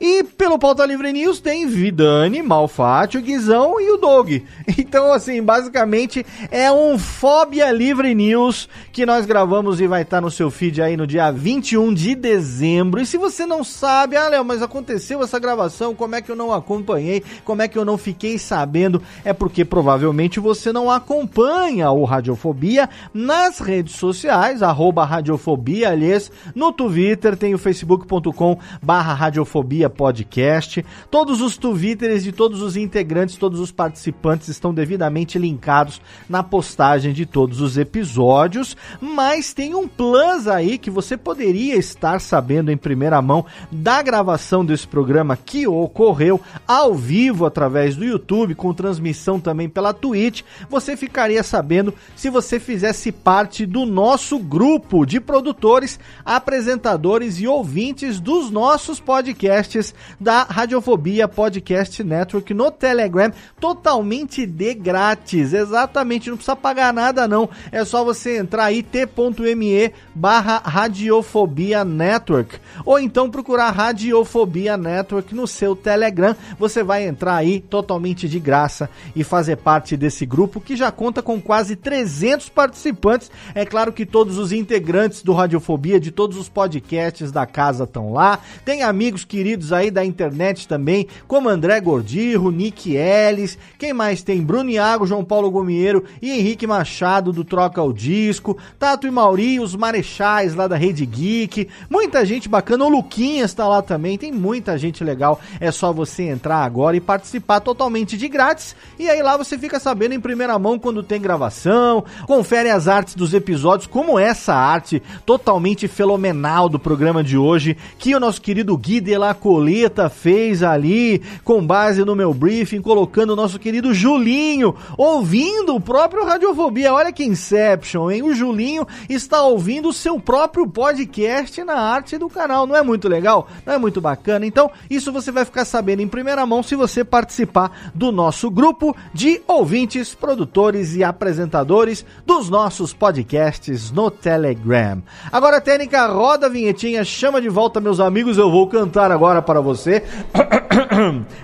[0.01, 4.45] E pelo Pauta Livre News tem Vidani, Malfátio, Guizão e o Dog.
[4.79, 10.31] Então, assim, basicamente é um Fóbia Livre News que nós gravamos e vai estar no
[10.31, 13.01] seu feed aí no dia 21 de dezembro.
[13.01, 16.37] E se você não sabe, ah, Léo, mas aconteceu essa gravação, como é que eu
[16.37, 19.03] não acompanhei, como é que eu não fiquei sabendo?
[19.25, 27.37] É porque provavelmente você não acompanha o Radiofobia nas redes sociais, Radiofobia, aliás, no Twitter
[27.37, 30.85] tem o facebook.com barra Radiofobia Podcast.
[31.11, 37.13] Todos os twitters de todos os integrantes, todos os participantes estão devidamente linkados na postagem
[37.13, 42.77] de todos os episódios, mas tem um plus aí que você poderia estar sabendo em
[42.77, 49.39] primeira mão da gravação desse programa que ocorreu ao vivo através do YouTube, com transmissão
[49.39, 50.43] também pela Twitch.
[50.71, 58.21] Você ficaria sabendo se você fizesse parte do nosso grupo de produtores, apresentadores e ouvintes
[58.21, 59.76] dos nossos podcasts
[60.21, 65.53] da Radiofobia Podcast Network no Telegram, totalmente de grátis.
[65.53, 67.49] Exatamente, não precisa pagar nada não.
[67.71, 75.47] É só você entrar aí t.me barra Radiofobia Network ou então procurar Radiofobia Network no
[75.47, 76.35] seu Telegram.
[76.59, 81.23] Você vai entrar aí totalmente de graça e fazer parte desse grupo que já conta
[81.23, 83.31] com quase 300 participantes.
[83.55, 88.13] É claro que todos os integrantes do Radiofobia, de todos os podcasts da casa estão
[88.13, 88.39] lá.
[88.65, 94.23] Tem amigos queridos queridos aí da internet também, como André Gordirro, Nick Ellis, quem mais
[94.23, 94.43] tem?
[94.43, 99.61] Bruno Iago, João Paulo Gomieiro e Henrique Machado do Troca o Disco, Tato e Mauri,
[99.61, 104.33] os Marechais lá da Rede Geek, muita gente bacana, o Luquinhas tá lá também, tem
[104.33, 109.23] muita gente legal, é só você entrar agora e participar totalmente de grátis, e aí
[109.23, 113.87] lá você fica sabendo em primeira mão quando tem gravação, confere as artes dos episódios,
[113.87, 119.17] como essa arte totalmente fenomenal do programa de hoje, que o nosso querido Gui de
[119.17, 125.75] la Coleta fez ali, com base no meu briefing, colocando o nosso querido Julinho, ouvindo
[125.75, 126.93] o próprio Radiofobia.
[126.93, 128.23] Olha que Inception, hein?
[128.23, 132.67] O Julinho está ouvindo o seu próprio podcast na arte do canal.
[132.67, 133.49] Não é muito legal?
[133.65, 134.45] Não é muito bacana?
[134.45, 138.95] Então, isso você vai ficar sabendo em primeira mão se você participar do nosso grupo
[139.15, 145.03] de ouvintes, produtores e apresentadores dos nossos podcasts no Telegram.
[145.33, 148.37] Agora, técnica, roda a vinhetinha, chama de volta, meus amigos.
[148.37, 150.03] Eu vou cantar agora para você.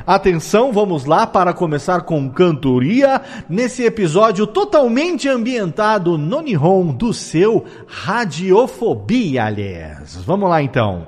[0.06, 7.64] Atenção, vamos lá para começar com cantoria nesse episódio totalmente ambientado no Nihon do seu
[7.86, 10.16] Radiofobia, aliás.
[10.26, 11.06] Vamos lá então.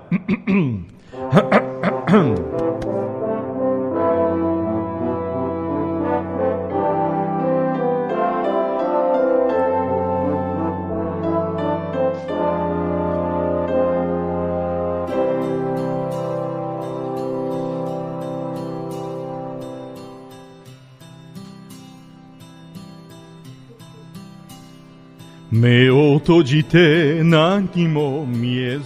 [25.54, 28.84] 目を閉じて何も見えず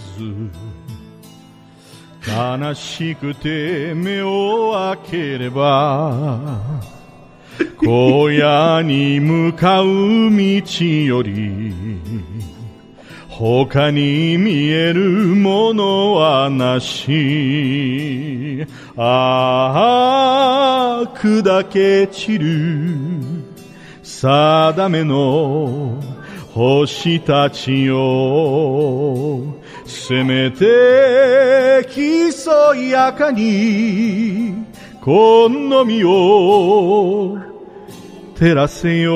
[2.27, 6.61] 悲しくて目を開ければ
[7.81, 11.73] 荒野に向かう道より
[13.29, 18.67] 他に見えるものはなし。
[18.95, 22.95] ああ砕け散る
[24.03, 26.18] 定めの
[26.58, 29.40] 星たちよ
[29.86, 34.54] せめて競いやかに
[35.00, 37.38] この身を
[38.36, 39.14] 照らせよ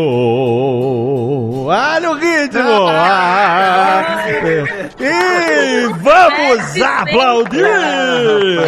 [1.69, 2.87] Olha o ritmo!
[2.89, 4.25] Ah,
[4.99, 7.63] e vamos aplaudir!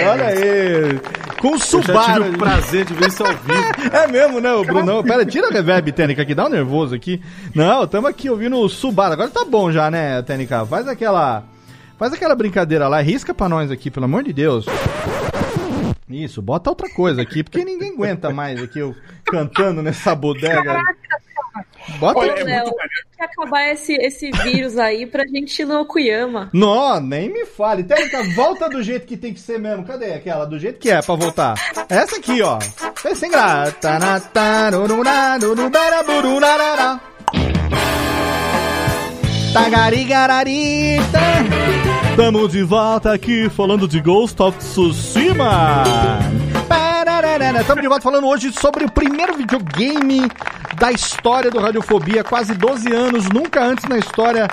[0.07, 1.14] Olha aí!
[1.46, 2.24] Com o Subaru.
[2.24, 3.76] Eu tive o prazer de ver isso ao vivo.
[3.94, 5.04] É mesmo, né, o Brunão?
[5.04, 7.22] Pera, tira a reverb, Tênica, aqui, dá um nervoso aqui.
[7.54, 9.14] Não, estamos aqui ouvindo o Subaru.
[9.14, 10.66] Agora tá bom já, né, Tênica?
[10.66, 11.44] Faz aquela.
[12.00, 14.66] Faz aquela brincadeira lá, risca pra nós aqui, pelo amor de Deus.
[16.10, 20.82] Isso, bota outra coisa aqui, porque ninguém aguenta mais aqui eu cantando nessa bodega.
[22.00, 22.74] Bota Ô, Léo, tem
[23.18, 26.50] que acabar esse, esse vírus aí pra gente ir no Okuyama.
[26.54, 27.84] Não, nem me fale.
[27.84, 29.86] Técnica, volta do jeito que tem que ser mesmo.
[29.86, 30.46] Cadê aquela?
[30.46, 31.56] Do jeito que é pra voltar.
[31.90, 32.60] Essa aqui, ó.
[33.06, 33.78] É sem graça.
[39.54, 41.20] Tagarigararita.
[42.10, 45.84] Estamos de volta aqui falando de Ghost of Tsushima.
[47.48, 50.22] Estamos de volta falando hoje sobre o primeiro videogame
[50.80, 54.48] da história do Radiofobia, quase 12 anos, nunca antes na história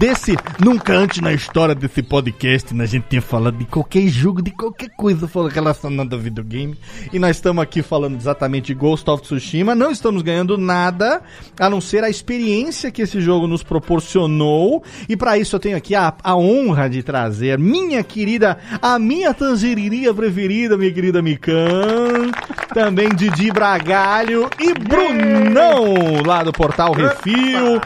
[0.00, 2.84] desse, nunca antes na história desse podcast, né?
[2.84, 6.74] a gente tinha falado de qualquer jogo, de qualquer coisa relacionada a videogame,
[7.12, 11.20] e nós estamos aqui falando exatamente de Ghost of Tsushima, não estamos ganhando nada,
[11.58, 15.76] a não ser a experiência que esse jogo nos proporcionou, e para isso eu tenho
[15.76, 22.30] aqui a, a honra de trazer minha querida, a minha tangeriria preferida, minha querida Mikan,
[22.72, 27.78] também Didi Bragalho e Brunão, lá do Portal Refil.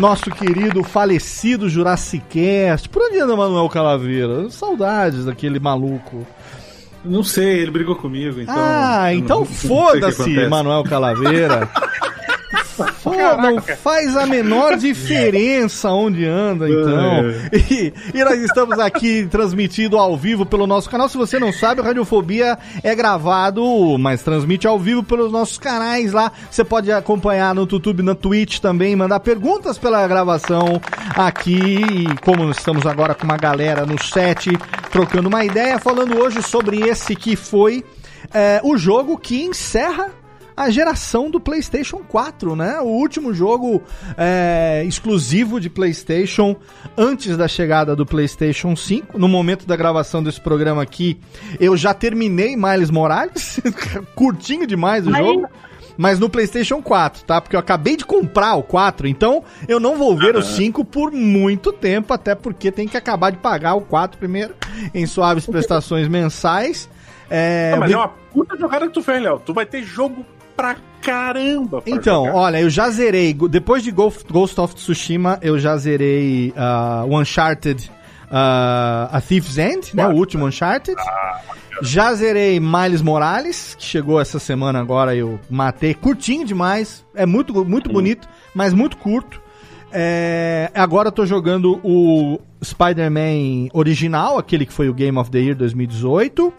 [0.00, 2.88] Nosso querido falecido Jurassic Cast.
[2.88, 4.50] Por onde anda Manuel Calaveira?
[4.50, 6.26] Saudades daquele maluco.
[7.04, 8.54] Não sei, ele brigou comigo, então.
[8.56, 11.68] Ah, então foda-se, Manuel Calaveira.
[13.02, 17.30] Pô, não faz a menor diferença onde anda, então.
[17.52, 21.08] E, e, nós estamos aqui transmitindo ao vivo pelo nosso canal.
[21.08, 23.64] Se você não sabe, o Radiofobia é gravado,
[23.98, 26.30] mas transmite ao vivo pelos nossos canais lá.
[26.50, 30.80] Você pode acompanhar no YouTube, na Twitch também, mandar perguntas pela gravação
[31.14, 31.56] aqui.
[31.56, 34.50] E como estamos agora com uma galera no set,
[34.90, 37.84] trocando uma ideia, falando hoje sobre esse que foi
[38.32, 40.10] é, o jogo que encerra
[40.56, 42.78] a geração do PlayStation 4, né?
[42.80, 43.82] O último jogo
[44.16, 46.56] é, exclusivo de PlayStation
[46.96, 49.18] antes da chegada do PlayStation 5.
[49.18, 51.18] No momento da gravação desse programa aqui,
[51.60, 53.60] eu já terminei Miles Morales,
[54.16, 55.24] curtinho demais o Mas...
[55.26, 55.46] jogo.
[55.98, 57.40] mas no PlayStation 4, tá?
[57.40, 61.12] Porque eu acabei de comprar o 4, então eu não vou ver o 5 por
[61.12, 64.54] muito tempo, até porque tem que acabar de pagar o 4 primeiro,
[64.94, 66.88] em suaves prestações mensais.
[67.28, 69.40] É, Ah, mas vi- é uma puta jogada que tu fez, Léo.
[69.44, 70.24] Tu vai ter jogo
[70.56, 71.82] pra caramba.
[71.82, 72.38] pra Então, jogar.
[72.38, 73.34] olha, eu já zerei.
[73.34, 77.90] Depois de Ghost of Tsushima, eu já zerei ah, o Uncharted
[78.30, 80.06] ah, A Thief's End, né?
[80.08, 80.96] O último Uncharted.
[81.82, 85.92] Já zerei Miles Morales, que chegou essa semana agora, eu matei.
[85.92, 87.04] Curtinho demais.
[87.14, 89.40] É muito, muito bonito, mas muito curto.
[89.92, 95.38] É, agora eu tô jogando o Spider-Man original, aquele que foi o Game of the
[95.38, 96.52] Year 2018.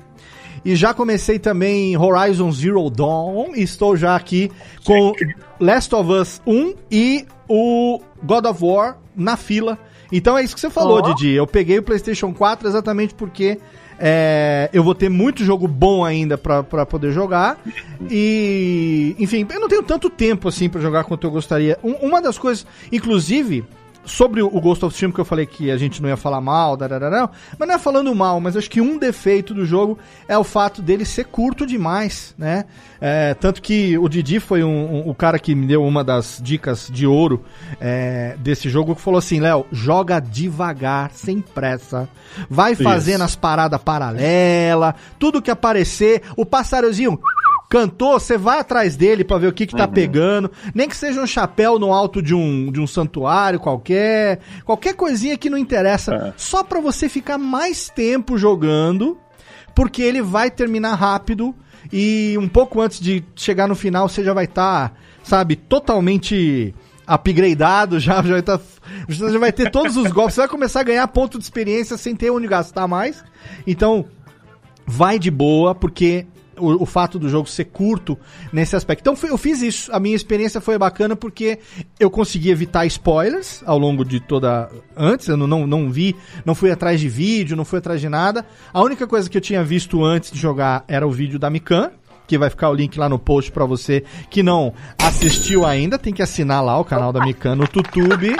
[0.66, 3.54] E já comecei também Horizon Zero Dawn.
[3.56, 4.52] Estou já aqui
[4.84, 5.14] com
[5.60, 9.78] Last of Us 1 e o God of War na fila.
[10.12, 11.14] Então é isso que você falou, Ó.
[11.14, 11.32] Didi.
[11.34, 13.58] Eu peguei o PlayStation 4 exatamente porque
[14.00, 17.60] é, eu vou ter muito jogo bom ainda pra, pra poder jogar.
[18.10, 21.78] E, enfim, eu não tenho tanto tempo assim pra jogar quanto eu gostaria.
[21.84, 23.64] Um- uma das coisas, inclusive,
[24.08, 26.76] sobre o Ghost of Tsushima que eu falei que a gente não ia falar mal,
[26.76, 27.30] darararão,
[27.60, 30.82] mas não é falando mal, mas acho que um defeito do jogo é o fato
[30.82, 32.66] dele ser curto demais, né?
[33.00, 36.40] É, tanto que o Didi foi um- um- o cara que me deu uma das
[36.44, 37.44] dicas de ouro
[37.80, 42.10] é, desse jogo, que falou assim, Léo, joga devagar, sem pressa,
[42.50, 47.20] vai fazendo as paradas paralelas, tudo que aparecer, o passarozinho
[47.70, 51.22] cantou, você vai atrás dele pra ver o que que tá pegando, nem que seja
[51.22, 56.34] um chapéu no alto de um, de um santuário qualquer, qualquer coisinha que não interessa,
[56.38, 59.18] só pra você ficar mais tempo jogando,
[59.76, 61.54] porque ele vai terminar rápido
[61.92, 66.74] e um pouco antes de chegar no final você já vai estar, sabe, totalmente
[67.06, 68.60] upgradeado, já, já vai tá,
[69.08, 71.98] você já vai ter todos os golpes, você vai começar a ganhar ponto de experiência
[71.98, 73.24] sem ter onde gastar mais.
[73.66, 74.06] Então,
[74.86, 76.26] vai de boa, porque
[76.58, 78.18] o, o fato do jogo ser curto
[78.52, 79.02] nesse aspecto.
[79.02, 79.92] Então eu fiz isso.
[79.94, 81.60] A minha experiência foi bacana porque
[82.00, 84.70] eu consegui evitar spoilers ao longo de toda.
[84.96, 86.16] Antes, eu não, não, não vi,
[86.46, 88.46] não fui atrás de vídeo, não fui atrás de nada.
[88.74, 91.92] A única coisa que eu tinha visto antes de jogar era o vídeo da Mikan.
[92.28, 95.98] Que vai ficar o link lá no post pra você que não assistiu ainda.
[95.98, 98.36] Tem que assinar lá o canal da Mikan no YouTube.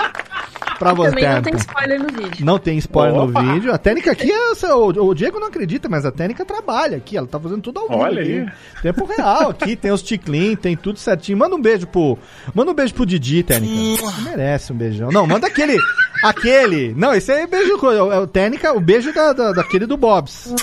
[0.78, 1.10] Pra você.
[1.10, 2.46] Também não tem spoiler no vídeo.
[2.46, 3.42] Não tem spoiler Opa!
[3.42, 3.72] no vídeo.
[3.72, 4.72] A técnica aqui é.
[4.72, 7.16] O, o Diego não acredita, mas a técnica trabalha aqui.
[7.16, 8.00] Ela tá fazendo tudo ao vivo.
[8.00, 8.32] Olha aqui.
[8.32, 8.48] aí.
[8.82, 11.38] Tempo real aqui, tem os ticlin, tem tudo certinho.
[11.38, 12.18] Manda um beijo pro.
[12.54, 14.02] Manda um beijo pro Didi, técnica.
[14.02, 15.10] Você merece um beijão.
[15.10, 15.76] Não, manda aquele.
[16.22, 16.94] Aquele.
[16.96, 17.74] Não, esse aí é beijo.
[17.90, 20.54] É o técnica, o beijo da, da- daquele do Bobs.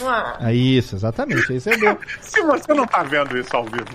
[0.42, 1.52] É isso, exatamente.
[1.54, 1.98] Esse é o beijo.
[2.22, 3.86] Se você não tá vendo isso ao vivo,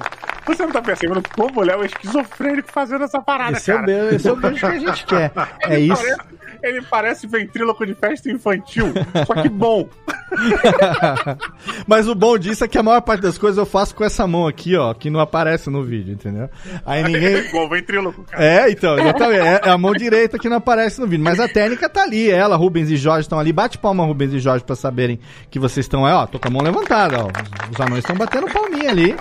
[0.46, 3.76] você não tá percebendo como o Léo é esquizofrênico fazendo essa parada, Esse é, o
[3.78, 3.86] cara.
[3.86, 5.32] beijo esse é o beijo que a gente quer.
[5.62, 6.02] É Ele isso.
[6.02, 6.20] Parece,
[6.62, 8.92] ele parece ventríloco de festa infantil,
[9.26, 9.88] só que bom.
[11.86, 14.26] Mas o bom disso é que a maior parte das coisas eu faço com essa
[14.26, 16.48] mão aqui, ó, que não aparece no vídeo, entendeu?
[16.84, 17.36] Aí ninguém.
[17.38, 18.44] Igual ventríloco, cara.
[18.44, 19.40] É, então, exatamente.
[19.40, 21.24] É, é a mão direita que não aparece no vídeo.
[21.24, 22.30] Mas a técnica tá ali.
[22.30, 23.52] Ela, Rubens e Jorge estão ali.
[23.52, 25.18] Bate palma, Rubens e Jorge, pra saberem
[25.50, 26.06] que vocês estão.
[26.06, 27.28] É, ó, tô com a mão levantada, ó.
[27.70, 29.14] Os, anões estão batendo palminha ali.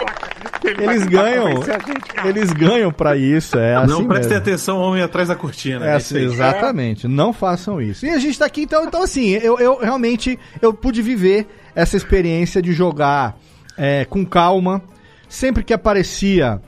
[0.63, 1.63] Ele Eles ganham.
[2.25, 3.57] Eles ganham pra isso.
[3.57, 4.43] É assim não prestem mesmo.
[4.43, 5.85] atenção, homem atrás da cortina.
[5.85, 6.25] É É assim, aí.
[6.25, 7.07] exatamente.
[7.07, 8.05] Não façam isso.
[8.05, 11.95] E a gente tá aqui, então, então assim, eu, eu realmente eu pude viver essa
[11.95, 13.37] experiência de jogar
[13.77, 14.81] é, com calma.
[15.27, 16.59] Sempre que aparecia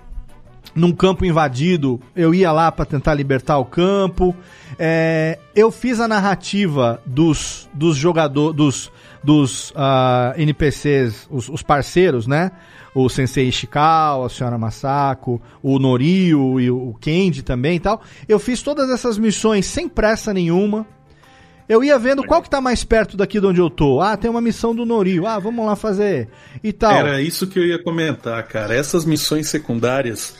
[0.73, 4.35] num campo invadido, eu ia lá pra tentar libertar o campo.
[4.79, 8.91] É, eu fiz a narrativa dos, dos jogadores, dos,
[9.23, 12.51] dos ah, NPCs, os, os parceiros, né?
[12.93, 18.01] O Sensei Ishikawa, a Senhora Masako, o Norio e o Kendi também e tal.
[18.27, 20.85] Eu fiz todas essas missões sem pressa nenhuma.
[21.69, 24.01] Eu ia vendo qual que tá mais perto daqui de onde eu tô.
[24.01, 25.25] Ah, tem uma missão do Norio.
[25.25, 26.27] Ah, vamos lá fazer.
[26.61, 26.91] E tal.
[26.91, 28.75] Era isso que eu ia comentar, cara.
[28.75, 30.35] Essas missões secundárias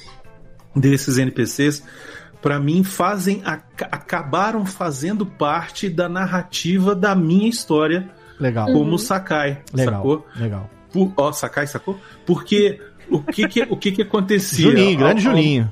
[0.75, 1.83] desses NPCs,
[2.41, 8.67] pra mim, fazem aca- acabaram fazendo parte da narrativa da minha história Legal.
[8.73, 9.95] como Sakai, Legal.
[9.95, 10.27] sacou?
[10.35, 10.69] Legal.
[10.91, 11.99] Por- ó, Sakai, sacou?
[12.25, 12.79] Porque
[13.09, 14.63] o que que, o que, que acontecia?
[14.69, 15.71] Julinho, grande Ao- ao- Julinho.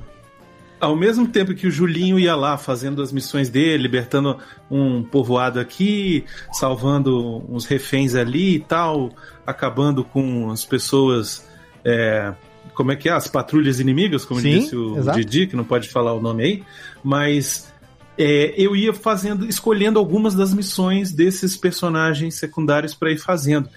[0.80, 4.38] Ao mesmo tempo que o Julinho ia lá fazendo as missões dele, libertando
[4.70, 9.10] um povoado aqui, salvando uns reféns ali e tal,
[9.46, 11.46] acabando com as pessoas.
[11.84, 12.32] é,
[12.74, 13.12] como é que é?
[13.12, 15.18] As patrulhas inimigas, como Sim, disse o exato.
[15.18, 16.62] Didi, que não pode falar o nome aí,
[17.02, 17.70] mas
[18.18, 23.68] é, eu ia fazendo, escolhendo algumas das missões desses personagens secundários para ir fazendo.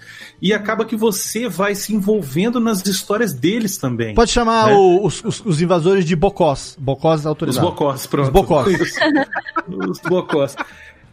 [0.42, 4.14] E acaba que você vai se envolvendo nas histórias deles também.
[4.14, 4.74] Pode chamar né?
[4.76, 6.76] os, os- os invasores de Bocós.
[6.78, 7.66] Bocós Os autorizado.
[7.68, 8.26] bocós, pronto.
[8.26, 8.76] Os bocós.
[9.90, 10.56] Os bocós.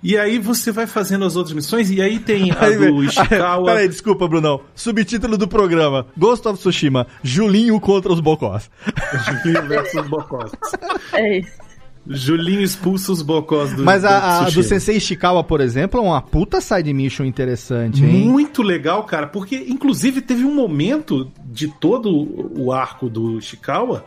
[0.04, 3.66] E aí você vai fazendo as outras missões, e aí tem a Aí, do Ishikawa.
[3.66, 4.62] Peraí, desculpa, Brunão.
[4.74, 8.70] Subtítulo do programa: Ghost of Tsushima, Julinho contra os Bocós.
[9.44, 10.52] Julinho versus Bocós.
[11.14, 11.72] É isso.
[12.08, 14.64] Julinho expulsa os Bocós do Mas a, a do Tsushima.
[14.64, 18.28] Sensei Ishikawa, por exemplo, é uma puta side mission interessante, hein?
[18.28, 22.10] Muito legal, cara, porque inclusive teve um momento de todo
[22.60, 24.04] o arco do Ishikawa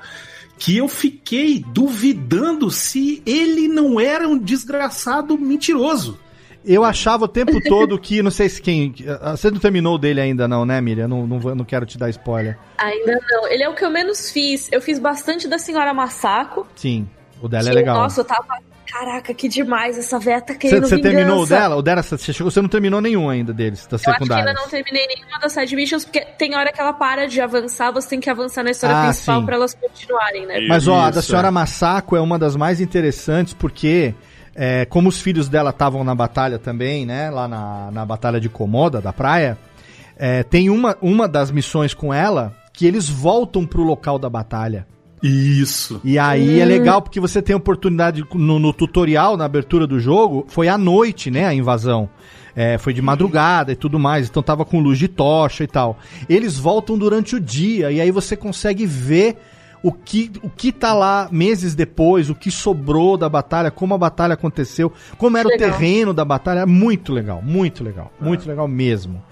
[0.58, 6.18] que eu fiquei duvidando se ele não era um desgraçado mentiroso.
[6.64, 8.94] Eu achava o tempo todo que, não sei se quem.
[9.20, 11.06] ah, Você não terminou dele ainda, não, né, Miriam?
[11.06, 12.58] Não, não, não quero te dar spoiler.
[12.78, 13.46] Ainda não.
[13.48, 14.70] Ele é o que eu menos fiz.
[14.72, 16.66] Eu fiz bastante da senhora Masako.
[16.74, 17.06] Sim,
[17.42, 17.96] o dela é que, legal.
[17.98, 18.46] Nossa, eu tava.
[18.94, 19.98] Caraca, que demais.
[19.98, 21.74] Essa véia tá querendo você terminou o dela?
[21.74, 24.46] O dela, você, chegou, você não terminou nenhum ainda deles, Eu acho que secundárias.
[24.46, 27.90] ainda não terminei nenhuma das side missions, porque tem hora que ela para de avançar,
[27.90, 29.46] você tem que avançar na história Ah, principal sim.
[29.46, 30.60] pra elas continuarem, né?
[30.68, 31.50] Mas ó, a da senhora é.
[31.50, 34.14] Masako é uma das mais interessantes porque,
[34.54, 37.30] é, como os filhos dela estavam na batalha também, né?
[37.30, 39.58] Lá na, na batalha de Komoda, da praia,
[40.16, 44.86] é, tem uma, uma das missões com ela que eles voltam pro local da batalha.
[45.26, 46.02] Isso.
[46.04, 49.98] E aí é legal porque você tem a oportunidade no, no tutorial, na abertura do
[49.98, 52.10] jogo, foi à noite, né, a invasão.
[52.54, 55.98] É, foi de madrugada e tudo mais, então tava com luz de tocha e tal.
[56.28, 59.38] Eles voltam durante o dia e aí você consegue ver
[59.82, 63.98] o que, o que tá lá meses depois, o que sobrou da batalha, como a
[63.98, 65.70] batalha aconteceu, como era o Legal.
[65.70, 66.60] terreno da batalha.
[66.60, 69.22] É muito legal, muito legal, muito legal mesmo.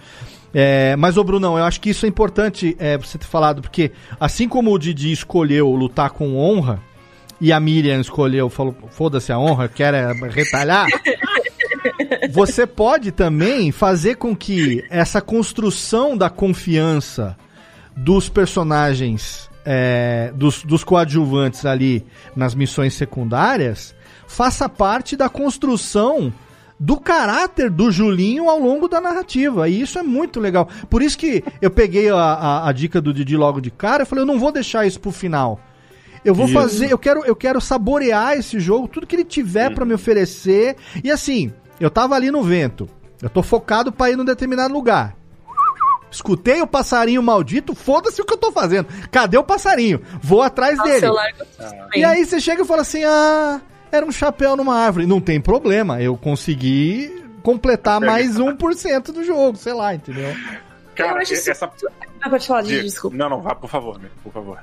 [0.54, 3.92] É, mas, ô Brunão, eu acho que isso é importante é, você ter falado, porque
[4.20, 6.80] assim como o Didi escolheu lutar com honra,
[7.40, 10.86] e a Miriam escolheu, falou, foda-se a honra, quer é retalhar,
[12.30, 17.36] você pode também fazer com que essa construção da confiança
[17.96, 22.06] dos personagens, é, dos, dos coadjuvantes ali
[22.36, 23.92] nas missões secundárias,
[24.28, 26.32] faça parte da construção
[26.78, 29.68] do caráter do Julinho ao longo da narrativa.
[29.68, 30.68] E isso é muito legal.
[30.90, 34.02] Por isso que eu peguei a, a, a dica do Didi logo de cara.
[34.02, 35.60] Eu falei, eu não vou deixar isso pro final.
[36.24, 36.54] Eu vou Isso.
[36.54, 40.76] fazer, eu quero, eu quero saborear esse jogo, tudo que ele tiver pra me oferecer.
[41.02, 42.88] E assim, eu tava ali no vento.
[43.20, 45.16] Eu tô focado pra ir num determinado lugar.
[46.10, 48.86] Escutei o passarinho maldito, foda-se o que eu tô fazendo.
[49.10, 50.00] Cadê o passarinho?
[50.22, 51.06] Vou atrás Nossa, dele.
[51.06, 53.60] tudo E aí você chega e fala assim: ah,
[53.92, 55.06] era um chapéu numa árvore.
[55.06, 60.28] Não tem problema, eu consegui completar mais 1% do jogo, sei lá, entendeu?
[60.30, 60.36] Eu
[60.94, 61.70] Cara, acho isso- essa.
[62.20, 62.82] Ah, pode falar, Diga.
[62.82, 63.16] desculpa.
[63.16, 64.08] Não, não, vá, por favor, né?
[64.22, 64.58] Por favor.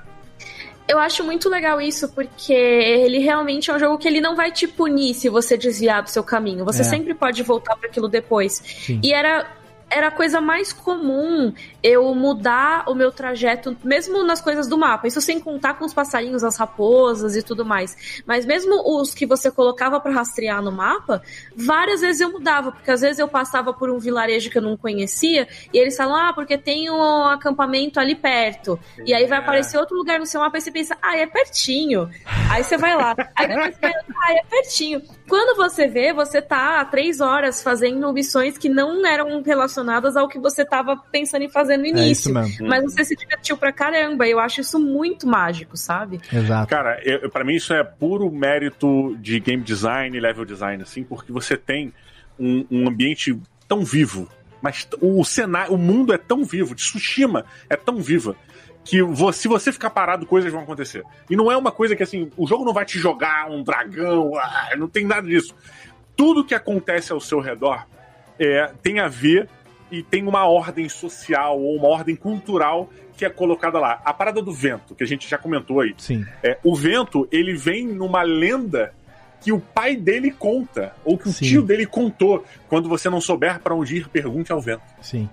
[0.88, 4.52] Eu acho muito legal isso, porque ele realmente é um jogo que ele não vai
[4.52, 6.66] te punir se você desviar do seu caminho.
[6.66, 6.84] Você É.
[6.84, 8.54] sempre pode voltar para aquilo depois.
[8.54, 9.00] Sim.
[9.04, 9.46] E era
[9.90, 15.08] era a coisa mais comum eu mudar o meu trajeto, mesmo nas coisas do mapa.
[15.08, 18.22] Isso sem contar com os passarinhos, as raposas e tudo mais.
[18.26, 21.22] Mas mesmo os que você colocava para rastrear no mapa,
[21.56, 24.78] várias vezes eu mudava, porque às vezes eu passava por um vilarejo que eu não
[24.78, 28.80] conhecia e eles falam: "Ah, porque tem um acampamento ali perto".
[29.06, 32.10] E aí vai aparecer outro lugar no seu mapa e você pensa: "Ah, é pertinho".
[32.52, 33.16] Aí você vai lá.
[33.36, 35.02] Aí depois você vai, ah, é pertinho.
[35.30, 40.28] Quando você vê, você tá há três horas fazendo missões que não eram relacionadas ao
[40.28, 42.12] que você tava pensando em fazer no É início.
[42.12, 42.68] isso mesmo.
[42.68, 44.28] Mas você se divertiu pra caramba.
[44.28, 46.20] Eu acho isso muito mágico, sabe?
[46.34, 46.68] Exato.
[46.68, 51.32] Cara, eu, pra mim isso é puro mérito de game design, level design, assim, porque
[51.32, 51.94] você tem
[52.40, 53.38] um, um ambiente
[53.68, 54.28] tão vivo,
[54.62, 58.36] mas o cenário, o mundo é tão vivo, de Tsushima é tão viva
[58.90, 58.98] que
[59.34, 61.04] se você ficar parado, coisas vão acontecer.
[61.30, 64.36] E não é uma coisa que assim, o jogo não vai te jogar um dragão,
[64.36, 65.54] ah, não tem nada disso.
[66.16, 67.86] Tudo que acontece ao seu redor
[68.40, 69.48] é, tem a ver
[69.92, 74.02] e tem uma ordem social ou uma ordem cultural que é colocada lá.
[74.04, 75.94] A parada do vento, que a gente já comentou aí.
[75.98, 76.26] Sim.
[76.42, 78.94] É, o vento, ele vem numa lenda
[79.42, 81.46] que o pai dele conta, ou que o Sim.
[81.46, 82.44] tio dele contou.
[82.68, 84.84] Quando você não souber para onde ir, pergunte ao vento.
[85.02, 85.30] Sim.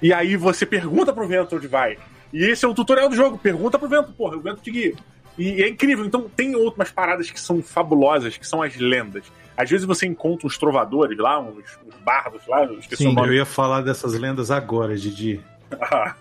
[0.00, 1.98] E aí você pergunta pro vento onde vai.
[2.32, 3.38] E esse é o tutorial do jogo.
[3.38, 4.94] Pergunta pro vento, porra, o vento te guia.
[5.38, 6.04] E é incrível.
[6.04, 9.24] Então tem outras paradas que são fabulosas, que são as lendas.
[9.56, 13.10] Às vezes você encontra uns trovadores lá, uns, uns bardos lá, eu esqueci Sim.
[13.10, 13.28] o nome.
[13.28, 15.40] Eu ia falar dessas lendas agora, Didi.
[15.70, 16.14] Ah,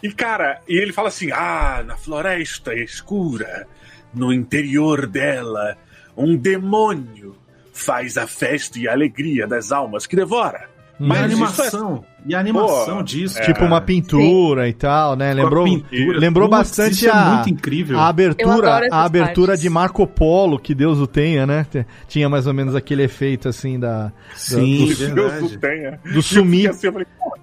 [0.00, 3.66] e cara, e ele fala assim: ah, na floresta escura,
[4.14, 5.76] no interior dela,
[6.16, 7.36] um demônio
[7.72, 10.68] faz a festa e a alegria das almas que devora.
[11.00, 12.04] Mas é- animação.
[12.26, 13.38] E a animação Pô, disso.
[13.38, 13.42] é.
[13.42, 15.30] Tipo uma pintura e tal, né?
[15.30, 16.18] A Lembrou, pintura.
[16.18, 17.98] lembrou Putz, bastante isso é a, muito incrível.
[17.98, 19.60] a Eu abertura, a abertura partes.
[19.62, 21.66] de Marco Polo, que Deus o tenha, né?
[22.08, 25.44] Tinha mais ou menos aquele efeito assim da Sim, Deus verdade.
[25.44, 26.00] o tenha.
[26.14, 26.90] do sumi, Assim,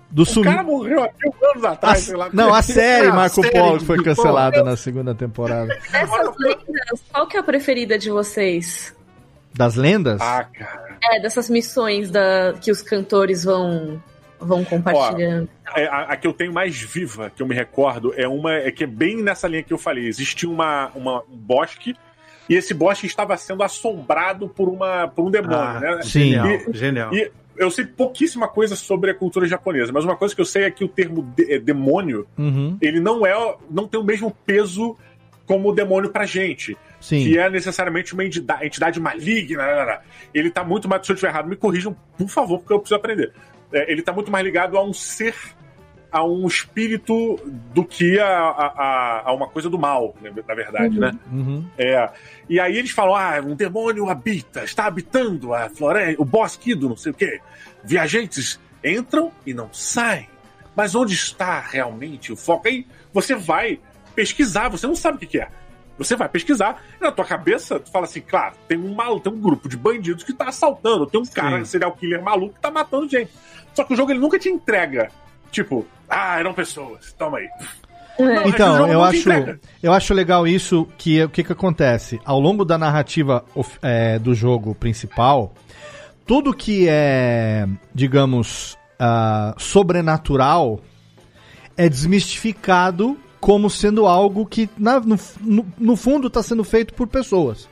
[0.09, 0.45] do o sumi.
[0.45, 2.29] cara morreu há mil anos atrás, A- sei lá.
[2.33, 5.67] não, a série A Marco série Polo que foi do- cancelada na segunda temporada.
[5.91, 8.95] Dessas lendas, qual que é a preferida de vocês?
[9.53, 10.19] Das lendas?
[10.21, 10.97] Ah, cara.
[11.03, 14.01] É, dessas missões da, que os cantores vão,
[14.41, 15.47] vão compartilhando.
[15.75, 18.71] É, a, a que eu tenho mais viva, que eu me recordo, é uma é
[18.71, 20.07] que é bem nessa linha que eu falei.
[20.07, 21.95] Existia uma, uma, um bosque
[22.49, 25.99] e esse bosque estava sendo assombrado por, uma, por um demônio, Ah, né?
[26.03, 27.13] Genial, E- genial.
[27.13, 30.63] E eu sei pouquíssima coisa sobre a cultura japonesa, mas uma coisa que eu sei
[30.63, 32.77] é que o termo de- é, demônio, Uhum.
[32.81, 34.97] ele não é não tem o mesmo peso
[35.45, 36.77] como o demônio pra gente.
[36.99, 37.23] Sim.
[37.23, 39.65] Que é necessariamente uma entidade, entidade maligna.
[39.65, 39.99] né, né, né.
[40.33, 41.03] Ele tá muito mais.
[41.05, 43.33] Se eu estiver errado, me corrijam, por favor, porque eu preciso aprender.
[43.73, 45.35] É, ele tá muito mais ligado a um ser,
[46.11, 47.39] a um espírito,
[47.73, 51.11] do que a, a, a- uma coisa do mal, né, na verdade, né?
[51.31, 51.65] Uhum.
[51.77, 52.09] É.
[52.49, 56.89] E aí eles falam: ah, um demônio habita, está habitando a floresta, o bosque do
[56.89, 57.39] não sei o quê.
[57.83, 60.29] Viajantes entram e não saem.
[60.75, 62.67] Mas onde está realmente o foco?
[62.67, 63.79] Aí você vai
[64.15, 65.47] pesquisar, você não sabe o que, que é.
[65.97, 69.31] Você vai pesquisar, e na tua cabeça, tu fala assim, claro, tem um maluco, tem
[69.33, 72.71] um grupo de bandidos que tá assaltando, tem um cara, serial killer maluco que tá
[72.71, 73.31] matando gente.
[73.73, 75.09] Só que o jogo ele nunca te entrega,
[75.51, 77.47] tipo, ah, eram pessoas, toma aí.
[78.19, 79.29] Não, o Então, eu não acho,
[79.81, 82.19] eu acho legal isso, que o que, que acontece?
[82.25, 83.43] Ao longo da narrativa
[83.81, 85.53] é, do jogo principal,
[86.25, 87.65] tudo que é,
[87.95, 90.79] digamos, ah, sobrenatural
[91.77, 97.07] é desmistificado como sendo algo que, na- no, no- no fundo, está sendo feito por
[97.07, 97.67] pessoas.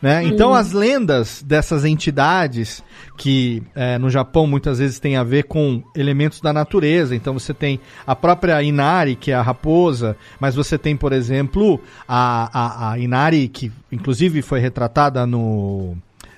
[0.00, 0.24] Né?
[0.24, 2.82] Então, as lendas dessas entidades,
[3.16, 7.14] que é, no Japão muitas vezes tem a ver com elementos da natureza.
[7.14, 11.80] Então, você tem a própria Inari, que é a raposa, mas você tem, por exemplo,
[12.06, 15.96] a, a, a Inari, que inclusive foi retratada no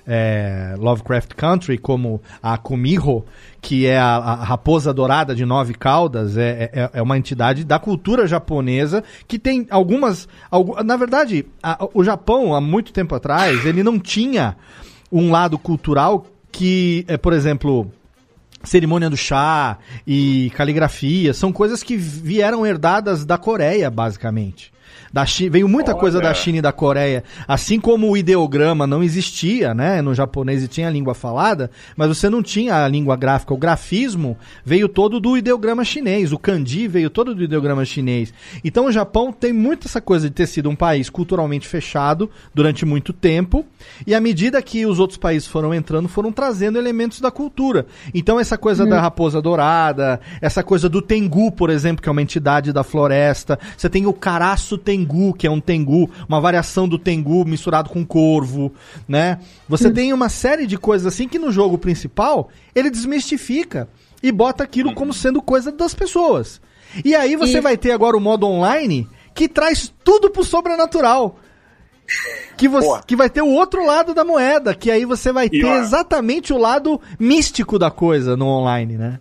[0.09, 3.23] é, Lovecraft Country, como a Kumiho,
[3.61, 7.77] que é a, a raposa dourada de nove caudas, é, é, é uma entidade da
[7.77, 10.27] cultura japonesa que tem algumas.
[10.49, 14.55] algu- na verdade, a- o Japão, há muito tempo atrás, ele não tinha
[15.11, 17.91] um lado cultural que, é, por exemplo,
[18.63, 24.71] cerimônia do chá e caligrafia são coisas que vieram herdadas da Coreia, basicamente.
[25.11, 25.99] Da Chi- veio muita Olha.
[25.99, 30.63] coisa da China e da Coreia, assim como o ideograma não existia, né, no japonês
[30.63, 33.53] e tinha a língua falada, mas você não tinha a língua gráfica.
[33.53, 38.33] O grafismo veio todo do ideograma chinês, o kanji veio todo do ideograma chinês.
[38.63, 42.85] Então o Japão tem muito essa coisa de ter sido um país culturalmente fechado durante
[42.85, 43.65] muito tempo,
[44.05, 47.85] e à medida que os outros países foram entrando, foram trazendo elementos da cultura.
[48.13, 52.21] Então essa coisa da raposa dourada, essa coisa do tengu, por exemplo, que é uma
[52.21, 53.57] entidade da floresta.
[53.75, 54.98] Você tem o caraço tengu,
[55.37, 58.73] que é um tengu, uma variação do tengu misturado com corvo,
[59.07, 59.39] né?
[59.67, 63.87] Você tem uma série de coisas assim que no jogo principal ele desmistifica
[64.21, 66.59] e bota aquilo como sendo coisa das pessoas.
[67.05, 71.37] E aí você E- vai ter agora o modo online que traz tudo pro sobrenatural.
[72.57, 73.03] Que, você, Boa.
[73.05, 76.51] que vai ter o outro lado da moeda, que aí você vai ter ó- exatamente
[76.51, 79.19] o lado místico da coisa no online, né?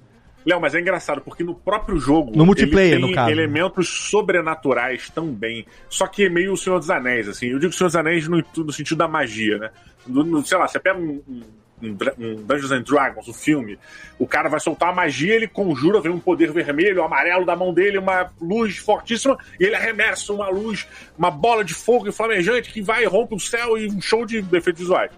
[0.49, 2.33] Léo, mas é engraçado, porque no próprio jogo.
[2.35, 3.31] No multiplayer, ele tem no caso.
[3.31, 5.67] elementos sobrenaturais também.
[5.89, 7.49] Só que é meio o Senhor dos Anéis, assim.
[7.49, 9.71] Eu digo Senhor dos Anéis no, no sentido da magia, né?
[10.07, 11.43] No, no- sei lá, você pega um, um,
[11.83, 13.79] um um Dungeons and Dragons, o filme,
[14.19, 17.73] o cara vai soltar a magia, ele conjura, vem um poder vermelho, amarelo da mão
[17.73, 22.83] dele, uma luz fortíssima, e ele arremessa uma luz, uma bola de fogo flamejante que
[22.83, 25.13] vai, rompe o céu e um show de efeitos visuais.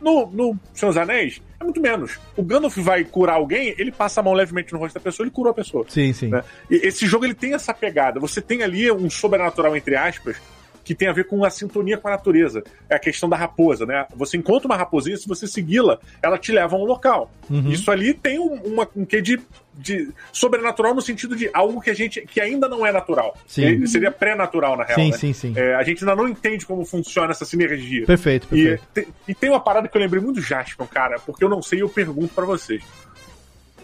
[0.00, 2.18] No, no Senhor dos Anéis, é muito menos.
[2.36, 5.30] O Gandalf vai curar alguém, ele passa a mão levemente no rosto da pessoa, ele
[5.30, 5.84] curou a pessoa.
[5.88, 6.28] Sim, sim.
[6.28, 6.42] né?
[6.70, 8.20] E esse jogo ele tem essa pegada.
[8.20, 10.36] Você tem ali um sobrenatural, entre aspas,
[10.84, 12.62] que tem a ver com a sintonia com a natureza.
[12.90, 14.06] É a questão da raposa, né?
[14.14, 17.30] Você encontra uma raposinha, se você segui-la, ela te leva a um local.
[17.48, 17.70] Uhum.
[17.70, 19.40] Isso ali tem um, uma, um quê de,
[19.72, 23.34] de sobrenatural no sentido de algo que a gente que ainda não é natural.
[23.46, 23.86] Sim.
[23.86, 24.98] Seria pré-natural, na real.
[25.00, 25.16] Sim, né?
[25.16, 25.52] sim, sim.
[25.56, 28.04] É, a gente ainda não entende como funciona essa sinergia.
[28.04, 28.82] Perfeito, E, perfeito.
[28.92, 31.62] te- e tem uma parada que eu lembrei muito do Jasper, cara, porque eu não
[31.62, 32.82] sei e eu pergunto pra vocês.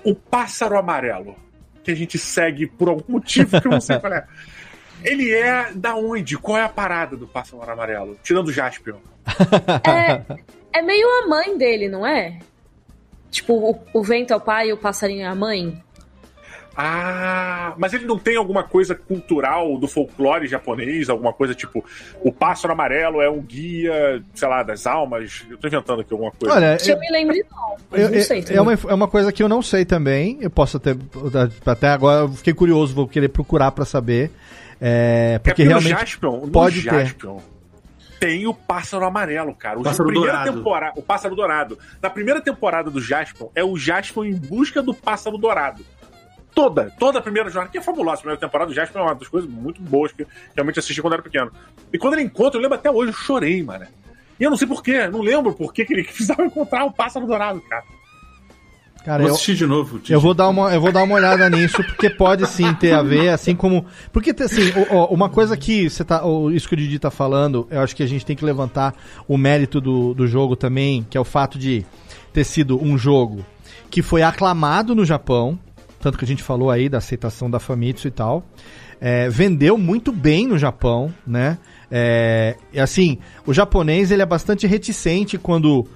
[0.05, 1.35] O pássaro amarelo,
[1.83, 4.27] que a gente segue por algum motivo que eu não sei qual é.
[5.05, 6.37] Ele é da onde?
[6.39, 8.19] Qual é a parada do pássaro amarelo?
[8.23, 8.95] Tirando o Jasper.
[9.87, 10.23] É,
[10.79, 12.39] é meio a mãe dele, não é?
[13.31, 15.81] Tipo, o, o vento é o pai e o passarinho é a mãe.
[16.77, 21.11] Ah, mas ele não tem alguma coisa cultural do folclore japonês?
[21.11, 21.85] Alguma coisa tipo,
[22.23, 25.45] o pássaro amarelo é o guia, sei lá, das almas?
[25.51, 26.55] Eu tô inventando aqui alguma coisa.
[26.55, 27.99] Olha, Se eu me lembro, não.
[27.99, 30.39] Eu- não sei é, uma, é uma coisa que eu não sei também.
[30.41, 30.97] Eu posso até.
[31.67, 34.31] Até agora eu fiquei curioso, vou querer procurar pra saber.
[34.81, 35.93] É, porque é realmente.
[35.93, 36.91] no Jaspion, pode ter.
[37.07, 37.41] Jaspion,
[38.19, 39.79] tem o pássaro amarelo, cara.
[39.79, 40.53] O Pássaro primeira dourado.
[40.57, 41.79] temporada, o pássaro dourado.
[42.03, 45.85] Na primeira temporada do Jaspion é o Jaspion em busca do pássaro dourado.
[46.55, 48.19] Toda, toda a primeira jornada, que é fabulosa.
[48.19, 51.15] A primeira temporada do Jaspion é uma das coisas muito boas que realmente assisti quando
[51.15, 51.51] era pequeno.
[51.91, 53.87] E quando ele encontra, eu lembro até hoje, eu chorei, mano.
[54.39, 57.27] E eu não sei porquê, não lembro por que que ele precisava encontrar o pássaro
[57.27, 57.85] dourado, cara.
[59.05, 59.99] Cara, Vou eu, assistir de novo.
[59.99, 60.13] Titi.
[60.13, 63.03] eu vou dar uma, eu vou dar uma olhada nisso, porque pode sim ter a
[63.03, 63.87] ver, assim como.
[64.13, 64.73] Porque, assim,
[65.11, 66.25] uma coisa que você tá.
[66.27, 68.95] o- Isso que o Didi tá falando, eu acho que a gente tem que levantar
[69.27, 71.85] o mérito do, do jogo também, que é o fato de
[72.33, 73.45] ter sido um jogo
[73.91, 75.59] que foi aclamado no Japão,
[75.99, 78.45] tanto que a gente falou aí da aceitação da Famitsu e tal.
[79.01, 81.57] É, vendeu muito bem no Japão, né?
[81.91, 85.87] É, e assim, o japonês ele é bastante reticente quando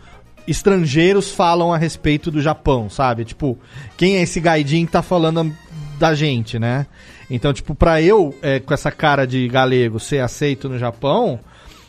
[0.47, 3.25] estrangeiros falam a respeito do Japão, sabe?
[3.25, 3.59] Tipo,
[3.97, 5.55] quem é esse gaidin que tá falando
[5.99, 6.87] da gente, né?
[7.31, 11.41] Então, tipo, pra eu, é, com essa cara de galego, ser aceito no Japão,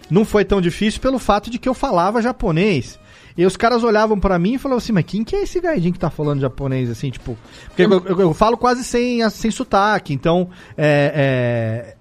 [0.09, 2.97] não foi tão difícil pelo fato de que eu falava japonês.
[3.37, 5.91] E os caras olhavam pra mim e falavam assim, mas quem que é esse gaidin
[5.91, 7.37] que tá falando japonês, assim, tipo...
[7.67, 10.49] Porque eu, eu- eu falo quase sem, sem sotaque, então...
[10.77, 11.95] é, é,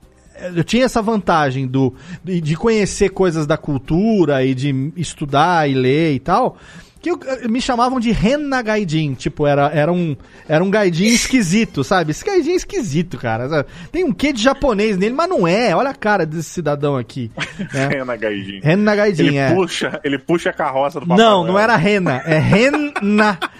[0.55, 6.15] eu tinha essa vantagem do, de, conhecer coisas da cultura e de estudar e ler
[6.15, 6.57] e tal,
[7.05, 7.19] que eu-
[7.51, 10.17] me chamavam de Renna Gaidin, tipo, era, era, um,
[10.49, 12.11] era um gaidin esquisito, sabe?
[12.13, 13.49] Esse gaidin é esquisito, cara.
[13.49, 13.69] sabe?
[13.93, 15.75] Tem um quê de japonês nele, mas não é.
[15.77, 17.31] Olha a cara desse cidadão aqui.
[17.73, 17.89] né?
[17.93, 18.61] Rena Gaijin.
[18.63, 19.55] Renna Gaidin, Ele é.
[19.55, 21.53] puxa, ele puxa a carroça do Papai Não, Noel.
[21.53, 23.39] não era Renna, é Renna.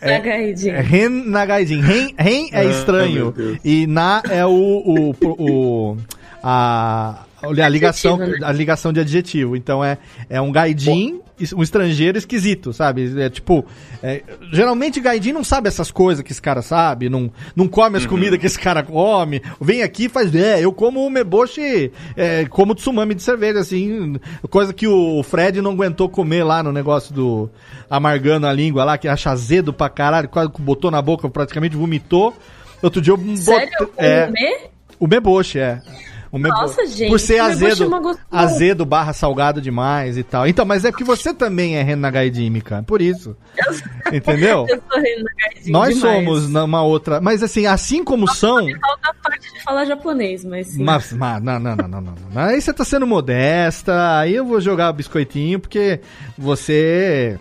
[0.00, 0.70] É, Gaidin.
[0.70, 1.80] É Ren na Gaidin.
[1.82, 3.34] Ren, Ren é Ah, estranho.
[3.62, 4.50] E na é o.
[4.50, 5.96] o, o
[6.42, 8.46] a, a ligação Adjetivo, né?
[8.46, 9.56] a ligação de adjetivo.
[9.56, 9.98] Então é,
[10.28, 11.20] é um gaidin,
[11.54, 13.20] um estrangeiro esquisito, sabe?
[13.20, 13.64] É tipo.
[14.02, 18.06] é, geralmente gaidin não sabe essas coisas que esse cara sabe, não, não come as
[18.06, 19.40] comidas que esse cara come.
[19.60, 20.34] Vem aqui e faz.
[20.34, 24.16] É, eu como o meboshi, é, como tsumami de cerveja, assim.
[24.50, 27.50] Coisa que o Fred não aguentou comer lá no negócio do.
[27.88, 31.76] Amargando a língua lá, que acha azedo pra caralho, quase que botou na boca, praticamente
[31.76, 32.34] vomitou.
[32.82, 33.36] Outro dia eu botei.
[33.36, 33.90] Sério?
[33.96, 34.70] É, Comer?
[35.00, 35.80] o meboshi, é.
[36.30, 37.90] O mebo- Nossa, gente, Por ser azedo,
[38.30, 40.46] azedo barra salgado demais e tal.
[40.46, 42.82] Então, mas é que você também é Renagaidimi, cara.
[42.82, 43.34] Por isso.
[44.12, 44.66] Entendeu?
[44.68, 46.16] Eu sou Rena Gaidin Nós demais.
[46.16, 47.20] somos numa outra.
[47.20, 48.56] Mas assim, assim como são.
[48.58, 50.82] Falta a parte de falar japonês, mas sim.
[50.84, 52.42] Mas, mas não, não, não, não, não, não.
[52.42, 54.18] Aí você tá sendo modesta.
[54.18, 56.00] Aí eu vou jogar biscoitinho, porque
[56.36, 57.38] você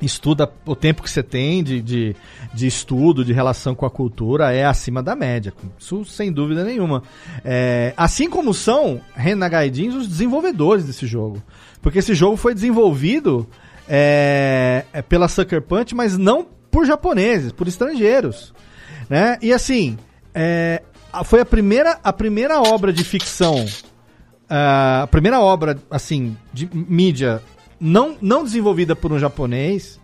[0.00, 2.16] estuda o tempo que você tem de, de,
[2.54, 5.52] de estudo, de relação com a cultura, é acima da média.
[5.78, 7.02] Isso sem dúvida nenhuma.
[7.44, 11.42] É, assim como são Renagaidins os desenvolvedores desse jogo.
[11.82, 13.48] Porque esse jogo foi desenvolvido
[13.88, 18.52] é, é pela Sucker Punch, mas não por japoneses, por estrangeiros.
[19.08, 19.38] Né?
[19.40, 19.98] E assim,
[20.34, 20.82] é,
[21.24, 23.66] foi a primeira, a primeira obra de ficção,
[24.48, 27.42] ah, a primeira obra, assim, de mídia
[27.80, 29.98] não, não desenvolvida por um japonês,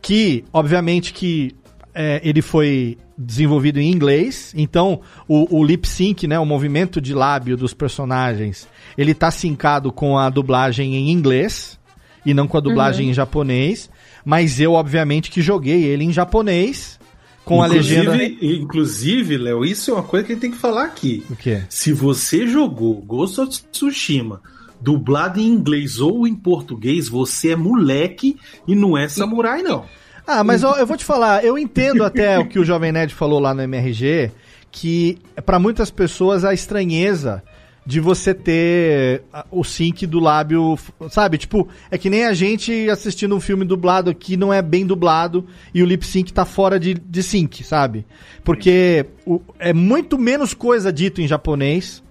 [0.00, 1.54] que, obviamente, que
[1.94, 7.14] é, ele foi desenvolvido em inglês, então o, o lip sync, né, o movimento de
[7.14, 11.78] lábio dos personagens, ele tá sincado com a dublagem em inglês
[12.26, 13.88] e não com a dublagem em japonês,
[14.24, 16.98] mas eu, obviamente, que joguei ele em japonês
[17.44, 18.16] com a legenda...
[18.16, 21.24] Inclusive- Inclusive, Léo, isso é uma coisa que a gente tem que falar aqui.
[21.30, 21.62] O quê?
[21.70, 24.42] Se você jogou Ghost of Tsushima
[24.80, 28.36] dublado em inglês ou em português, você é moleque
[28.66, 29.84] e não é samurai, não.
[30.26, 33.14] Ah, mas ó, eu vou te falar, eu entendo até o que o Jovem Nerd
[33.14, 34.30] falou lá no MRG,
[34.72, 37.42] que para muitas pessoas a estranheza
[37.88, 40.76] de você ter ah, o sync do lábio,
[41.08, 41.38] sabe?
[41.38, 45.46] Tipo, é que nem a gente assistindo um filme dublado que não é bem dublado
[45.72, 48.04] e o lip sync tá fora de, de sync, sabe?
[48.42, 52.02] Porque o- é muito menos coisa dito em japonês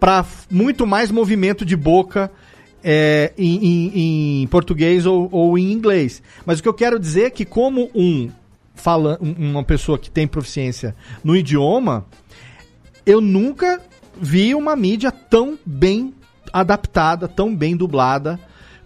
[0.00, 2.30] para muito mais movimento de boca
[2.82, 6.22] é, em, em- em português ou, ou em inglês.
[6.46, 8.30] Mas o que eu quero dizer é que como um
[8.74, 10.94] fala, um- uma pessoa que tem proficiência
[11.24, 12.06] no idioma,
[13.04, 13.80] eu nunca
[14.20, 16.14] vi uma mídia tão bem
[16.52, 18.38] adaptada, tão bem dublada.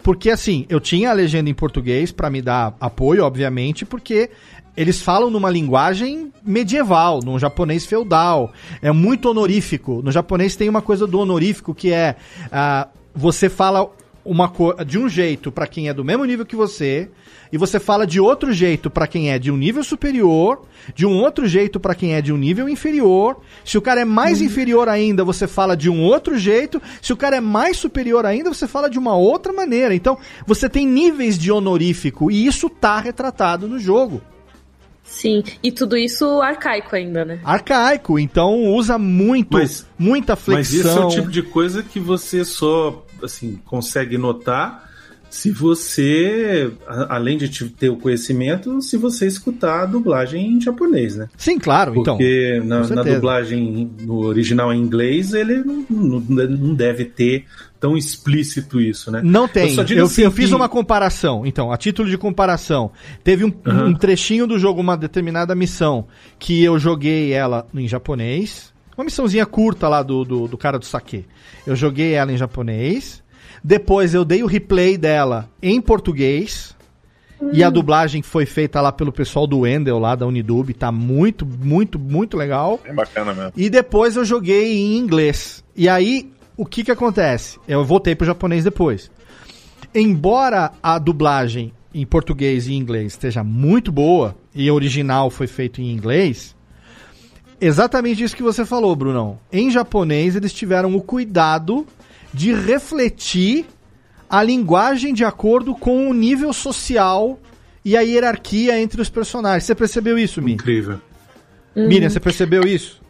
[0.02, 4.30] Porque assim, eu tinha a legenda em português para me dar apoio, obviamente, porque
[4.76, 8.52] eles falam numa linguagem medieval, num japonês feudal.
[8.80, 10.00] É muito honorífico.
[10.02, 12.16] No japonês tem uma coisa do honorífico que é
[12.50, 13.90] ah, você fala
[14.24, 17.10] uma co- de um jeito para quem é do mesmo nível que você
[17.52, 20.62] e você fala de outro jeito para quem é de um nível superior,
[20.94, 23.40] de um outro jeito para quem é de um nível inferior.
[23.64, 26.80] Se o cara é mais inferior ainda, você fala de um outro jeito.
[27.02, 29.94] Se o cara é mais superior ainda, você fala de uma outra maneira.
[29.94, 30.16] Então,
[30.46, 34.22] você tem níveis de honorífico e isso tá retratado no jogo.
[35.12, 37.38] Sim, e tudo isso arcaico ainda, né?
[37.44, 41.06] Arcaico, então usa muito, Mas- muita Mas esse é flexão.
[41.08, 44.90] o tipo de coisa que você só assim consegue notar
[45.28, 46.70] se você,
[47.08, 51.28] além de te- ter o conhecimento, se você escutar a dublagem em japonês, né?
[51.38, 52.16] Sim, claro, então.
[52.18, 57.46] Porque na, na dublagem no original em inglês, ele não, não- não deve ter
[57.82, 59.20] tão explícito isso, né?
[59.24, 59.74] Não tem.
[59.74, 61.44] só Eu, digo assim eu fiz que- uma comparação.
[61.44, 62.92] Então, a título de comparação,
[63.24, 63.86] teve um, Aham.
[63.88, 66.06] um trechinho do jogo, uma determinada missão,
[66.38, 68.72] que eu joguei ela em japonês.
[68.96, 71.26] Uma missãozinha curta lá do, do, do cara do saque.
[71.66, 73.20] Eu joguei ela em japonês.
[73.64, 76.76] Depois eu dei o replay dela em português.
[77.52, 80.72] E a dublagem foi feita lá pelo pessoal do Wendel, lá da Unidub.
[80.74, 82.78] Tá muito, muito, muito legal.
[82.84, 83.52] É bacana mesmo.
[83.56, 85.64] E depois eu joguei em inglês.
[85.74, 86.30] E aí,
[86.62, 87.58] o que que acontece?
[87.66, 89.10] Eu voltei pro japonês depois.
[89.92, 95.80] Embora a dublagem em português e inglês esteja muito boa, e a original foi feito
[95.80, 96.54] em inglês,
[97.60, 99.40] exatamente isso que você falou, Brunão.
[99.50, 101.84] Em japonês, eles tiveram o cuidado
[102.32, 103.66] de refletir
[104.30, 107.40] a linguagem de acordo com o nível social
[107.84, 109.64] e a hierarquia entre os personagens.
[109.64, 110.52] Você percebeu isso, Mi?
[110.52, 111.00] Incrível.
[111.74, 113.01] Miriam, você percebeu isso?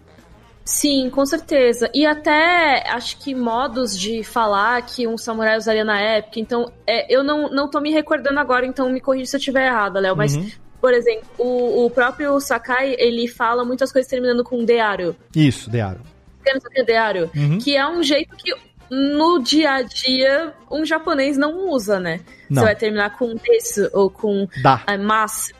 [0.64, 1.90] Sim, com certeza.
[1.92, 6.38] E até acho que modos de falar que um samurai usaria na época.
[6.38, 9.66] Então, é, eu não, não tô me recordando agora, então me corrija se eu estiver
[9.66, 10.16] errada, Léo.
[10.16, 10.48] Mas, Uhum.
[10.80, 15.16] por exemplo, o, o próprio Sakai, ele fala muitas coisas terminando com dearu.
[15.34, 16.00] Isso, Dearo.
[16.86, 17.30] Dearu.
[17.34, 17.58] Uhum.
[17.58, 18.52] Que é um jeito que
[18.90, 22.20] no dia a dia um japonês não usa, né?
[22.50, 22.60] Não.
[22.60, 24.82] Você vai terminar com desu ou com Dá.
[24.86, 25.52] é, mas,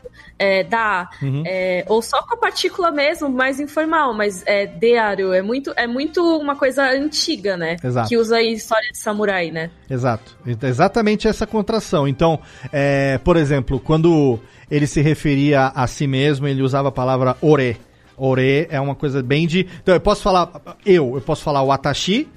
[0.43, 1.43] é, dá, Uhum.
[1.45, 5.87] é, ou só com a partícula mesmo, mais informal, mas é dearu, é muito, é
[5.87, 7.77] muito uma coisa antiga, né?
[7.83, 8.09] Exato.
[8.09, 9.69] Que usa em história de samurai, né?
[9.89, 10.37] Exato.
[10.61, 12.07] Exatamente essa contração.
[12.07, 12.39] Então,
[12.71, 14.39] é, por exemplo, quando
[14.69, 17.77] ele se referia a si mesmo, ele usava a palavra ore.
[18.17, 19.67] Ore é uma coisa bem de.
[19.81, 20.49] Então, eu posso falar
[20.85, 22.27] eu, eu posso falar o atashi,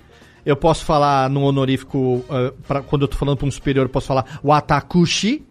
[0.44, 3.90] eu posso falar no honorífico, ah, pra- quando eu tô falando para um superior, eu
[3.90, 5.44] posso falar o atakushi,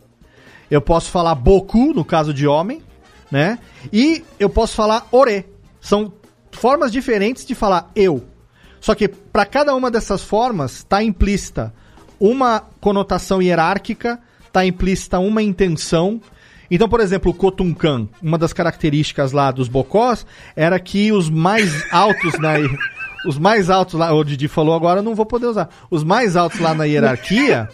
[0.70, 2.82] eu posso falar boku, no caso de homem,
[3.32, 3.60] né?
[3.92, 5.46] E eu posso falar ore.
[5.80, 6.12] São
[6.52, 8.24] formas diferentes de falar eu.
[8.80, 11.74] Só que para cada uma dessas formas está implícita
[12.20, 16.22] uma conotação hierárquica, está implícita uma intenção.
[16.70, 20.26] Então, por exemplo, o Kotunkan, uma das características lá dos bocós
[20.56, 22.54] era que os mais altos na
[23.28, 25.70] os mais altos lá, o Didi falou agora, não vou poder usar.
[25.90, 27.68] Os mais altos lá na hierarquia,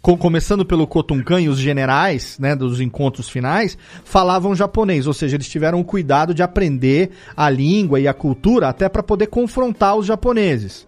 [0.00, 5.36] com- começando pelo Kotunkan e os generais, né, dos encontros finais, falavam japonês, ou seja,
[5.36, 9.96] eles tiveram o cuidado de aprender a língua e a cultura até para poder confrontar
[9.96, 10.86] os japoneses.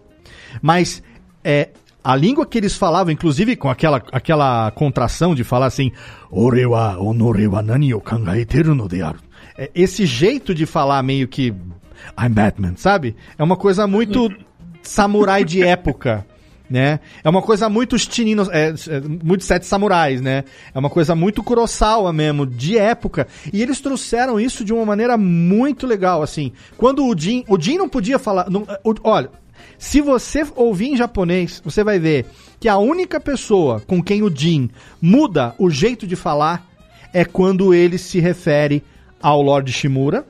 [0.61, 1.01] Mas
[1.43, 1.69] é,
[2.03, 5.91] a língua que eles falavam, inclusive com aquela, aquela contração de falar assim,
[6.31, 9.19] Ore wa onore wa nani o kangaeteru no de aru.
[9.57, 11.53] É, esse jeito de falar meio que
[12.19, 13.15] I'm Batman, sabe?
[13.37, 14.29] É uma coisa muito
[14.81, 16.25] samurai de época.
[16.71, 17.01] Né?
[17.21, 20.45] É uma coisa muito Shinino, é, é, muito Sete Samurais, né?
[20.73, 23.27] É uma coisa muito Kurosawa mesmo, de época.
[23.51, 26.53] E eles trouxeram isso de uma maneira muito legal, assim.
[26.77, 29.29] Quando o Jin, o Jin não podia falar, não- o- olha,
[29.77, 32.25] se você ouvir em japonês, você vai ver
[32.57, 34.69] que a única pessoa com quem o Jin
[35.01, 36.65] muda o jeito de falar
[37.13, 38.81] é quando ele se refere
[39.21, 40.25] ao Lord Shimura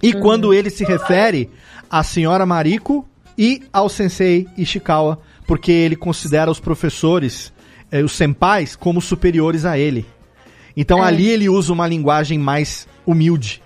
[0.00, 1.50] e quando ele se refere
[1.90, 3.04] à senhora Mariko
[3.36, 5.18] e ao sensei Ishikawa,
[5.50, 7.52] porque ele considera os professores,
[7.90, 10.06] eh, os senpais, como superiores a ele.
[10.76, 11.08] Então É.
[11.08, 13.60] ali ele usa uma linguagem mais humilde.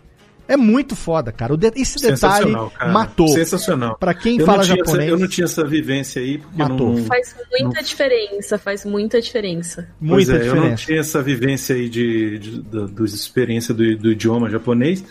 [0.48, 1.52] É muito foda, cara.
[1.52, 2.90] O de- Esse detalhe Sensacional, cara.
[2.92, 3.28] matou.
[3.28, 3.96] Sensacional.
[3.98, 6.94] Pra quem Eu fala não essa- japonês, eu não tinha essa vivência aí, Matou.
[6.96, 9.88] não, Faz muita diferença, faz muita diferença.
[10.00, 10.84] Pois muita é, eu não diferença.
[10.86, 15.04] tinha essa vivência aí de, de, da- dos experiência do, do idioma japonês,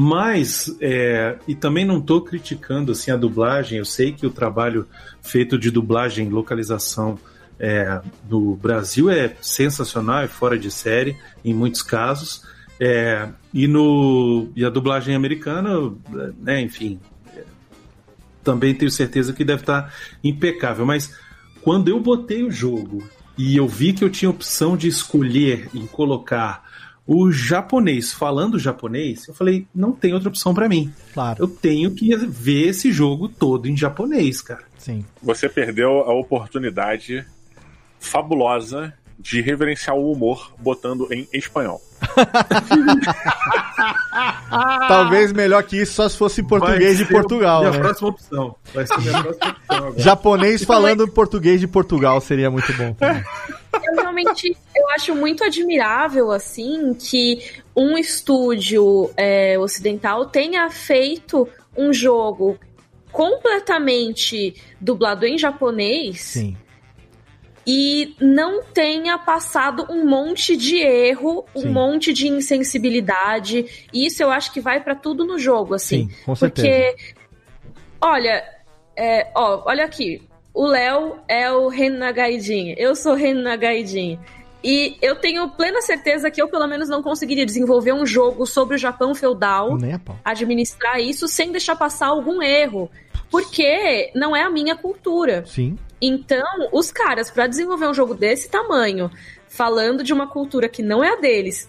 [0.00, 3.78] mas é, e também não estou criticando assim a dublagem.
[3.78, 4.86] Eu sei que o trabalho
[5.20, 7.18] feito de dublagem, localização
[7.58, 8.00] é,
[8.30, 12.46] no Brasil é sensacional, é fora de série em muitos casos.
[12.78, 15.92] É, e no e a dublagem americana,
[16.38, 17.00] né, enfim,
[17.34, 17.42] é,
[18.44, 19.92] também tenho certeza que deve estar
[20.22, 20.86] impecável.
[20.86, 21.12] Mas
[21.60, 23.02] quando eu botei o jogo
[23.36, 26.67] e eu vi que eu tinha opção de escolher em colocar
[27.10, 30.92] o japonês falando japonês, eu falei, não tem outra opção pra mim.
[31.14, 34.62] Claro, Eu tenho que ver esse jogo todo em japonês, cara.
[34.76, 35.02] sim.
[35.22, 37.24] Você perdeu a oportunidade
[37.98, 41.80] fabulosa de reverenciar o humor botando em espanhol.
[44.88, 47.78] Talvez melhor que isso só se fosse em português de Portugal, Minha né?
[47.80, 48.54] próxima opção.
[48.74, 49.98] Vai ser minha próxima opção agora.
[50.00, 52.92] Japonês falando português de Portugal seria muito bom.
[52.94, 53.24] também.
[53.72, 54.56] Eu realmente
[54.88, 57.42] eu acho muito admirável, assim, que
[57.76, 61.46] um estúdio é, ocidental tenha feito
[61.76, 62.58] um jogo
[63.12, 66.56] completamente dublado em japonês Sim.
[67.66, 71.68] e não tenha passado um monte de erro, um Sim.
[71.68, 73.88] monte de insensibilidade.
[73.92, 76.08] E isso eu acho que vai pra tudo no jogo, assim.
[76.08, 76.66] Sim, com certeza.
[76.66, 76.96] Porque,
[78.00, 78.42] olha,
[78.96, 80.22] é, ó, olha aqui.
[80.54, 82.74] O Léo é o Renan Gaidin.
[82.76, 84.18] Eu sou Renan Gaidin.
[84.62, 88.74] E eu tenho plena certeza que eu, pelo menos, não conseguiria desenvolver um jogo sobre
[88.74, 89.78] o Japão feudal,
[90.24, 92.90] administrar isso sem deixar passar algum erro.
[93.30, 95.44] Porque não é a minha cultura.
[95.46, 95.78] Sim.
[96.00, 99.10] Então, os caras, pra desenvolver um jogo desse tamanho,
[99.46, 101.68] falando de uma cultura que não é a deles,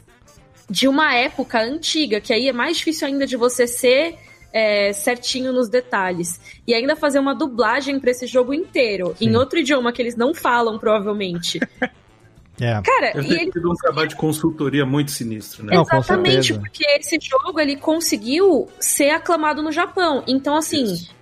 [0.70, 4.18] de uma época antiga, que aí é mais difícil ainda de você ser
[4.54, 9.30] é, certinho nos detalhes, e ainda fazer uma dublagem pra esse jogo inteiro, Sim.
[9.30, 11.60] em outro idioma que eles não falam, provavelmente.
[12.60, 12.82] É.
[12.82, 15.76] Cara, Deve e ter ele sido um trabalho de consultoria muito sinistro, né?
[15.76, 20.24] Não, Exatamente, porque esse jogo ele conseguiu ser aclamado no Japão.
[20.28, 21.16] Então, assim, Isso.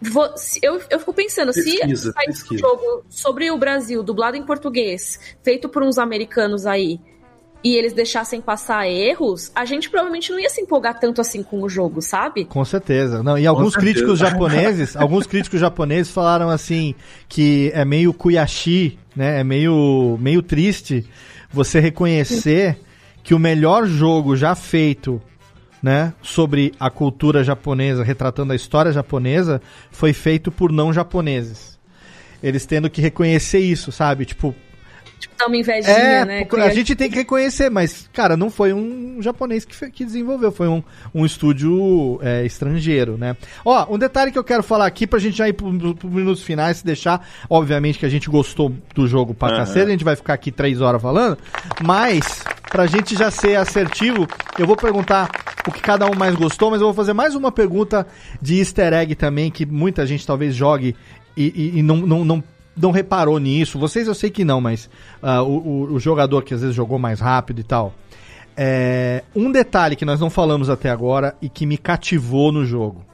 [0.00, 4.36] vo- se- eu, eu fico pensando, Pesquisa, se saísse um jogo sobre o Brasil, dublado
[4.36, 7.00] em português, feito por uns americanos aí,
[7.64, 11.62] e eles deixassem passar erros, a gente provavelmente não ia se empolgar tanto assim com
[11.62, 12.44] o jogo, sabe?
[12.44, 13.22] Com certeza.
[13.22, 16.94] Não, e alguns críticos japoneses, alguns críticos japoneses falaram assim
[17.28, 19.40] que é meio kuyashi, né?
[19.40, 21.06] É meio meio triste
[21.52, 22.78] você reconhecer
[23.22, 25.22] que o melhor jogo já feito,
[25.82, 29.60] né, sobre a cultura japonesa, retratando a história japonesa,
[29.90, 31.78] foi feito por não japoneses.
[32.42, 34.24] Eles tendo que reconhecer isso, sabe?
[34.24, 34.54] Tipo,
[35.22, 36.46] Tipo, dá uma invejinha, é, né?
[36.64, 40.66] a gente tem que reconhecer, mas, cara, não foi um japonês que, que desenvolveu, foi
[40.66, 40.82] um,
[41.14, 43.36] um estúdio é, estrangeiro, né?
[43.64, 46.42] Ó, um detalhe que eu quero falar aqui pra gente já ir pro, pro, minutos
[46.42, 49.56] finais, se deixar, obviamente que a gente gostou do jogo pra Aham.
[49.58, 51.38] cacete, a gente vai ficar aqui três horas falando,
[51.80, 54.26] mas, pra gente já ser assertivo,
[54.58, 55.30] eu vou perguntar
[55.68, 58.04] o que cada um mais gostou, mas eu vou fazer mais uma pergunta
[58.40, 60.96] de easter egg também, que muita gente talvez jogue
[61.36, 62.44] e, e- e não, não, não,
[62.76, 63.78] não reparou nisso.
[63.78, 64.88] Vocês eu sei que não, mas
[65.22, 67.94] ah, o, o- jogador que às vezes jogou mais rápido e tal.
[68.56, 73.04] É, um detalhe que nós não falamos até agora e que me cativou no jogo: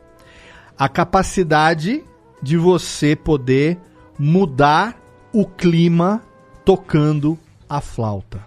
[0.79, 2.03] a capacidade
[2.43, 3.79] de você poder
[4.19, 4.97] mudar
[5.33, 6.23] o clima
[6.65, 8.47] tocando a flauta.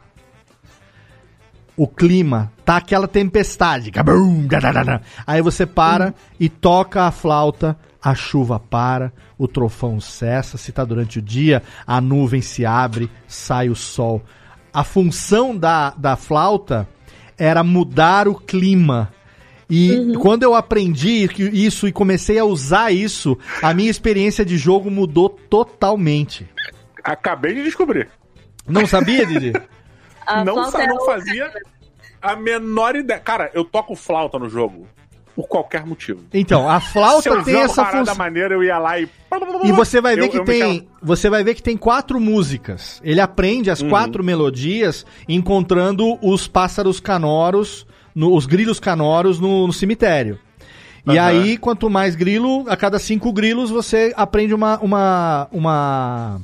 [1.77, 3.91] O clima, tá aquela tempestade.
[5.25, 10.57] Aí você para e toca a flauta, a chuva para, o trovão cessa.
[10.57, 14.21] Se tá durante o dia, a nuvem se abre, sai o sol.
[14.73, 16.87] A função da, da flauta
[17.37, 19.13] era mudar o clima.
[19.69, 24.91] E quando eu aprendi isso e comecei a usar isso, a minha experiência de jogo
[24.91, 26.49] mudou totalmente.
[27.03, 28.09] Acabei de descobrir.
[28.67, 29.53] Não sabia, Didi?
[30.45, 31.51] Não, não fazia
[32.21, 33.19] a menor ideia.
[33.19, 34.87] Cara, eu toco flauta no jogo
[35.35, 36.21] por qualquer motivo.
[36.33, 38.15] Então, a flauta tem essa função.
[38.15, 39.07] maneira, eu ia lá e.
[39.63, 42.99] E você vai ver Eu- que eu tem, você vai ver que tem quatro músicas.
[43.03, 43.73] Ele aprende Uhum.
[43.73, 50.37] as quatro melodias encontrando os pássaros canoros, no- os grilos canoros no, no cemitério.
[51.07, 51.27] E Aham.
[51.27, 56.41] aí, quanto mais grilo, a cada cinco grilos você aprende uma uma uma,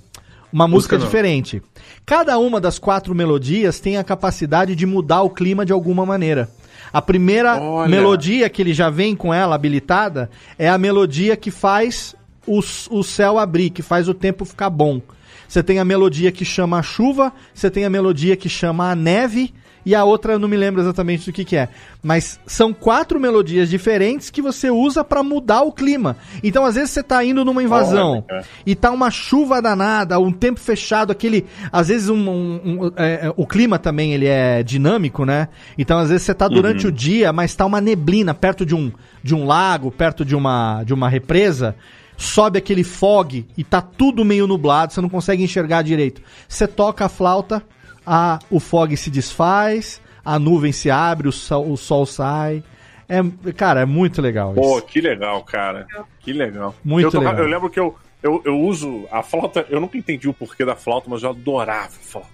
[0.51, 1.61] uma música Música diferente.
[2.05, 6.49] Cada uma das quatro melodias tem a capacidade de mudar o clima de alguma maneira.
[6.91, 7.89] A primeira Olha.
[7.89, 12.15] melodia que ele já vem com ela habilitada é a melodia que faz
[12.45, 15.01] o, o céu abrir, que faz o tempo ficar bom.
[15.47, 18.95] Você tem a melodia que chama a chuva, você tem a melodia que chama a
[18.95, 19.53] neve,
[19.87, 21.69] e a outra eu não me lembro exatamente do que, que é.
[22.03, 26.17] Mas são quatro melodias diferentes que você usa pra mudar o clima.
[26.43, 28.43] Então, às vezes, você tá indo numa invasão cara.
[28.65, 31.45] e tá uma chuva danada, um tempo fechado, aquele.
[31.71, 35.47] Às vezes um, um- um- é, é, o clima também ele é dinâmico, né?
[35.77, 38.91] Então às vezes você tá durante o dia, mas tá uma neblina perto de um,
[39.23, 41.75] de um lago, perto de uma, de uma represa.
[42.19, 46.19] Sobe aquele fog e tá tudo meio nublado, você não consegue enxergar direito.
[46.47, 47.61] Você toca a flauta,
[48.07, 52.63] a, o fog se desfaz, a nuvem se abre, o sol, o sol sai.
[53.09, 54.61] É, cara, é muito legal isso.
[54.61, 55.85] Pô, que legal, cara.
[56.21, 56.73] Que legal.
[56.83, 57.37] Muito eu, legal.
[57.37, 57.93] eu lembro que eu,
[58.23, 61.87] eu, eu uso a flauta, eu nunca entendi o porquê da flauta, mas eu adorava
[61.87, 62.29] a flauta.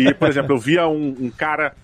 [0.00, 1.74] E, por exemplo, eu via um, um cara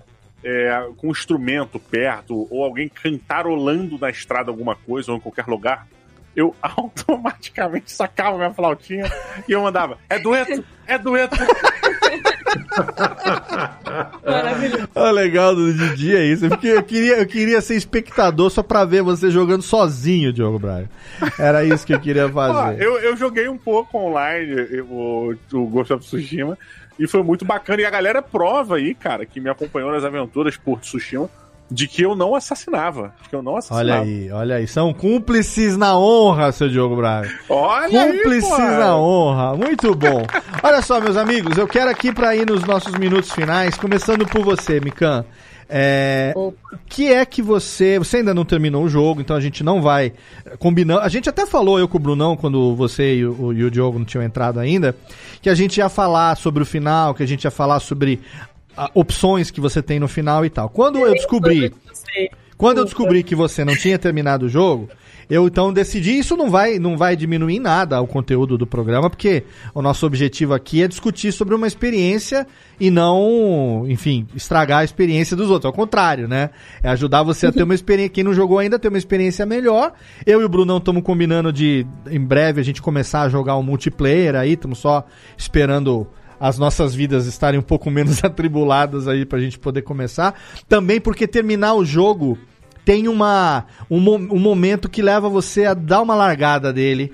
[0.43, 5.47] é, com um instrumento perto, ou alguém cantarolando na estrada alguma coisa, ou em qualquer
[5.47, 5.87] lugar.
[6.35, 9.05] Eu automaticamente sacava minha flautinha
[9.47, 11.37] e eu mandava: é dueto, é dueto.
[14.25, 14.89] Maravilhoso.
[14.95, 16.49] O legal do Didi é isso.
[16.49, 20.89] Porque eu queria, eu queria ser espectador só pra ver você jogando sozinho, Diogo Braga.
[21.39, 22.83] Era isso que eu queria Ó, fazer.
[22.83, 26.59] eu, eu joguei um pouco online eu- o, o Ghost of Tsushima
[26.99, 27.83] e foi muito bacana.
[27.83, 31.29] E a galera prova aí, cara, que me acompanhou nas aventuras por Tsushima,
[31.71, 33.13] de que eu não assassinava.
[33.23, 34.01] De que eu não assassinava.
[34.01, 34.67] Olha aí, olha aí.
[34.67, 37.31] São cúmplices na honra, seu Diogo Braga.
[37.49, 38.59] Olha aí, Cúmplices pô.
[38.59, 39.57] na honra.
[39.57, 40.25] Muito bom.
[40.63, 44.45] Olha só, meus amigos, eu quero aqui pra ir nos nossos minutos finais, começando por
[44.45, 45.25] você, Mikan.
[45.69, 46.55] É, o
[46.87, 47.99] que é que você.
[47.99, 50.13] Você ainda não terminou o jogo, então a gente não vai
[50.59, 51.01] combinar.
[51.01, 53.99] A gente até falou, eu com o Brunão, quando você e o, e o Diogo
[53.99, 54.95] não tinham entrado ainda,
[55.43, 58.21] que a gente ia falar sobre o final, que a gente ia falar sobre
[58.95, 60.69] opções que você tem no final e tal.
[60.69, 61.73] Quando eu descobri.
[62.57, 64.89] Quando eu descobri que você não tinha terminado o jogo,
[65.29, 69.43] eu então decidi, isso não vai, não vai diminuir nada o conteúdo do programa, porque
[69.75, 72.47] o nosso objetivo aqui é discutir sobre uma experiência
[72.79, 75.67] e não, enfim, estragar a experiência dos outros.
[75.67, 76.51] Ao contrário, né?
[76.83, 79.93] É ajudar você a ter uma experiência, quem não jogou ainda, ter uma experiência melhor.
[80.25, 83.63] Eu e o Brunão estamos combinando de, em breve, a gente começar a jogar um
[83.63, 85.05] multiplayer aí, estamos só
[85.37, 86.07] esperando
[86.41, 90.35] as nossas vidas estarem um pouco menos atribuladas aí pra gente poder começar.
[90.69, 92.39] Também porque terminar o jogo
[92.85, 97.13] tem uma um, um momento que leva você a dar uma largada dele.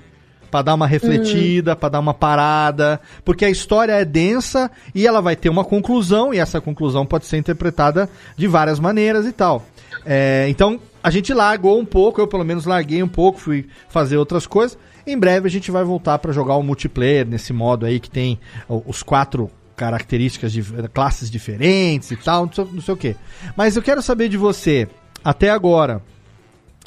[0.51, 5.19] Pra dar uma refletida, pra dar uma parada, porque a história é densa e ela
[5.19, 9.65] vai ter uma conclusão, e essa conclusão pode ser interpretada de várias maneiras e tal.
[10.05, 14.17] É, então, a gente largou um pouco, eu pelo menos larguei um pouco, fui fazer
[14.17, 14.77] outras coisas.
[15.05, 18.39] Em breve a gente vai voltar pra jogar o multiplayer nesse modo aí que tem
[18.67, 20.63] os quatro características de
[20.93, 23.15] classes diferentes e tal, não sei, não sei o que.
[23.55, 24.87] Mas eu quero saber de você,
[25.23, 26.01] até agora,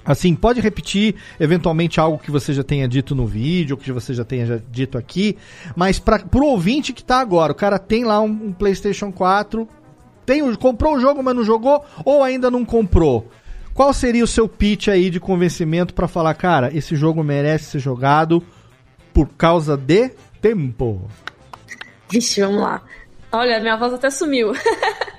[0.07, 4.25] Assim, pode repetir eventualmente algo que você já tenha dito no vídeo, que você já
[4.25, 5.37] tenha já dito aqui,
[5.75, 9.69] mas para pro ouvinte que tá agora, o cara tem lá um, um PlayStation 4,
[10.25, 13.29] tem, comprou o jogo, mas não jogou, ou ainda não comprou.
[13.77, 17.79] Qual seria o seu pitch aí de convencimento pra falar, cara, esse jogo merece ser
[17.79, 18.43] jogado
[19.13, 21.09] por causa de tempo?
[22.11, 22.81] Vixe, vamos lá.
[23.31, 24.53] Olha, minha voz até sumiu.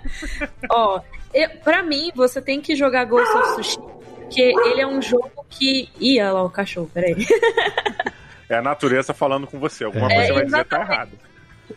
[0.71, 0.99] Ó,
[1.33, 5.45] eu, pra mim, você tem que jogar Ghost of Tsushima, porque ele é um jogo
[5.49, 5.87] que.
[5.99, 7.15] Ih, olha lá o cachorro, peraí.
[8.49, 9.83] É a natureza falando com você.
[9.83, 10.91] Alguma É, coisa vai dizer que tá exatamente.
[10.91, 11.11] errado.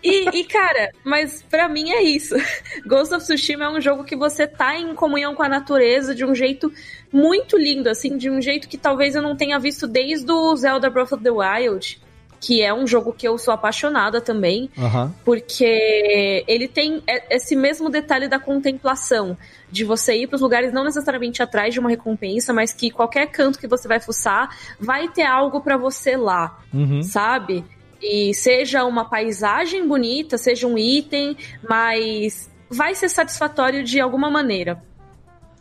[0.03, 2.35] E, e, cara, mas pra mim é isso.
[2.87, 6.25] Ghost of Tsushima é um jogo que você tá em comunhão com a natureza de
[6.25, 6.73] um jeito
[7.13, 10.89] muito lindo, assim, de um jeito que talvez eu não tenha visto desde o Zelda
[10.89, 12.01] Breath of the Wild,
[12.41, 14.71] que é um jogo que eu sou apaixonada também.
[14.79, 15.13] Aham.
[15.25, 19.37] porque ele tem e- esse mesmo detalhe da contemplação,
[19.71, 23.27] de você ir para os lugares não necessariamente atrás de uma recompensa, mas que qualquer
[23.27, 24.49] canto que você vai fuçar
[24.81, 27.03] vai ter algo para você lá, Uhum.
[27.03, 27.65] sabe?
[28.03, 31.37] E seja uma paisagem bonita, seja um item,
[31.69, 34.83] mas vai ser satisfatório de alguma maneira.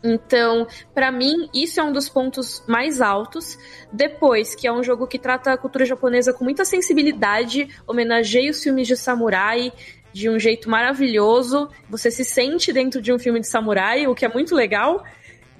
[0.02, 3.58] Então, pra mim, isso é um dos pontos mais altos.
[3.92, 8.62] Depois, que é um jogo que trata a cultura japonesa com muita sensibilidade, homenageia os
[8.62, 9.72] filmes de samurai
[10.12, 11.68] de um jeito maravilhoso.
[11.88, 15.04] Você se sente dentro de um filme de samurai, o que é muito legal.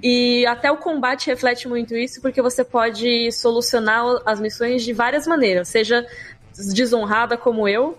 [0.02, 5.26] E até o combate reflete muito isso, porque você pode solucionar as missões de várias
[5.26, 6.06] maneiras, seja
[6.72, 7.98] desonrada como eu,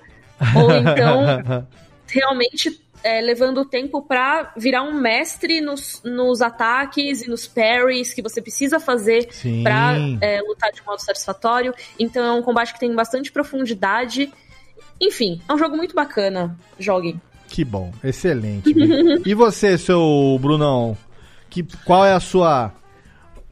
[0.55, 1.65] ou então
[2.07, 8.13] realmente é, levando o tempo pra virar um mestre nos, nos ataques e nos parries
[8.13, 9.27] que você precisa fazer
[9.63, 11.73] pra é, lutar de modo satisfatório.
[11.97, 14.31] Então é um combate que tem bastante profundidade.
[14.99, 16.55] Enfim, é um jogo muito bacana.
[16.77, 17.19] Joguem.
[17.47, 18.71] Que bom, excelente.
[19.25, 20.95] E você, seu Brunão?
[21.49, 22.71] Que, qual é a sua.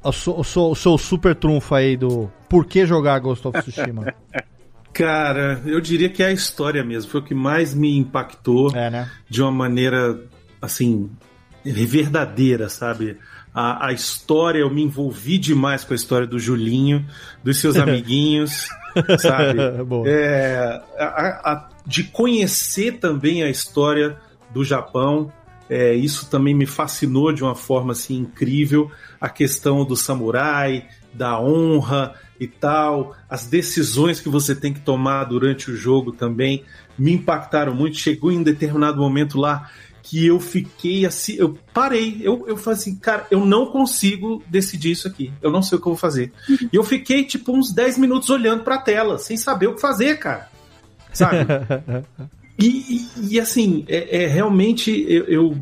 [0.03, 3.59] O seu, o seu- o seu super trunfo aí do por que jogar Ghost of
[3.61, 4.13] Tsushima?
[4.93, 7.11] Cara, eu diria que é a história mesmo.
[7.11, 9.09] Foi o que mais me impactou É, né?
[9.29, 10.19] de uma maneira,
[10.61, 11.09] assim,
[11.63, 13.17] verdadeira, sabe?
[13.53, 17.05] A, a história, eu me envolvi demais com a história do Julinho,
[17.43, 18.67] dos seus amiguinhos,
[19.19, 19.59] sabe?
[20.05, 24.17] É, a- a- de conhecer também a história
[24.53, 25.31] do Japão,
[25.69, 28.91] é, isso também me fascinou de uma forma assim incrível.
[29.21, 35.25] A questão do samurai, da honra e tal, as decisões que você tem que tomar
[35.25, 36.63] durante o jogo também
[36.97, 37.97] me impactaram muito.
[37.97, 39.69] Chegou em um determinado momento lá
[40.01, 44.91] que eu fiquei assim, eu parei, eu, eu falei assim, cara, eu não consigo decidir
[44.91, 46.31] isso aqui, eu não sei o que eu vou fazer.
[46.49, 50.17] E eu fiquei tipo uns 10 minutos olhando pra tela, sem saber o que fazer,
[50.17, 50.49] cara.
[51.13, 51.37] Sabe?
[52.61, 55.57] E, e- e, assim, é, é realmente eu, eu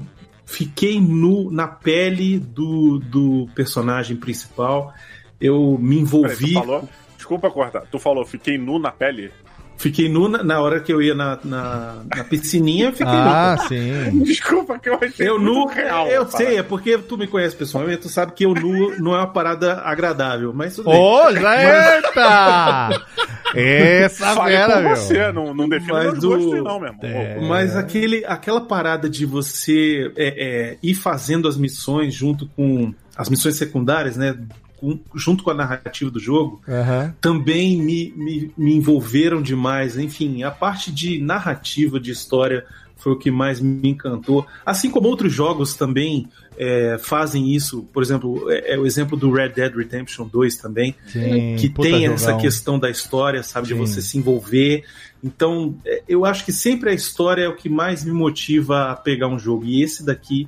[0.47, 4.91] fiquei nu na pele do, do personagem principal.
[5.39, 6.53] Eu me Peraí, tu envolvi.
[6.53, 6.89] falou?
[7.15, 7.81] Desculpa cortar.
[7.91, 9.31] Tu falou, fiquei nu na pele?
[9.79, 13.55] Fiquei nu na, na hora que eu ia na, na, na piscininha, eu fiquei ah,
[13.61, 13.67] nu.
[13.67, 14.19] sim.
[14.25, 16.07] Desculpa que eu achei Eu nu, real.
[16.07, 19.19] eu sei, é porque tu me conhece pessoalmente, tu sabe que eu nu não é
[19.19, 20.99] uma parada agradável, mas tudo bem.
[20.99, 23.05] Ô, já eita!
[23.55, 24.95] Essa Falei fera, meu.
[24.95, 26.99] você, não, não defino Mas meus do- gostos, não, meu irmão.
[27.03, 27.39] É.
[27.47, 33.29] Mas aquele, aquela parada de você é, é, ir fazendo as missões junto com as
[33.29, 34.35] missões secundárias, né?
[34.77, 37.13] Com- junto com a narrativa do jogo, Aham.
[37.19, 39.97] também me, me, me envolveram demais.
[39.97, 44.45] Enfim, a parte de narrativa, de história, foi o que mais me encantou.
[44.65, 46.27] Assim como outros jogos também
[46.57, 47.83] é, fazem isso.
[47.93, 52.07] Por exemplo, é, é o exemplo do Red Dead Redemption 2 também, Sim, que tem
[52.07, 52.41] essa jogão.
[52.41, 53.67] questão da história, sabe?
[53.67, 53.79] De Sim.
[53.79, 54.83] você se envolver.
[55.23, 58.95] Então, é, eu acho que sempre a história é o que mais me motiva a
[58.95, 59.65] pegar um jogo.
[59.65, 60.47] E esse daqui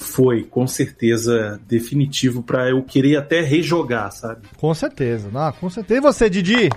[0.00, 4.46] foi, com certeza, definitivo para eu querer até rejogar, sabe?
[4.56, 5.28] Com certeza.
[5.32, 5.98] Não, com certeza.
[5.98, 6.68] E você, Didi?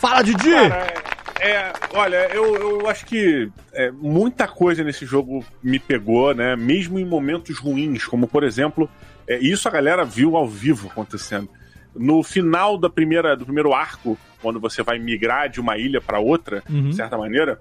[0.00, 0.50] Fala, Didi!
[0.50, 0.94] Cara,
[1.40, 6.56] é, olha, eu, eu acho que é, muita coisa nesse jogo me pegou, né?
[6.56, 8.90] Mesmo em momentos ruins, como por exemplo,
[9.28, 11.48] é, isso a galera viu ao vivo acontecendo.
[11.94, 16.18] No final da primeira, do primeiro arco, quando você vai migrar de uma ilha para
[16.18, 16.90] outra, Uhum.
[16.90, 17.60] de certa maneira,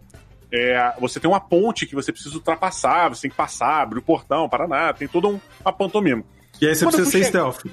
[0.54, 4.04] é, você tem uma ponte que você precisa ultrapassar, você tem que passar, abrir o
[4.04, 6.24] portão, Paraná, tem toda um, uma pantomima.
[6.62, 7.66] E aí você Quando precisa ser chegar- stealth.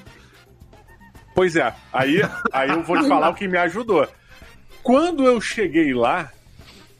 [1.33, 2.21] Pois é, aí,
[2.51, 4.07] aí eu vou te falar o que me ajudou.
[4.83, 6.31] Quando eu cheguei lá,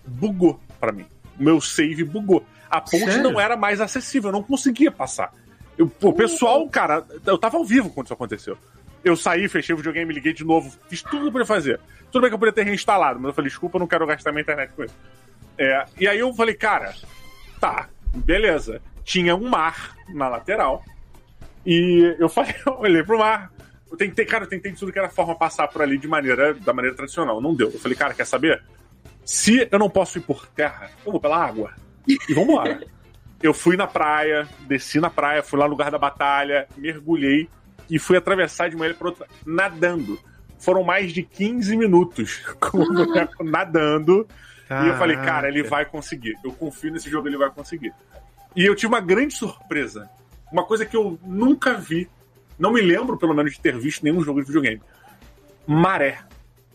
[0.05, 1.05] bugou pra mim.
[1.39, 2.45] O meu save bugou.
[2.69, 3.23] A ponte Sério?
[3.23, 5.33] não era mais acessível, eu não conseguia passar.
[5.77, 8.57] Eu, pô, o pessoal, cara, eu tava ao vivo quando isso aconteceu.
[9.03, 11.79] Eu saí, fechei o videogame, liguei de novo, fiz tudo que eu podia fazer.
[12.11, 14.31] Tudo bem que eu podia ter reinstalado, mas eu falei, desculpa, eu não quero gastar
[14.31, 14.95] minha internet com isso.
[15.61, 16.91] É, e aí eu falei, cara,
[17.59, 18.81] tá, beleza.
[19.03, 20.83] Tinha um mar na lateral.
[21.63, 23.53] E eu falei, eu olhei pro mar.
[23.91, 26.55] Eu tentei, cara, eu tentei de tudo que era forma passar por ali de maneira,
[26.55, 27.39] da maneira tradicional.
[27.39, 27.69] Não deu.
[27.69, 28.63] Eu falei, cara, quer saber?
[29.23, 31.71] Se eu não posso ir por terra, eu vou pela água.
[32.07, 32.83] E vambora.
[33.43, 37.47] eu fui na praia, desci na praia, fui lá no lugar da batalha, mergulhei
[37.87, 40.17] e fui atravessar de uma ilha para outra nadando.
[40.57, 44.27] Foram mais de 15 minutos com o boneco nadando.
[44.71, 46.35] E eu falei, cara, ele vai conseguir.
[46.43, 47.93] Eu confio nesse jogo, ele vai conseguir.
[48.55, 50.09] E eu tive uma grande surpresa.
[50.51, 52.09] Uma coisa que eu nunca vi.
[52.59, 54.81] Não me lembro, pelo menos, de ter visto nenhum jogo de videogame.
[55.65, 56.19] Maré.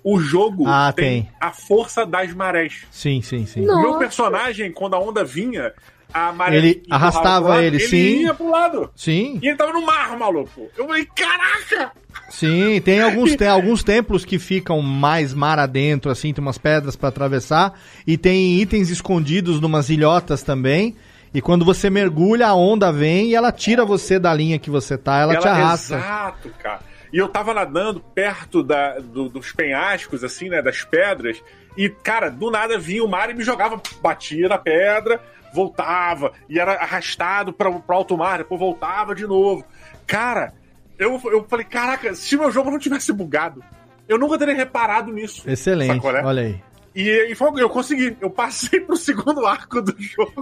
[0.03, 1.29] O jogo Ah, tem.
[1.41, 2.87] a força das marés.
[2.91, 3.63] Sim, sim, sim.
[3.63, 3.99] O meu Nossa.
[3.99, 5.73] personagem, quando a onda vinha,
[6.15, 8.23] a maré Ele arrastava lado, ele, ele sim.
[8.23, 8.91] ia pro lado.
[8.95, 10.69] Sim, E ele tava no mar, maluco.
[10.77, 11.93] Eu falei, caraca!
[12.29, 12.81] Sim.
[12.81, 17.09] Tem alguns, tem alguns templos que ficam mais mar adentro, assim, tem umas pedras pra
[17.09, 17.79] atravessar.
[18.07, 20.97] E tem itens escondidos numas ilhotas também.
[21.35, 24.97] E quando você mergulha, a onda vem e ela tira você da linha que você
[24.97, 25.97] tá, ela, te arrasta.
[25.97, 26.81] Exato, cara.
[27.13, 30.63] E eu tava nadando perto da, do- dos penhascos, assim, né?
[30.63, 31.43] Das pedras.
[31.77, 35.21] E, cara, do nada vinha o mar e me jogava, batia na pedra,
[35.53, 39.65] voltava, e era arrastado pra, pro alto mar, depois voltava de novo.
[40.07, 40.53] Cara,
[40.99, 43.63] eu, eu falei, caraca, se meu jogo não tivesse bugado,
[44.09, 45.43] eu nunca teria reparado nisso.
[45.49, 46.25] Excelente, Sabe qual é?
[46.25, 46.61] olha aí.
[46.95, 48.17] E, e foi- eu consegui.
[48.21, 50.33] Eu passei pro segundo arco do jogo.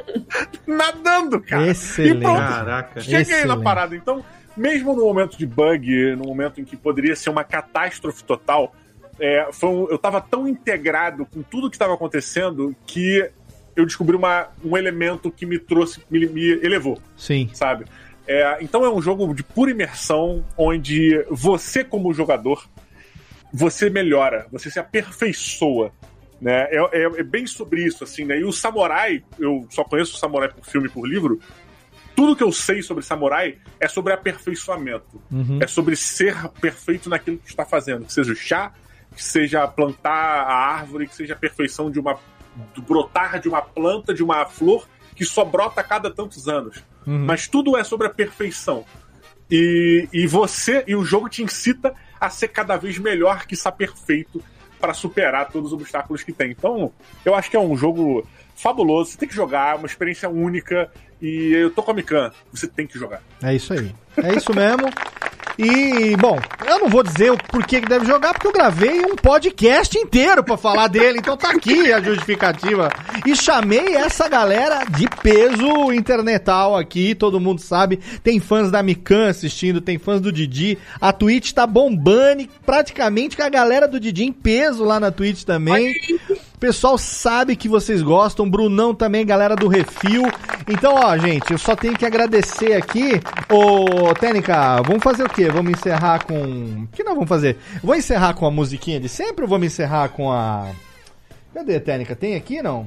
[0.66, 1.66] nadando, cara.
[1.68, 2.16] Excelente.
[2.16, 2.38] E pronto.
[2.38, 3.00] Caraca.
[3.00, 3.62] Cheguei na Excelente.
[3.64, 3.96] parada.
[3.96, 4.24] Então,
[4.56, 8.74] mesmo no momento de bug, no momento em que poderia ser uma catástrofe total,
[9.18, 13.28] é, foi um- eu tava tão integrado com tudo que estava acontecendo que
[13.76, 17.48] eu descobri uma, um elemento que me trouxe, me, me elevou, Sim.
[17.52, 17.84] sabe?
[18.26, 22.68] É, então é um jogo de pura imersão, onde você, como jogador,
[23.52, 25.92] você melhora, você se aperfeiçoa.
[26.40, 26.68] Né?
[26.70, 28.38] É, é- é bem sobre isso, assim, né?
[28.38, 31.40] E o samurai, eu só conheço o samurai por filme e por livro.
[32.16, 35.20] Tudo que eu sei sobre samurai é sobre aperfeiçoamento.
[35.30, 35.58] Uhum.
[35.60, 38.04] É sobre ser perfeito naquilo que está fazendo.
[38.06, 38.72] Que seja o chá,
[39.14, 42.18] que seja plantar a árvore, que seja a perfeição de uma.
[42.74, 44.86] do brotar de uma planta, de uma flor,
[45.20, 46.82] que só brota a cada tantos anos.
[47.06, 47.26] Uhum.
[47.26, 48.86] Mas tudo é sobre a perfeição.
[49.50, 53.70] E, e você e o jogo te incita a ser cada vez melhor que está
[53.70, 54.42] perfeito
[54.80, 56.52] para superar todos os obstáculos que tem.
[56.52, 56.90] Então,
[57.22, 58.26] eu acho que é um jogo
[58.56, 59.10] fabuloso.
[59.10, 60.90] Você tem que jogar, é uma experiência única.
[61.20, 63.22] E eu tô com a Mikan, você tem que jogar.
[63.42, 63.94] É isso aí.
[64.16, 64.88] É isso mesmo.
[65.58, 69.16] E, bom, eu não vou dizer o porquê que deve jogar, porque eu gravei um
[69.16, 72.90] podcast inteiro pra falar dele, então tá aqui a justificativa.
[73.26, 77.98] E chamei essa galera de peso internetal aqui, todo mundo sabe.
[78.22, 80.78] Tem fãs da Mikan assistindo, tem fãs do Didi.
[81.00, 85.44] A Twitch tá bombando, praticamente com a galera do Didi em peso lá na Twitch
[85.44, 85.92] também.
[86.60, 90.24] Pessoal sabe que vocês gostam, Brunão também, galera do Refil.
[90.68, 93.12] Então, ó, gente, eu só tenho que agradecer aqui.
[93.50, 95.48] Ô, Técnica, vamos fazer o quê?
[95.48, 96.34] Vamos encerrar com.
[96.34, 97.56] O que nós vamos fazer?
[97.82, 100.68] Vou encerrar com a musiquinha de sempre ou vamos encerrar com a.
[101.54, 102.14] Cadê a Técnica?
[102.14, 102.86] Tem aqui não?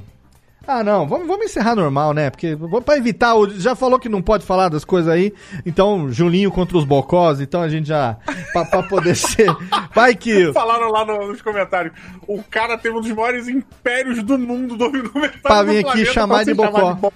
[0.65, 2.29] Ah, não, vamos, vamos encerrar normal, né?
[2.29, 5.33] Porque pra evitar, o- já falou que não pode falar das coisas aí,
[5.65, 8.15] então Julinho contra os Bocós, então a gente já,
[8.53, 9.47] pra, pra poder ser,
[9.93, 11.93] vai que, Falaram lá no- nos comentários.
[12.25, 15.41] O cara teve um dos maiores impérios do mundo do comentário.
[15.41, 17.11] pra do vir aqui planeta chamar de ser chamado Bocó.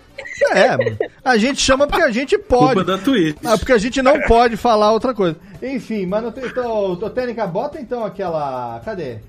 [0.52, 0.78] É,
[1.24, 2.76] a gente chama porque a gente pode.
[2.76, 3.38] Culpa da Twitch.
[3.46, 5.38] Ah, porque a gente não pode falar outra coisa.
[5.64, 9.20] Enfim, mas não tem, então, ô, Técnica, bota então aquela, cadê?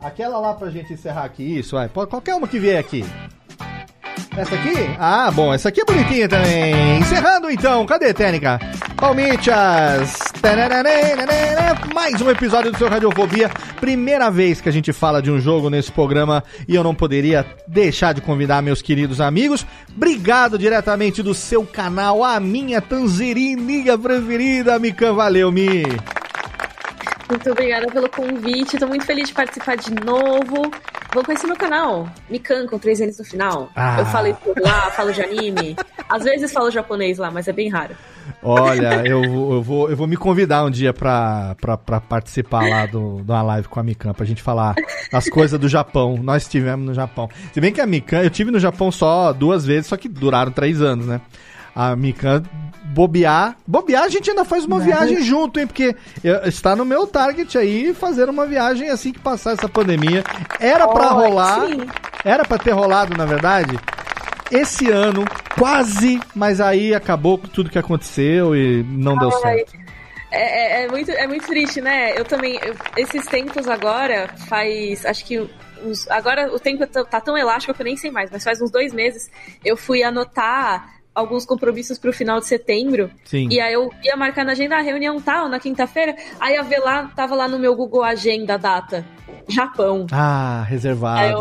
[0.00, 3.04] Aquela lá pra gente encerrar aqui, isso, vai, qualquer uma que vier aqui.
[4.36, 4.74] Essa aqui?
[4.98, 6.98] Ah, bom, essa aqui é bonitinha também.
[6.98, 8.58] Encerrando então, cadê, Técnica?
[8.96, 10.18] Palmitas!
[11.94, 13.50] Mais um episódio do seu Radiofobia.
[13.80, 17.44] Primeira vez que a gente fala de um jogo nesse programa e eu não poderia
[17.66, 19.66] deixar de convidar meus queridos amigos.
[19.94, 25.14] Obrigado diretamente do seu canal, a minha tanzerininha preferida, Mikan.
[25.14, 25.82] Valeu, Mi!
[27.28, 28.78] Muito obrigada pelo convite.
[28.78, 30.70] Tô muito feliz de participar de novo.
[31.12, 33.70] Vão conhecer meu canal, Mikan, com três N's no final.
[33.74, 33.96] Ah.
[34.00, 35.76] Eu falo isso lá, falo de anime.
[36.08, 37.94] Às vezes falo japonês lá, mas é bem raro.
[38.42, 42.68] Olha, eu, vou- eu, vou, eu vou me convidar um dia pra, pra, pra participar
[42.68, 44.74] lá do, de uma live com a Mikan, pra gente falar
[45.12, 46.18] as coisas do Japão.
[46.22, 47.28] Nós estivemos no Japão.
[47.52, 50.52] Se bem que a Mikan, eu tive no Japão só duas vezes, só que duraram
[50.52, 51.20] três anos, né?
[51.80, 52.42] A Mikan
[52.86, 53.56] bobear.
[53.66, 55.66] Bobear, a gente ainda faz uma viagem junto, hein?
[55.66, 55.94] Porque
[56.44, 60.24] está no meu target aí fazer uma viagem assim que passar essa pandemia.
[60.58, 61.66] Era pra Oh, rolar.
[61.68, 61.86] sim.
[62.24, 63.78] Era pra ter rolado, na verdade,
[64.50, 65.24] esse ano,
[65.56, 69.72] quase, mas aí acabou com tudo que aconteceu e não deu Ai, certo.
[70.32, 72.18] É, é- é muito, é muito triste, né?
[72.18, 72.58] Eu também.
[72.62, 75.06] eu- esses tempos agora faz.
[75.06, 75.48] Acho que.
[75.84, 78.60] Uns, agora o tempo tá, tá tão elástico que eu nem sei mais, mas faz
[78.60, 79.30] uns dois meses
[79.64, 83.10] eu fui anotar alguns compromissos pro final de setembro.
[83.24, 83.48] Sim.
[83.50, 86.14] E aí eu ia marcar na agenda a reunião tal, na quinta-feira.
[86.38, 89.04] Aí a ver lá, tava lá no meu Google Agenda a data.
[89.48, 90.06] Japão.
[90.12, 91.40] Ah, Aí reservado.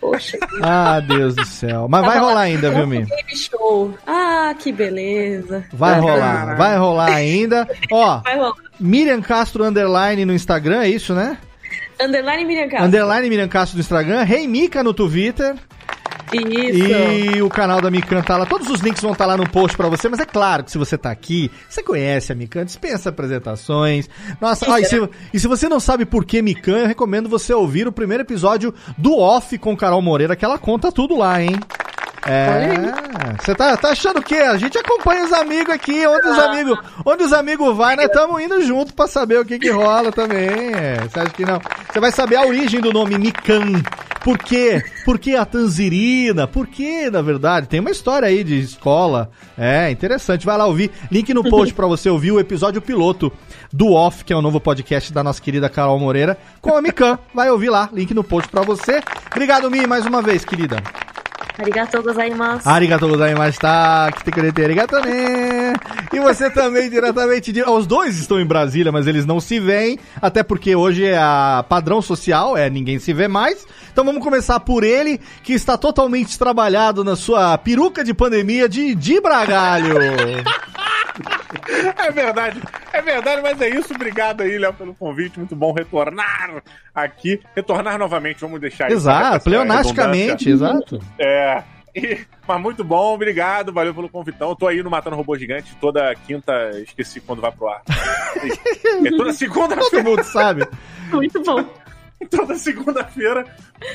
[0.00, 0.38] Poxa.
[0.62, 1.88] Ah, Deus do céu.
[1.88, 3.04] Mas vai rolar ainda, viu, Mi?
[3.04, 3.94] Game Show.
[4.06, 5.64] Ah, que beleza.
[5.72, 7.68] Vai rolar, vai rolar ainda.
[7.90, 8.52] Ó, rolar.
[8.78, 11.36] Miriam Castro Underline no Instagram, é isso, né?
[12.00, 12.86] Underline Miriam Castro.
[12.86, 15.56] Underline Miriam Castro no Instagram, Rei Mica no Twitter.
[16.32, 17.36] Isso.
[17.36, 18.46] E o canal da Mikan tá lá.
[18.46, 20.78] Todos os links vão estar lá no post pra você, mas é claro que se
[20.78, 24.08] você tá aqui, você conhece a Mikan, dispensa apresentações.
[24.40, 27.86] Nossa, e, se, e se você não sabe por que Mikan, eu recomendo você ouvir
[27.86, 31.56] o primeiro episódio do Off com Carol Moreira, que ela conta tudo lá, hein?
[32.28, 34.36] É, você tá, tá achando o quê?
[34.36, 38.40] A gente acompanha os amigos aqui, onde os amigos, onde os amigos vai, nós estamos
[38.42, 40.48] indo junto pra saber o que que rola também.
[40.74, 41.58] É, Você acha que não?
[41.90, 43.82] Você vai saber a origem do nome Mikan.
[44.22, 44.82] Por quê?
[45.06, 46.46] Por que a tanzerina?
[46.46, 47.66] Por que, na verdade?
[47.66, 49.30] Tem uma história aí de escola.
[49.56, 50.44] É, interessante.
[50.44, 50.90] Vai lá ouvir.
[51.10, 53.32] Link no post pra você ouvir o episódio piloto
[53.72, 57.18] do Off, que é o novo podcast da nossa querida Carol Moreira, com a Mikan.
[57.34, 57.88] Vai ouvir lá.
[57.90, 59.00] Link no post pra você.
[59.30, 60.76] Obrigado, Mi, mais uma vez, querida.
[61.58, 62.68] Arigatou gozaimasu.
[62.68, 65.72] Arigatou gozaimashita, kitekurete arigato né.
[66.12, 67.62] E você também, diretamente de...
[67.62, 71.64] Os dois estão em Brasília, mas eles não se veem, até porque hoje é a
[71.68, 73.66] padrão social, é ninguém se vê mais.
[73.92, 78.94] Então vamos começar por ele, que está totalmente trabalhado na sua peruca de pandemia de
[78.94, 79.96] Di Bragalho.
[81.96, 82.62] É verdade,
[82.92, 83.92] é verdade, mas é isso.
[83.92, 85.38] Obrigado aí, Léo, pelo convite.
[85.38, 86.62] Muito bom retornar
[87.04, 87.40] aqui.
[87.54, 88.96] Retornar novamente, vamos deixar isso.
[88.96, 91.00] exato, essa pleonasticamente, exato.
[91.18, 91.62] É.
[91.94, 94.50] E- mas muito bom, obrigado, valeu pelo convitão.
[94.50, 96.52] Eu tô aí no Matando Robô Gigante toda quinta,
[96.82, 97.82] esqueci quando vai pro ar.
[99.04, 99.90] É toda segunda-feira.
[99.90, 100.66] Todo mundo sabe.
[101.10, 101.64] Muito bom.
[102.30, 103.44] Toda segunda-feira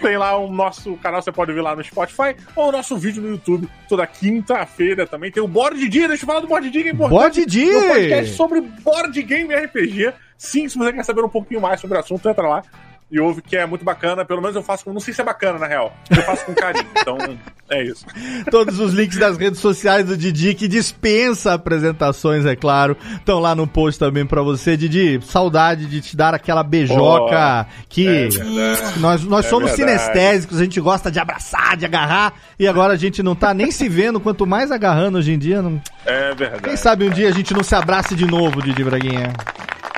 [0.01, 3.21] tem lá o nosso canal, você pode ver lá no Spotify, ou o nosso vídeo
[3.21, 3.67] no YouTube.
[3.89, 6.91] Toda quinta-feira também tem o Board Dia, deixa eu falar do Board Dia, que é
[6.93, 7.19] importante.
[7.19, 7.77] Board Dia!
[7.77, 10.13] Um podcast sobre board game RPG.
[10.37, 12.63] Sim, se você quer saber um pouquinho mais sobre o assunto, entra lá
[13.13, 14.25] e ouve que é muito bacana.
[14.25, 14.91] Pelo menos eu faço com.
[14.91, 15.95] Não sei se é bacana, na real.
[16.09, 16.87] Eu faço com carinho.
[16.99, 17.15] então,
[17.69, 18.03] é isso.
[18.49, 23.53] Todos os links das redes sociais do Didi, que dispensa apresentações, é claro, estão lá
[23.53, 24.75] no post também pra você.
[24.75, 28.29] Didi, saudade de te dar aquela beijoca que é
[28.97, 29.99] nós, nós É somos verdade.
[30.01, 33.69] sinestésicos, a gente gosta de abraçar, de agarrar, e agora a gente não tá nem
[33.69, 35.61] se vendo, quanto mais agarrando hoje em dia.
[35.61, 35.79] Não...
[36.03, 36.63] É verdade.
[36.63, 39.31] Quem sabe um dia a gente não se abrace de novo, Didi Braguinha.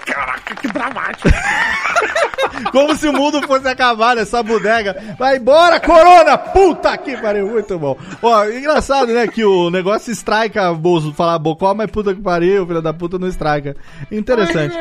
[0.05, 1.29] Caraca, que dramático.
[2.71, 5.15] Como se o mundo fosse acabar nessa bodega.
[5.17, 6.37] Vai embora, Corona!
[6.37, 7.97] Puta que pariu, muito bom.
[8.21, 12.81] Ó, engraçado, né, que o negócio strika Bolso falar bocó, mas puta que pariu, filha
[12.81, 13.75] da puta não strika.
[14.11, 14.75] Interessante.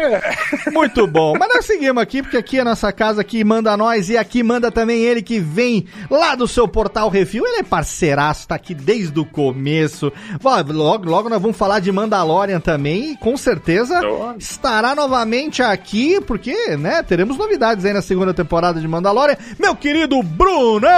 [0.72, 1.34] Muito bom.
[1.38, 4.42] Mas nós seguimos aqui, porque aqui é a nossa casa, aqui manda nós, e aqui
[4.42, 7.46] manda também ele que vem lá do seu portal Refil.
[7.46, 10.12] Ele é parceiraço, tá aqui desde o começo.
[10.42, 14.36] Logo, logo nós vamos falar de Mandalorian também, e com certeza Olha.
[14.38, 19.36] estará novamente aqui, porque, né, teremos novidades novidades aí na segunda temporada de Mandalorian.
[19.58, 20.90] Meu querido Brunão!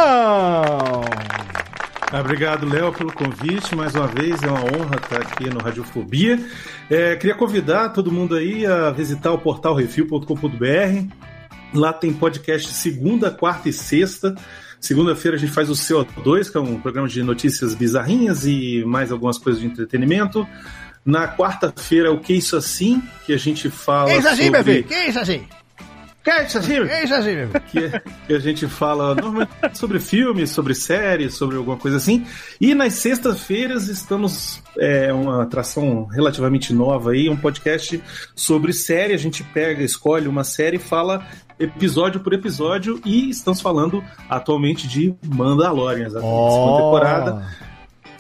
[2.11, 3.75] Ah, Obrigado, Léo, pelo convite.
[3.75, 6.39] Mais uma vez, é uma honra estar aqui no Radiofobia.
[6.89, 11.15] É, queria convidar todo mundo aí a visitar o portal refil.com.br.
[11.75, 14.35] Lá tem podcast segunda, quarta e sexta.
[14.81, 19.13] Segunda-feira a gente faz o CO2, que é um programa de notícias bizarrinhas e mais
[19.13, 20.47] algumas coisas de entretenimento.
[21.05, 24.75] Na quarta-feira, o Que Isso Assim, que a gente fala Que isso assim, meu sobre...
[24.75, 24.89] filho?
[24.89, 25.47] Que isso assim?
[26.27, 26.85] Que isso assim?
[26.85, 27.37] Que isso assim,
[27.71, 32.27] que, que a gente fala normalmente sobre filmes, sobre séries, sobre alguma coisa assim.
[32.61, 38.03] E nas sextas-feiras estamos é, uma atração relativamente nova aí, um podcast
[38.35, 39.15] sobre série.
[39.15, 41.25] A gente pega, escolhe uma série e fala
[41.61, 47.47] episódio por episódio e estamos falando atualmente de Mandalorian, exatamente, segunda temporada.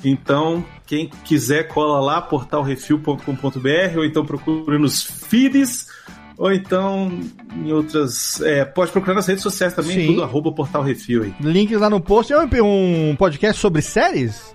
[0.04, 5.95] Então, quem quiser, cola lá, portalrefil.com.br ou então procura nos feeds
[6.38, 7.10] ou então
[7.54, 8.40] em outras.
[8.42, 10.06] é, pode procurar nas redes sociais também, Sim.
[10.08, 11.34] tudo arroba Portal Refil aí.
[11.40, 12.32] Links lá no post.
[12.32, 14.54] É um um podcast sobre séries?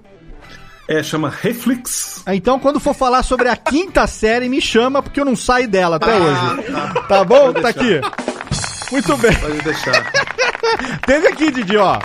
[0.87, 2.21] É, chama Reflex.
[2.25, 5.67] Ah, Então, quando for falar sobre a quinta série, me chama, porque eu não saio
[5.67, 6.63] dela até hoje.
[6.71, 7.01] tá.
[7.07, 7.53] Tá bom?
[7.53, 8.01] Tá aqui.
[8.91, 9.33] Muito bem.
[9.37, 10.11] Pode deixar.
[11.07, 11.97] Teve aqui, Didi, ó.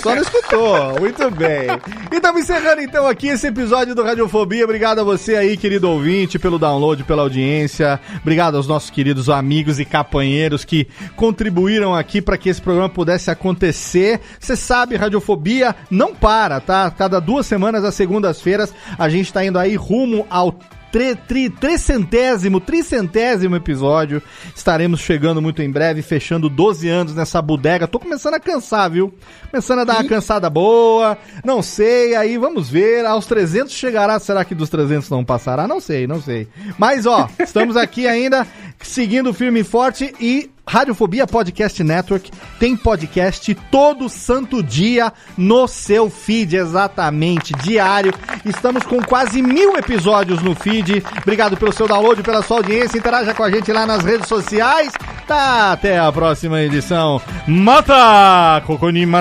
[0.00, 1.00] Só não escutou.
[1.00, 1.68] Muito bem.
[2.12, 4.64] E estamos encerrando então aqui esse episódio do Radiofobia.
[4.64, 8.00] Obrigado a você aí, querido ouvinte, pelo download, pela audiência.
[8.20, 13.30] Obrigado aos nossos queridos amigos e companheiros que contribuíram aqui para que esse programa pudesse
[13.30, 14.20] acontecer.
[14.38, 16.90] Você sabe, Radiofobia não para, tá?
[16.90, 20.58] Cada duas semanas, às segundas-feiras, a gente tá indo aí rumo ao
[20.94, 24.22] tre, tri, trecentésimo, tricentésimo episódio.
[24.54, 27.88] Estaremos chegando muito em breve, fechando 12 anos nessa bodega.
[27.88, 29.12] Tô começando a cansar, viu?
[29.50, 31.18] Começando a dar uma cansada boa.
[31.44, 33.04] Não sei, aí vamos ver.
[33.06, 34.20] Aos 300 chegará.
[34.20, 35.66] Será que dos 300 não passará?
[35.66, 36.46] Não sei, não sei.
[36.78, 38.46] Mas, ó, estamos aqui ainda
[38.78, 46.10] seguindo firme e forte e Radiofobia Podcast Network tem podcast todo santo dia no seu
[46.10, 48.12] feed, exatamente, diário.
[48.44, 51.04] Estamos com quase mil episódios no feed.
[51.22, 52.98] Obrigado pelo seu download, pela sua audiência.
[52.98, 54.92] Interaja com a gente lá nas redes sociais.
[55.26, 57.20] Tá, até a próxima edição.
[57.46, 58.62] Mata!
[58.66, 59.06] Kokoni!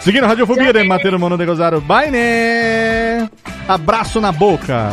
[0.00, 1.80] Seguindo Radiofobia de Materu Mono de Gozaro.
[1.80, 3.28] Bye, né?
[3.68, 4.92] Abraço na boca.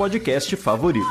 [0.00, 1.04] podcast favorito.